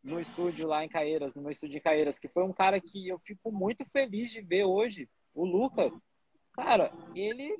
no 0.02 0.18
estúdio 0.18 0.66
lá 0.66 0.86
em 0.86 0.88
Caeiras, 0.88 1.34
no 1.34 1.42
meu 1.42 1.50
estúdio 1.50 1.74
de 1.74 1.82
Caeiras, 1.82 2.18
que 2.18 2.28
foi 2.28 2.44
um 2.44 2.52
cara 2.52 2.80
que 2.80 3.08
eu 3.08 3.18
fico 3.18 3.52
muito 3.52 3.84
feliz 3.90 4.30
de 4.30 4.40
ver 4.40 4.64
hoje. 4.64 5.06
O 5.34 5.44
Lucas, 5.44 5.92
cara, 6.54 6.90
ele, 7.14 7.54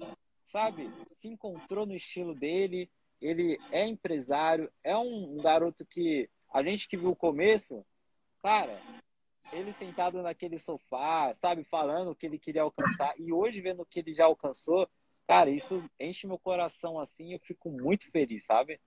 sabe, 0.51 0.91
se 1.21 1.29
encontrou 1.29 1.85
no 1.85 1.95
estilo 1.95 2.35
dele, 2.35 2.91
ele 3.21 3.59
é 3.71 3.87
empresário, 3.87 4.73
é 4.83 4.97
um 4.97 5.37
garoto 5.43 5.85
que 5.85 6.27
a 6.51 6.63
gente 6.63 6.89
que 6.89 6.97
viu 6.97 7.11
o 7.11 7.17
começo, 7.17 7.85
cara, 8.43 8.81
ele 9.53 9.73
sentado 9.75 10.23
naquele 10.23 10.59
sofá, 10.59 11.33
sabe, 11.35 11.65
falando 11.65 12.11
o 12.11 12.15
que 12.15 12.27
ele 12.27 12.39
queria 12.39 12.63
alcançar, 12.63 13.15
e 13.19 13.33
hoje 13.33 13.61
vendo 13.61 13.83
o 13.83 13.87
que 13.87 14.01
ele 14.01 14.15
já 14.15 14.25
alcançou, 14.25 14.89
cara, 15.29 15.51
isso 15.51 15.85
enche 16.01 16.27
meu 16.27 16.39
coração 16.39 16.99
assim, 16.99 17.33
eu 17.35 17.41
fico 17.41 17.71
muito 17.71 18.11
feliz, 18.11 18.45
sabe? 18.45 18.81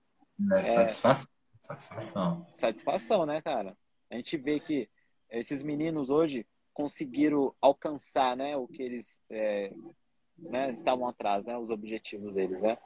É, 0.52 0.62
satisfação. 0.62 1.28
Satisfação. 1.56 2.46
Satisfação, 2.54 3.26
né, 3.26 3.40
cara? 3.40 3.76
A 4.10 4.16
gente 4.16 4.36
vê 4.36 4.60
que 4.60 4.88
esses 5.30 5.62
meninos 5.62 6.10
hoje 6.10 6.46
conseguiram 6.74 7.54
alcançar, 7.60 8.36
né, 8.36 8.56
o 8.56 8.68
que 8.68 8.82
eles 8.82 9.18
é, 9.30 9.72
né, 10.38 10.72
estavam 10.72 11.08
atrás, 11.08 11.44
né, 11.44 11.56
os 11.56 11.70
objetivos 11.70 12.32
deles, 12.32 12.60
né? 12.60 12.76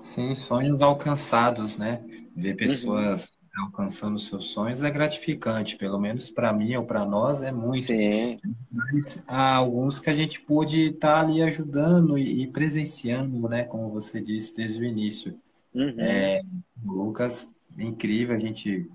Sim, 0.00 0.34
sonhos 0.34 0.80
alcançados, 0.80 1.76
né? 1.76 2.02
Ver 2.34 2.52
uhum. 2.52 2.56
pessoas 2.56 3.28
uhum 3.28 3.43
alcançando 3.56 4.18
seus 4.18 4.46
sonhos 4.46 4.82
é 4.82 4.90
gratificante, 4.90 5.76
pelo 5.76 5.98
menos 5.98 6.30
para 6.30 6.52
mim 6.52 6.74
ou 6.76 6.84
para 6.84 7.04
nós 7.04 7.42
é 7.42 7.52
muito. 7.52 7.86
Sim. 7.86 8.38
Mas 8.70 9.24
há 9.26 9.56
alguns 9.56 9.98
que 9.98 10.10
a 10.10 10.14
gente 10.14 10.40
pôde 10.40 10.86
estar 10.86 11.14
tá 11.14 11.20
ali 11.20 11.42
ajudando 11.42 12.18
e, 12.18 12.42
e, 12.42 12.46
presenciando, 12.46 13.48
né, 13.48 13.64
como 13.64 13.90
você 13.90 14.20
disse 14.20 14.56
desde 14.56 14.80
o 14.80 14.84
início. 14.84 15.38
Uhum. 15.74 15.94
É, 15.98 16.42
Lucas, 16.84 17.52
incrível, 17.78 18.36
a 18.36 18.38
gente, 18.38 18.88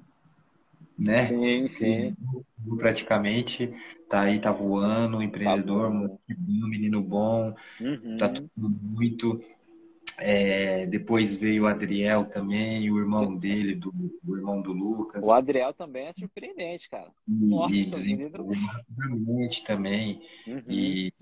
né? 0.98 1.26
Sim, 1.26 1.68
sim. 1.68 2.18
Praticamente 2.78 3.74
tá 4.10 4.22
aí, 4.22 4.40
tá 4.40 4.52
voando, 4.52 5.18
um 5.18 5.22
empreendedor, 5.22 5.92
tá 5.92 5.96
um 5.96 6.68
menino 6.68 7.02
bom, 7.02 7.54
uhum. 7.80 8.18
tá 8.18 8.28
tudo 8.28 8.50
muito 8.58 9.40
é, 10.22 10.86
depois 10.86 11.36
veio 11.36 11.64
o 11.64 11.68
Adriel 11.68 12.26
também, 12.26 12.92
o 12.92 13.00
irmão 13.00 13.36
dele, 13.36 13.76
do, 13.76 13.94
o 14.28 14.36
irmão 14.36 14.62
do 14.62 14.72
Lucas. 14.72 15.26
O 15.26 15.32
Adriel 15.32 15.74
também 15.74 16.08
é 16.08 16.14
surpreendente, 16.14 16.90
cara. 16.90 17.12
Nossa, 17.28 17.76
e 17.76 17.90
rapidamente 18.56 19.64
também. 19.64 20.22
Uhum. 20.48 20.64
E, 20.68 21.14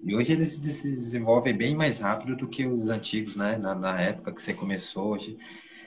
e, 0.00 0.16
hoje 0.16 0.32
ele 0.32 0.44
se 0.44 0.60
desenvolve 0.60 1.52
bem 1.52 1.74
mais 1.74 1.98
rápido 1.98 2.36
do 2.36 2.48
que 2.48 2.66
os 2.66 2.88
antigos, 2.88 3.36
né? 3.36 3.58
Na, 3.58 3.74
na 3.74 4.00
época 4.00 4.32
que 4.32 4.40
você 4.40 4.54
começou 4.54 5.12
hoje. 5.12 5.36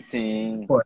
Sim. 0.01 0.65
Pô, 0.67 0.81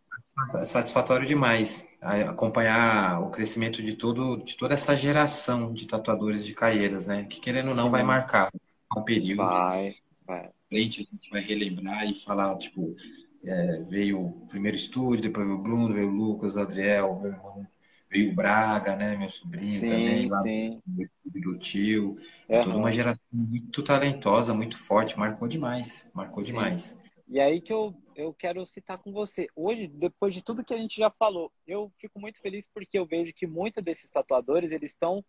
é 0.55 0.63
satisfatório 0.63 1.27
demais 1.27 1.87
acompanhar 2.01 3.21
o 3.21 3.29
crescimento 3.29 3.83
de, 3.83 3.93
todo, 3.93 4.37
de 4.37 4.57
toda 4.57 4.73
essa 4.73 4.95
geração 4.95 5.71
de 5.71 5.85
tatuadores 5.85 6.45
de 6.45 6.53
Caieiras, 6.53 7.05
né? 7.05 7.25
Que 7.25 7.39
querendo 7.39 7.69
ou 7.69 7.75
não 7.75 7.85
Sim. 7.85 7.91
vai 7.91 8.03
marcar 8.03 8.49
um 8.97 9.03
período. 9.03 9.37
Vai, 9.37 9.95
vai 10.25 10.49
frente, 10.71 11.01
a 11.01 11.15
gente 11.15 11.29
vai 11.29 11.41
relembrar 11.41 12.09
e 12.09 12.15
falar, 12.15 12.57
tipo, 12.57 12.95
é, 13.43 13.81
veio 13.89 14.21
o 14.21 14.47
primeiro 14.47 14.77
estúdio, 14.77 15.23
depois 15.23 15.45
veio 15.45 15.59
o 15.59 15.61
Bruno, 15.61 15.93
veio 15.93 16.07
o 16.07 16.15
Lucas, 16.15 16.55
o 16.55 16.61
Adriel, 16.61 17.21
irmão, 17.25 17.67
veio 18.09 18.31
o 18.31 18.35
Braga, 18.35 18.95
né, 18.95 19.17
meu 19.17 19.29
sobrinho 19.29 19.81
sim, 19.81 19.89
também, 19.89 20.29
lá 20.29 20.41
sim. 20.41 20.81
do 21.25 21.57
tio. 21.57 22.11
Uhum. 22.11 22.17
É 22.47 22.63
toda 22.63 22.77
uma 22.77 22.91
geração 22.93 23.21
muito 23.33 23.83
talentosa, 23.83 24.53
muito 24.53 24.77
forte, 24.77 25.19
marcou 25.19 25.47
demais, 25.47 26.09
marcou 26.13 26.41
sim. 26.41 26.51
demais. 26.51 26.97
E 27.27 27.39
aí 27.39 27.59
que 27.59 27.73
eu, 27.73 27.93
eu 28.15 28.33
quero 28.33 28.65
citar 28.65 28.97
com 28.97 29.11
você. 29.11 29.47
Hoje, 29.55 29.87
depois 29.87 30.33
de 30.33 30.41
tudo 30.41 30.63
que 30.63 30.73
a 30.73 30.77
gente 30.77 30.97
já 30.97 31.09
falou, 31.09 31.51
eu 31.67 31.91
fico 31.97 32.19
muito 32.19 32.41
feliz 32.41 32.69
porque 32.73 32.97
eu 32.97 33.05
vejo 33.05 33.33
que 33.33 33.47
muitos 33.47 33.83
desses 33.83 34.09
tatuadores, 34.09 34.71
eles 34.71 34.91
estão 34.91 35.23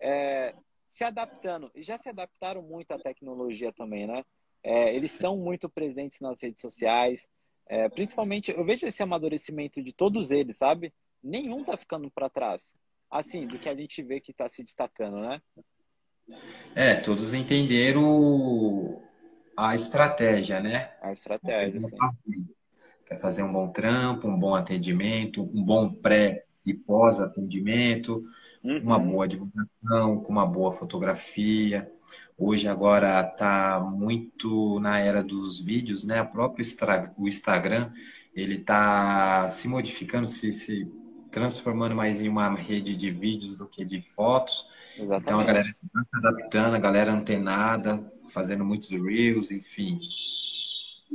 é, 0.00 0.54
se 0.90 1.04
adaptando. 1.04 1.70
E 1.74 1.82
já 1.82 1.98
se 1.98 2.08
adaptaram 2.08 2.62
muito 2.62 2.90
à 2.92 2.98
tecnologia 2.98 3.72
também, 3.72 4.06
né? 4.06 4.24
É, 4.62 4.94
eles 4.94 5.12
estão 5.12 5.36
muito 5.36 5.68
presentes 5.68 6.20
nas 6.20 6.40
redes 6.40 6.60
sociais. 6.60 7.26
É, 7.66 7.88
principalmente, 7.88 8.50
eu 8.50 8.64
vejo 8.64 8.86
esse 8.86 9.02
amadurecimento 9.02 9.82
de 9.82 9.92
todos 9.92 10.30
eles, 10.30 10.56
sabe? 10.56 10.92
Nenhum 11.22 11.64
tá 11.64 11.76
ficando 11.76 12.10
para 12.10 12.30
trás. 12.30 12.74
Assim, 13.10 13.46
do 13.46 13.58
que 13.58 13.68
a 13.68 13.74
gente 13.74 14.02
vê 14.02 14.20
que 14.20 14.32
tá 14.32 14.48
se 14.48 14.62
destacando, 14.62 15.18
né? 15.20 15.40
É, 16.74 16.94
todos 16.94 17.34
entenderam 17.34 19.02
a 19.56 19.74
estratégia, 19.74 20.60
né? 20.60 20.92
A 21.00 21.12
estratégia, 21.12 21.80
sim. 21.80 22.48
Quer 23.06 23.18
fazer 23.18 23.42
um 23.42 23.52
bom 23.52 23.68
trampo, 23.68 24.28
um 24.28 24.38
bom 24.38 24.54
atendimento, 24.54 25.42
um 25.42 25.62
bom 25.62 25.92
pré 25.92 26.46
e 26.64 26.72
pós-atendimento, 26.72 28.24
uhum. 28.62 28.78
uma 28.78 28.98
boa 28.98 29.28
divulgação, 29.28 30.22
com 30.22 30.32
uma 30.32 30.46
boa 30.46 30.72
fotografia. 30.72 31.92
Hoje 32.36 32.66
agora 32.66 33.20
está 33.20 33.80
muito 33.80 34.80
na 34.80 34.98
era 34.98 35.22
dos 35.22 35.60
vídeos, 35.60 36.04
né? 36.04 36.22
O 36.22 36.26
próprio 36.26 36.64
o 37.16 37.28
Instagram 37.28 37.92
ele 38.34 38.56
está 38.56 39.50
se 39.50 39.68
modificando, 39.68 40.26
se, 40.26 40.52
se 40.52 40.90
transformando 41.30 41.94
mais 41.94 42.22
em 42.22 42.28
uma 42.28 42.54
rede 42.54 42.96
de 42.96 43.10
vídeos 43.10 43.56
do 43.56 43.66
que 43.66 43.84
de 43.84 44.00
fotos. 44.00 44.66
Exatamente. 44.96 45.22
Então 45.22 45.40
a 45.40 45.44
galera 45.44 45.68
está 45.68 46.00
se 46.00 46.16
adaptando, 46.16 46.74
a 46.74 46.78
galera 46.78 47.12
antenada, 47.12 48.12
fazendo 48.30 48.64
muitos 48.64 48.90
reels, 48.90 49.50
enfim. 49.50 50.00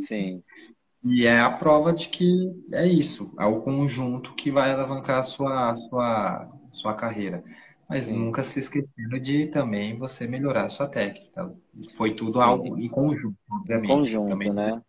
Sim. 0.02 0.44
E 1.04 1.26
é 1.26 1.40
a 1.40 1.50
prova 1.50 1.94
de 1.94 2.10
que 2.10 2.52
é 2.72 2.86
isso, 2.86 3.34
é 3.40 3.46
o 3.46 3.62
conjunto 3.62 4.34
que 4.36 4.52
vai 4.52 4.72
alavancar 4.72 5.20
a 5.20 5.24
sua, 5.24 5.72
a 5.72 5.76
sua, 5.76 6.52
sua 6.72 6.94
carreira. 6.96 7.44
Mas 7.90 8.06
Sim. 8.06 8.18
nunca 8.18 8.44
se 8.44 8.60
esquecendo 8.60 9.20
de 9.20 9.48
também 9.48 9.96
você 9.96 10.28
melhorar 10.28 10.66
a 10.66 10.70
sua 10.70 10.88
técnica. 10.88 11.54
Foi 11.96 12.14
tudo 12.14 12.34
Sim. 12.34 12.42
algo 12.42 12.78
em 12.78 12.90
conjunto, 12.90 13.38
obviamente. 13.50 13.92
Em 13.92 13.96
conjunto, 13.96 14.28
também 14.28 14.54
né? 14.54 14.82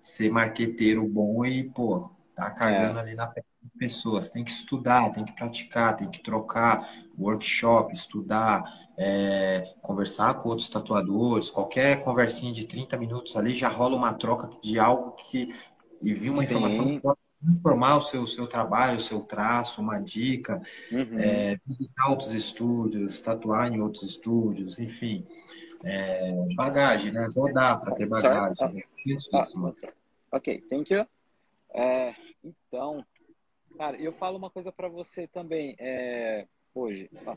Ser 0.00 0.30
marqueteiro 0.30 1.06
bom 1.06 1.44
e, 1.44 1.62
pô, 1.70 2.10
tá 2.34 2.50
cagando 2.50 2.98
é. 2.98 3.02
ali 3.02 3.14
na 3.14 3.32
pessoas. 3.78 4.30
Tem 4.30 4.44
que 4.44 4.50
estudar, 4.50 5.10
tem 5.10 5.24
que 5.24 5.32
praticar, 5.32 5.96
tem 5.96 6.10
que 6.10 6.22
trocar 6.22 6.88
workshop, 7.18 7.92
estudar, 7.92 8.62
é, 8.96 9.74
conversar 9.80 10.34
com 10.34 10.48
outros 10.48 10.68
tatuadores. 10.68 11.50
Qualquer 11.50 12.02
conversinha 12.02 12.52
de 12.52 12.64
30 12.64 12.96
minutos 12.96 13.36
ali 13.36 13.54
já 13.54 13.68
rola 13.68 13.96
uma 13.96 14.12
troca 14.12 14.50
de 14.60 14.78
algo 14.78 15.12
que 15.12 15.54
e 16.00 16.12
vi 16.12 16.30
uma 16.30 16.38
Sim. 16.38 16.44
informação 16.48 16.86
que 16.86 17.00
pode 17.00 17.18
transformar 17.42 17.96
o 17.96 18.02
seu, 18.02 18.26
seu 18.26 18.46
trabalho, 18.46 18.98
o 18.98 19.00
seu 19.00 19.20
traço, 19.20 19.80
uma 19.80 19.98
dica, 19.98 20.62
uhum. 20.90 21.18
é, 21.18 21.58
visitar 21.66 22.08
outros 22.08 22.34
estúdios, 22.34 23.20
tatuar 23.20 23.72
em 23.72 23.80
outros 23.80 24.04
estúdios, 24.04 24.78
enfim. 24.78 25.26
É, 25.84 26.32
bagagem, 26.54 27.12
né? 27.12 27.28
Rodar 27.34 27.80
para 27.80 27.94
ter 27.94 28.06
bagagem. 28.06 28.84
Ah, 29.34 29.48
ah, 29.54 29.72
ok, 30.30 30.60
thank 30.70 30.94
you. 30.94 31.04
É, 31.74 32.14
então, 32.44 33.04
cara, 33.76 33.96
eu 33.96 34.12
falo 34.12 34.38
uma 34.38 34.50
coisa 34.50 34.70
para 34.70 34.88
você 34.88 35.26
também. 35.26 35.74
É, 35.78 36.46
hoje, 36.72 37.10
ó, 37.26 37.36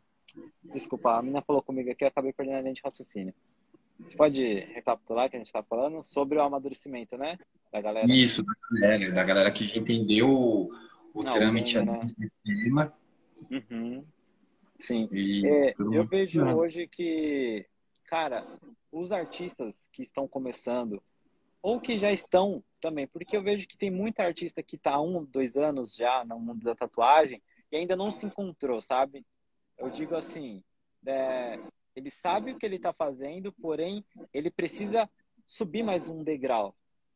desculpa, 0.64 1.18
a 1.18 1.22
menina 1.22 1.42
falou 1.42 1.64
comigo 1.64 1.90
aqui, 1.90 2.04
eu 2.04 2.10
acabei 2.10 2.32
perdendo 2.32 2.58
a 2.58 2.62
linha 2.62 2.74
de 2.74 2.82
raciocínio. 2.84 3.34
Você 4.00 4.18
pode 4.18 4.60
recapitular 4.74 5.30
que 5.30 5.36
a 5.36 5.40
gente 5.40 5.48
está 5.48 5.64
falando 5.64 6.04
sobre 6.04 6.38
o 6.38 6.42
amadurecimento, 6.42 7.18
né? 7.18 7.38
Da 7.72 7.82
galera. 7.82 8.08
Isso, 8.12 8.44
da 8.44 8.54
galera, 8.72 9.12
da 9.12 9.24
galera 9.24 9.52
que 9.52 9.66
já 9.66 9.78
entendeu 9.78 10.30
o, 10.30 10.72
o 11.14 11.24
Não, 11.24 11.32
trâmite 11.32 11.80
né? 11.80 12.00
do 12.00 12.08
sistema. 12.08 12.94
Uhum. 13.50 14.04
Sim. 14.80 15.08
E, 15.12 15.48
é, 15.48 15.74
eu 15.78 16.06
vejo 16.06 16.44
hoje 16.44 16.88
que, 16.88 17.66
cara, 18.06 18.46
os 18.92 19.12
artistas 19.12 19.88
que 19.92 20.04
estão 20.04 20.28
começando, 20.28 21.02
ou 21.62 21.80
que 21.80 21.98
já 21.98 22.12
estão 22.12 22.64
também, 22.82 23.08
porque 23.08 23.36
eu 23.36 23.42
vejo 23.42 23.68
que 23.68 23.78
tem 23.78 23.90
muita 23.90 24.24
artista 24.24 24.62
que 24.62 24.76
está 24.76 24.92
há 24.92 25.02
um, 25.02 25.24
dois 25.26 25.58
anos 25.58 25.96
já 25.96 26.24
no 26.24 26.40
mundo 26.40 26.64
da 26.64 26.76
tatuagem 26.76 27.42
e 27.72 27.78
ainda 27.78 27.96
não 27.96 28.12
se 28.12 28.26
encontrou, 28.26 28.80
sabe? 28.82 29.26
Eu 29.78 29.90
digo 29.90 30.16
assim, 30.16 30.64
é, 31.06 31.60
ele 31.96 32.12
sabe 32.12 32.52
o 32.52 32.58
que 32.58 32.66
ele 32.66 32.76
está 32.76 32.94
fazendo, 32.94 33.52
porém 33.54 34.04
ele 34.34 34.52
precisa 34.52 35.10
subir 35.46 35.84
mais 35.84 36.08
um 36.08 36.24
degrau. 36.24 36.76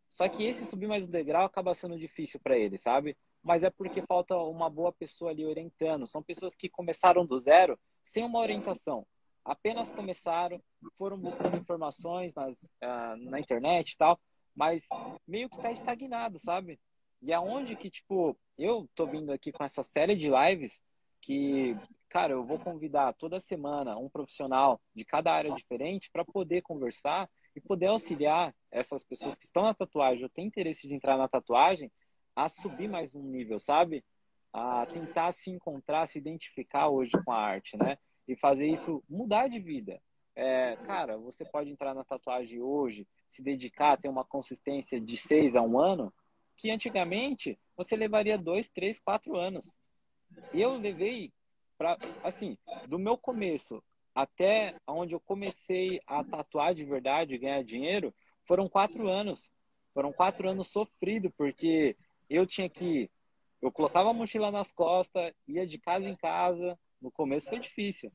Só 0.09 0.27
que 0.27 0.43
esse 0.43 0.65
subir 0.65 0.87
mais 0.87 1.03
um 1.05 1.09
degrau 1.09 1.45
acaba 1.45 1.73
sendo 1.73 1.97
difícil 1.97 2.39
para 2.39 2.57
ele, 2.57 2.77
sabe? 2.77 3.15
Mas 3.43 3.63
é 3.63 3.69
porque 3.69 4.01
falta 4.01 4.35
uma 4.37 4.69
boa 4.69 4.91
pessoa 4.91 5.31
ali 5.31 5.45
orientando. 5.45 6.07
São 6.07 6.21
pessoas 6.21 6.55
que 6.55 6.67
começaram 6.67 7.25
do 7.25 7.37
zero 7.37 7.79
sem 8.03 8.23
uma 8.23 8.39
orientação. 8.39 9.05
Apenas 9.45 9.91
começaram, 9.91 10.61
foram 10.97 11.17
buscando 11.17 11.57
informações 11.57 12.33
nas, 12.33 12.53
uh, 12.53 13.15
na 13.17 13.39
internet 13.39 13.91
e 13.91 13.97
tal, 13.97 14.19
mas 14.55 14.83
meio 15.27 15.49
que 15.49 15.61
tá 15.61 15.71
estagnado, 15.71 16.37
sabe? 16.39 16.79
E 17.21 17.33
aonde 17.33 17.75
que, 17.75 17.89
tipo, 17.89 18.37
eu 18.57 18.89
tô 18.95 19.05
vindo 19.05 19.31
aqui 19.31 19.51
com 19.51 19.63
essa 19.63 19.83
série 19.83 20.15
de 20.15 20.29
lives 20.29 20.81
que, 21.21 21.75
cara, 22.09 22.33
eu 22.33 22.43
vou 22.43 22.59
convidar 22.59 23.13
toda 23.13 23.39
semana 23.39 23.97
um 23.97 24.09
profissional 24.09 24.81
de 24.95 25.05
cada 25.05 25.31
área 25.31 25.53
diferente 25.53 26.09
para 26.11 26.25
poder 26.25 26.61
conversar 26.61 27.29
e 27.55 27.61
poder 27.61 27.87
auxiliar 27.87 28.53
essas 28.71 29.03
pessoas 29.03 29.37
que 29.37 29.45
estão 29.45 29.63
na 29.63 29.73
tatuagem 29.73 30.23
ou 30.23 30.29
têm 30.29 30.47
interesse 30.47 30.87
de 30.87 30.93
entrar 30.93 31.17
na 31.17 31.27
tatuagem 31.27 31.91
a 32.35 32.49
subir 32.49 32.87
mais 32.87 33.15
um 33.15 33.23
nível, 33.23 33.59
sabe? 33.59 34.03
A 34.51 34.85
tentar 34.87 35.31
se 35.33 35.49
encontrar, 35.51 36.07
se 36.07 36.17
identificar 36.17 36.89
hoje 36.89 37.11
com 37.23 37.31
a 37.31 37.37
arte, 37.37 37.77
né? 37.77 37.97
E 38.27 38.35
fazer 38.35 38.67
isso 38.67 39.03
mudar 39.09 39.47
de 39.47 39.59
vida. 39.59 40.01
É, 40.35 40.77
cara, 40.83 41.17
você 41.17 41.43
pode 41.45 41.69
entrar 41.69 41.93
na 41.93 42.03
tatuagem 42.03 42.61
hoje, 42.61 43.07
se 43.29 43.41
dedicar, 43.41 43.97
ter 43.97 44.07
uma 44.07 44.23
consistência 44.23 44.99
de 44.99 45.17
seis 45.17 45.55
a 45.55 45.61
um 45.61 45.77
ano, 45.79 46.13
que 46.55 46.71
antigamente 46.71 47.59
você 47.75 47.95
levaria 47.95 48.37
dois, 48.37 48.69
três, 48.69 48.99
quatro 48.99 49.35
anos. 49.35 49.69
Eu 50.53 50.77
levei 50.77 51.33
para, 51.79 51.97
assim, 52.21 52.57
do 52.89 52.99
meu 52.99 53.17
começo 53.17 53.81
até 54.13 54.75
onde 54.85 55.15
eu 55.15 55.19
comecei 55.21 56.01
a 56.05 56.21
tatuar 56.25 56.75
de 56.75 56.83
verdade, 56.83 57.37
ganhar 57.37 57.63
dinheiro, 57.63 58.13
foram 58.45 58.67
quatro 58.67 59.07
anos. 59.07 59.49
Foram 59.93 60.11
quatro 60.11 60.49
anos 60.49 60.67
sofridos, 60.67 61.31
porque 61.37 61.95
eu 62.29 62.45
tinha 62.45 62.69
que. 62.69 63.09
Eu 63.61 63.71
colocava 63.71 64.09
a 64.09 64.13
mochila 64.13 64.51
nas 64.51 64.71
costas, 64.71 65.33
ia 65.47 65.65
de 65.65 65.77
casa 65.79 66.07
em 66.07 66.15
casa. 66.17 66.77
No 67.01 67.09
começo 67.09 67.49
foi 67.49 67.59
difícil, 67.59 68.11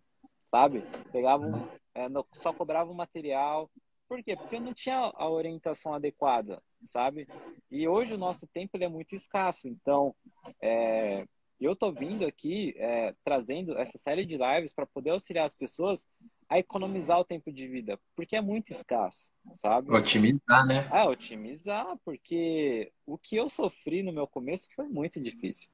sabe? 0.46 0.82
Pegava 1.10 1.46
um, 1.46 1.66
é, 1.94 2.06
só 2.32 2.52
cobrava 2.52 2.90
o 2.90 2.94
material, 2.94 3.70
por 4.08 4.22
quê? 4.22 4.36
Porque 4.36 4.56
eu 4.56 4.60
não 4.60 4.74
tinha 4.74 4.96
a 4.96 5.28
orientação 5.28 5.94
adequada, 5.94 6.62
sabe? 6.84 7.26
E 7.70 7.88
hoje 7.88 8.14
o 8.14 8.18
nosso 8.18 8.46
tempo 8.46 8.76
é 8.78 8.88
muito 8.88 9.14
escasso. 9.14 9.66
Então, 9.66 10.14
é, 10.60 11.26
eu 11.60 11.72
estou 11.72 11.92
vindo 11.92 12.24
aqui 12.24 12.74
é, 12.76 13.14
trazendo 13.24 13.78
essa 13.78 13.96
série 13.98 14.24
de 14.24 14.36
lives 14.36 14.72
para 14.72 14.86
poder 14.86 15.10
auxiliar 15.10 15.46
as 15.46 15.54
pessoas 15.54 16.06
a 16.48 16.58
economizar 16.58 17.18
o 17.18 17.24
tempo 17.24 17.52
de 17.52 17.66
vida, 17.66 17.98
porque 18.14 18.36
é 18.36 18.40
muito 18.40 18.70
escasso, 18.70 19.32
sabe? 19.56 19.90
Otimizar, 19.90 20.66
né? 20.66 20.88
É, 20.92 21.04
otimizar, 21.04 21.96
porque 22.04 22.92
o 23.06 23.16
que 23.16 23.36
eu 23.36 23.48
sofri 23.48 24.02
no 24.02 24.12
meu 24.12 24.26
começo 24.26 24.68
foi 24.74 24.86
muito 24.86 25.20
difícil. 25.20 25.70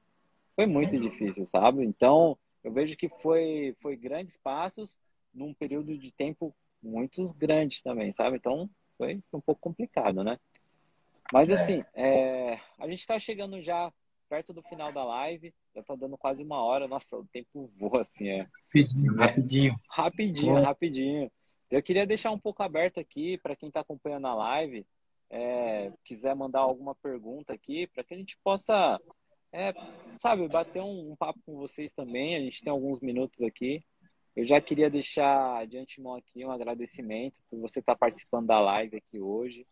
Foi 0.55 0.65
muito 0.65 0.91
Sim. 0.91 1.01
difícil, 1.01 1.45
sabe? 1.45 1.83
Então, 1.83 2.37
eu 2.63 2.71
vejo 2.71 2.95
que 2.95 3.09
foi, 3.09 3.75
foi 3.81 3.95
grandes 3.95 4.37
passos 4.37 4.97
num 5.33 5.53
período 5.53 5.97
de 5.97 6.11
tempo 6.11 6.55
muitos 6.81 7.31
grandes 7.31 7.81
também, 7.81 8.11
sabe? 8.13 8.37
Então 8.37 8.69
foi 8.97 9.21
um 9.33 9.41
pouco 9.41 9.61
complicado, 9.61 10.23
né? 10.23 10.39
Mas 11.31 11.49
é. 11.49 11.53
assim, 11.53 11.79
é, 11.93 12.59
a 12.79 12.87
gente 12.87 12.99
está 12.99 13.17
chegando 13.19 13.61
já 13.61 13.91
perto 14.31 14.53
do 14.53 14.63
final 14.63 14.93
da 14.93 15.03
live, 15.03 15.53
já 15.75 15.83
tá 15.83 15.93
dando 15.93 16.17
quase 16.17 16.41
uma 16.41 16.63
hora, 16.63 16.87
nossa, 16.87 17.17
o 17.17 17.27
tempo 17.27 17.69
voa 17.77 17.99
assim, 17.99 18.29
é. 18.29 18.47
Rapidinho, 18.63 19.15
rapidinho. 19.17 19.75
Rapidinho, 19.89 20.61
rapidinho. 20.61 21.31
Eu 21.69 21.83
queria 21.83 22.07
deixar 22.07 22.31
um 22.31 22.39
pouco 22.39 22.63
aberto 22.63 22.97
aqui 22.97 23.37
para 23.39 23.57
quem 23.57 23.67
está 23.67 23.81
acompanhando 23.81 24.27
a 24.27 24.33
live, 24.33 24.87
é, 25.29 25.91
quiser 26.05 26.33
mandar 26.33 26.61
alguma 26.61 26.95
pergunta 26.95 27.51
aqui, 27.51 27.87
para 27.87 28.05
que 28.05 28.13
a 28.13 28.17
gente 28.17 28.37
possa, 28.41 28.97
é, 29.51 29.73
sabe, 30.17 30.47
bater 30.47 30.81
um, 30.81 31.11
um 31.11 31.15
papo 31.17 31.41
com 31.45 31.57
vocês 31.57 31.91
também. 31.93 32.37
A 32.37 32.39
gente 32.39 32.61
tem 32.61 32.71
alguns 32.71 33.01
minutos 33.01 33.41
aqui. 33.41 33.83
Eu 34.33 34.45
já 34.45 34.61
queria 34.61 34.89
deixar 34.89 35.67
de 35.67 35.77
antemão 35.77 36.15
aqui 36.15 36.45
um 36.45 36.51
agradecimento 36.51 37.41
por 37.49 37.59
você 37.59 37.79
estar 37.79 37.97
participando 37.97 38.47
da 38.47 38.61
live 38.61 38.95
aqui 38.95 39.19
hoje. 39.19 39.67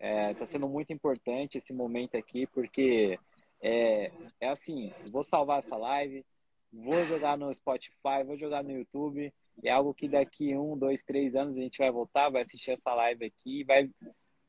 Está 0.00 0.06
é, 0.08 0.34
tá 0.34 0.46
sendo 0.46 0.68
muito 0.68 0.92
importante 0.92 1.58
esse 1.58 1.72
momento 1.72 2.16
aqui, 2.16 2.46
porque 2.48 3.16
é, 3.60 4.10
é 4.40 4.48
assim, 4.48 4.92
vou 5.10 5.22
salvar 5.22 5.58
essa 5.58 5.76
live, 5.76 6.24
vou 6.72 7.04
jogar 7.06 7.36
no 7.36 7.52
Spotify, 7.52 8.24
vou 8.24 8.36
jogar 8.36 8.62
no 8.62 8.72
YouTube. 8.72 9.32
É 9.62 9.70
algo 9.70 9.92
que 9.92 10.08
daqui 10.08 10.56
um, 10.56 10.76
dois, 10.76 11.02
três 11.02 11.34
anos 11.34 11.58
a 11.58 11.60
gente 11.60 11.78
vai 11.78 11.90
voltar, 11.90 12.30
vai 12.30 12.42
assistir 12.42 12.70
essa 12.72 12.94
live 12.94 13.26
aqui 13.26 13.64
vai 13.64 13.90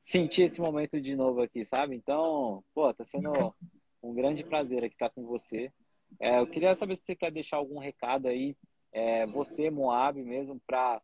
sentir 0.01 0.43
esse 0.43 0.59
momento 0.59 0.99
de 0.99 1.15
novo 1.15 1.41
aqui, 1.41 1.65
sabe? 1.65 1.95
Então, 1.95 2.63
pô, 2.73 2.93
tá 2.93 3.05
sendo 3.05 3.53
um 4.01 4.13
grande 4.13 4.43
prazer 4.43 4.83
aqui 4.83 4.95
estar 4.95 5.09
com 5.09 5.25
você. 5.25 5.71
É, 6.19 6.39
eu 6.39 6.47
queria 6.47 6.73
saber 6.75 6.95
se 6.95 7.03
você 7.05 7.15
quer 7.15 7.31
deixar 7.31 7.57
algum 7.57 7.79
recado 7.79 8.27
aí, 8.27 8.55
é, 8.91 9.25
você, 9.27 9.69
Moab, 9.69 10.21
mesmo, 10.21 10.59
para 10.65 11.01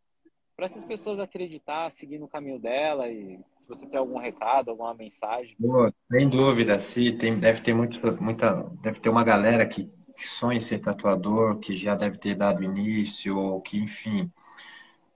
para 0.58 0.66
essas 0.66 0.84
pessoas 0.84 1.20
acreditar, 1.20 1.91
seguir 1.91 2.18
no 2.18 2.28
caminho 2.28 2.60
dela 2.60 3.08
e 3.08 3.39
se 3.62 3.70
você 3.70 3.86
tem 3.86 3.99
algum 3.99 4.18
recado, 4.18 4.72
alguma 4.72 4.91
mensagem. 4.95 5.55
Pô, 5.62 5.93
sem 6.12 6.28
dúvida, 6.28 6.80
se 6.80 7.12
tem, 7.12 7.39
deve 7.39 7.62
ter 7.62 7.76
muito, 7.76 7.99
muita, 8.20 8.64
deve 8.82 8.99
ter 8.99 9.10
uma 9.10 9.24
galera 9.24 9.68
que 9.68 9.88
sonha 10.16 10.58
em 10.58 10.60
ser 10.60 10.80
tatuador, 10.80 11.60
que 11.60 11.76
já 11.76 11.93
deve 11.93 12.18
ter 12.18 12.34
dado 12.34 12.64
início 12.64 13.38
ou 13.38 13.62
que, 13.62 13.78
enfim, 13.78 14.32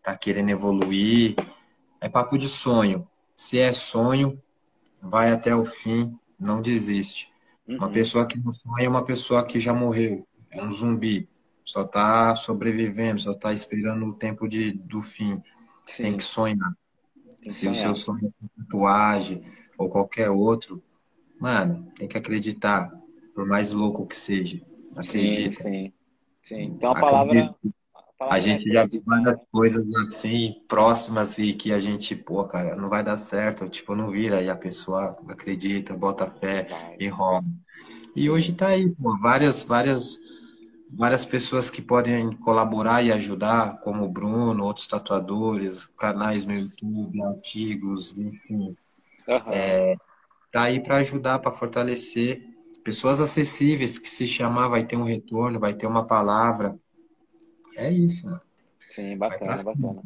tá 0.04 0.16
querendo 0.16 0.52
evoluir. 0.52 1.36
É 2.00 2.08
papo 2.08 2.38
de 2.38 2.48
sonho. 2.48 3.08
Se 3.34 3.58
é 3.58 3.74
sonho, 3.74 4.40
vai 5.02 5.32
até 5.32 5.56
o 5.56 5.66
fim, 5.66 6.16
não 6.40 6.62
desiste. 6.62 7.34
Uhum. 7.68 7.78
Uma 7.78 7.90
pessoa 7.90 8.28
que 8.28 8.38
não 8.40 8.52
sonha 8.54 8.86
é 8.86 8.90
uma 8.90 9.04
pessoa 9.04 9.44
que 9.44 9.60
já 9.60 9.74
morreu, 9.74 10.28
é 10.52 10.62
um 10.62 10.70
zumbi 10.70 11.31
só 11.72 11.84
está 11.84 12.36
sobrevivendo, 12.36 13.22
só 13.22 13.32
está 13.32 13.54
esperando 13.54 14.06
o 14.06 14.14
tempo 14.14 14.46
de, 14.48 14.74
do 14.74 15.02
fim. 15.02 15.42
Sim. 15.86 16.04
Tem 16.04 16.18
que 16.18 16.24
sonhar. 16.24 16.74
Tem 17.42 17.52
Se 17.52 17.66
sonhar. 17.66 17.76
o 17.76 17.78
seu 17.78 17.96
sonho 17.96 18.34
é 18.44 18.62
tatuagem 18.62 19.42
ou 19.78 19.90
qualquer 19.90 20.30
outro, 20.30 20.84
mano, 21.40 21.90
tem 21.98 22.08
que 22.08 22.18
acreditar, 22.18 22.92
por 23.34 23.48
mais 23.48 23.72
louco 23.72 24.06
que 24.06 24.16
seja. 24.16 24.62
Acredita. 24.96 25.64
Sim, 25.64 25.72
sim. 25.72 25.94
sim. 26.42 26.64
Então 26.76 26.92
a 26.92 27.00
palavra, 27.00 27.56
a, 28.20 28.40
gente 28.40 28.70
já 28.70 28.86
viu 28.86 29.02
várias 29.06 29.40
coisas 29.50 29.86
assim, 30.08 30.62
próximas 30.68 31.38
e 31.40 31.54
que 31.54 31.72
a 31.72 31.80
gente, 31.80 32.18
pô, 32.18 32.44
cara, 32.44 32.76
não 32.76 32.90
vai 32.90 33.02
dar 33.02 33.16
certo, 33.16 33.70
tipo, 33.70 33.96
não 33.96 34.12
vira, 34.12 34.42
e 34.42 34.50
a 34.50 34.56
pessoa 34.58 35.18
acredita, 35.30 35.96
bota 35.96 36.30
fé 36.30 36.68
vai. 36.70 36.98
e 37.00 37.08
rola. 37.08 37.46
E 38.14 38.30
hoje 38.30 38.54
tá 38.54 38.68
aí, 38.68 38.90
pô, 38.90 39.18
várias, 39.18 39.64
várias 39.64 40.20
várias 40.94 41.26
pessoas 41.26 41.70
que 41.70 41.82
podem 41.82 42.32
colaborar 42.34 43.02
e 43.02 43.12
ajudar, 43.12 43.80
como 43.80 44.04
o 44.04 44.10
Bruno, 44.10 44.66
outros 44.66 44.88
tatuadores, 44.88 45.86
canais 45.98 46.46
no 46.46 46.54
YouTube, 46.54 47.22
antigos, 47.24 48.12
enfim. 48.18 48.76
Uhum. 49.28 49.52
É, 49.52 49.96
tá 50.52 50.64
aí 50.64 50.80
para 50.82 50.98
ajudar, 50.98 51.40
para 51.40 51.52
fortalecer. 51.52 52.46
Pessoas 52.84 53.22
acessíveis 53.22 53.98
que 53.98 54.10
se 54.10 54.28
chamar 54.28 54.68
vai 54.68 54.84
ter 54.84 54.96
um 54.96 55.04
retorno, 55.04 55.60
vai 55.60 55.74
ter 55.74 55.86
uma 55.86 56.06
palavra. 56.06 56.78
É 57.76 57.90
isso, 57.90 58.30
né? 58.30 58.40
Sim, 58.90 59.18
bacana, 59.18 59.64
bacana. 59.64 60.02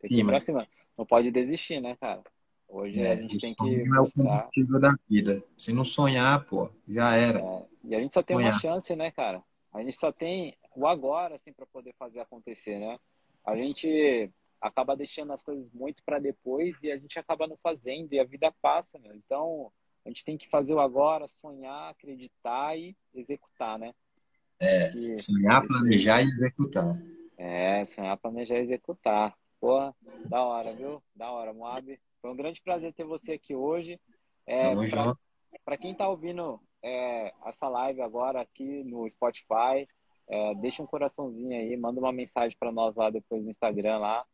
Tem 0.00 0.10
que 0.10 0.20
ir 0.20 0.24
pra 0.24 0.40
cima. 0.40 0.66
Não 0.96 1.06
pode 1.06 1.30
desistir, 1.30 1.80
né, 1.80 1.96
cara? 2.00 2.22
Hoje 2.68 3.00
é, 3.00 3.12
a 3.12 3.16
gente 3.16 3.38
tem 3.38 3.54
que 3.54 3.88
buscar... 3.88 4.48
É 4.56 4.60
o 4.60 4.80
da 4.80 4.94
vida. 5.08 5.44
Se 5.56 5.72
não 5.72 5.84
sonhar, 5.84 6.44
pô, 6.44 6.70
já 6.88 7.14
era. 7.14 7.38
É, 7.38 7.62
e 7.84 7.94
a 7.94 8.00
gente 8.00 8.14
só 8.14 8.22
sonhar. 8.22 8.40
tem 8.40 8.50
uma 8.50 8.58
chance, 8.58 8.96
né, 8.96 9.10
cara? 9.12 9.42
A 9.74 9.82
gente 9.82 9.96
só 9.96 10.12
tem 10.12 10.56
o 10.74 10.86
agora 10.86 11.34
assim 11.34 11.52
para 11.52 11.66
poder 11.66 11.92
fazer 11.98 12.20
acontecer, 12.20 12.78
né? 12.78 12.98
A 13.44 13.56
gente 13.56 14.30
acaba 14.60 14.96
deixando 14.96 15.32
as 15.32 15.42
coisas 15.42 15.70
muito 15.72 16.02
para 16.04 16.18
depois 16.18 16.76
e 16.82 16.90
a 16.90 16.96
gente 16.96 17.18
acaba 17.18 17.46
não 17.46 17.56
fazendo 17.62 18.12
e 18.12 18.20
a 18.20 18.24
vida 18.24 18.54
passa, 18.62 18.98
né? 18.98 19.10
Então, 19.14 19.70
a 20.04 20.08
gente 20.08 20.24
tem 20.24 20.38
que 20.38 20.48
fazer 20.48 20.72
o 20.72 20.80
agora, 20.80 21.26
sonhar, 21.26 21.90
acreditar 21.90 22.78
e 22.78 22.96
executar, 23.12 23.78
né? 23.78 23.92
É, 24.58 24.90
que, 24.90 25.18
sonhar, 25.18 25.66
planejar 25.66 26.22
e 26.22 26.28
executar. 26.28 27.02
É, 27.36 27.84
sonhar, 27.84 28.16
planejar 28.16 28.58
e 28.58 28.62
executar. 28.62 29.36
Pô, 29.60 29.92
da 30.28 30.42
hora, 30.42 30.72
viu? 30.72 31.02
Da 31.14 31.30
hora, 31.30 31.52
Moab. 31.52 31.98
Foi 32.22 32.30
um 32.30 32.36
grande 32.36 32.62
prazer 32.62 32.92
ter 32.94 33.04
você 33.04 33.32
aqui 33.32 33.54
hoje. 33.54 34.00
É, 34.46 34.72
Para 35.64 35.76
quem 35.76 35.94
tá 35.94 36.08
ouvindo 36.08 36.60
é, 36.84 37.32
essa 37.46 37.66
live 37.66 38.02
agora 38.02 38.42
aqui 38.42 38.84
no 38.84 39.08
Spotify. 39.08 39.88
É, 40.28 40.54
deixa 40.56 40.82
um 40.82 40.86
coraçãozinho 40.86 41.56
aí, 41.56 41.76
manda 41.76 41.98
uma 41.98 42.12
mensagem 42.12 42.56
para 42.58 42.70
nós 42.70 42.94
lá 42.94 43.08
depois 43.08 43.42
no 43.42 43.50
Instagram 43.50 43.98
lá. 43.98 44.24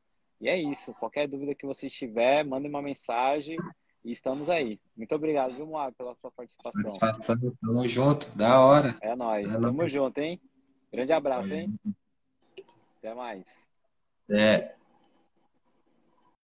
E 0.41 0.49
é 0.49 0.57
isso. 0.57 0.93
Qualquer 0.95 1.29
dúvida 1.29 1.55
que 1.55 1.67
você 1.67 1.89
tiver, 1.89 2.45
manda 2.45 2.69
uma 2.69 2.83
mensagem 2.83 3.57
e 4.05 4.11
estamos 4.11 4.49
aí. 4.49 4.81
Muito 4.97 5.15
obrigado, 5.15 5.55
viu, 5.55 5.67
Moab, 5.67 5.95
pela 5.97 6.15
sua 6.15 6.31
participação. 6.33 6.95
Participação, 6.99 7.57
tamo 7.61 7.89
junto, 7.89 8.29
da 8.37 8.61
hora. 8.61 8.99
É 9.01 9.15
nóis, 9.15 9.53
é 9.53 9.59
tamo 9.59 9.89
junto, 9.89 10.19
hein? 10.19 10.41
Grande 10.93 11.13
abraço, 11.13 11.55
hein? 11.55 11.73
Até 12.99 13.15
mais. 13.15 13.45
É. 14.29 14.75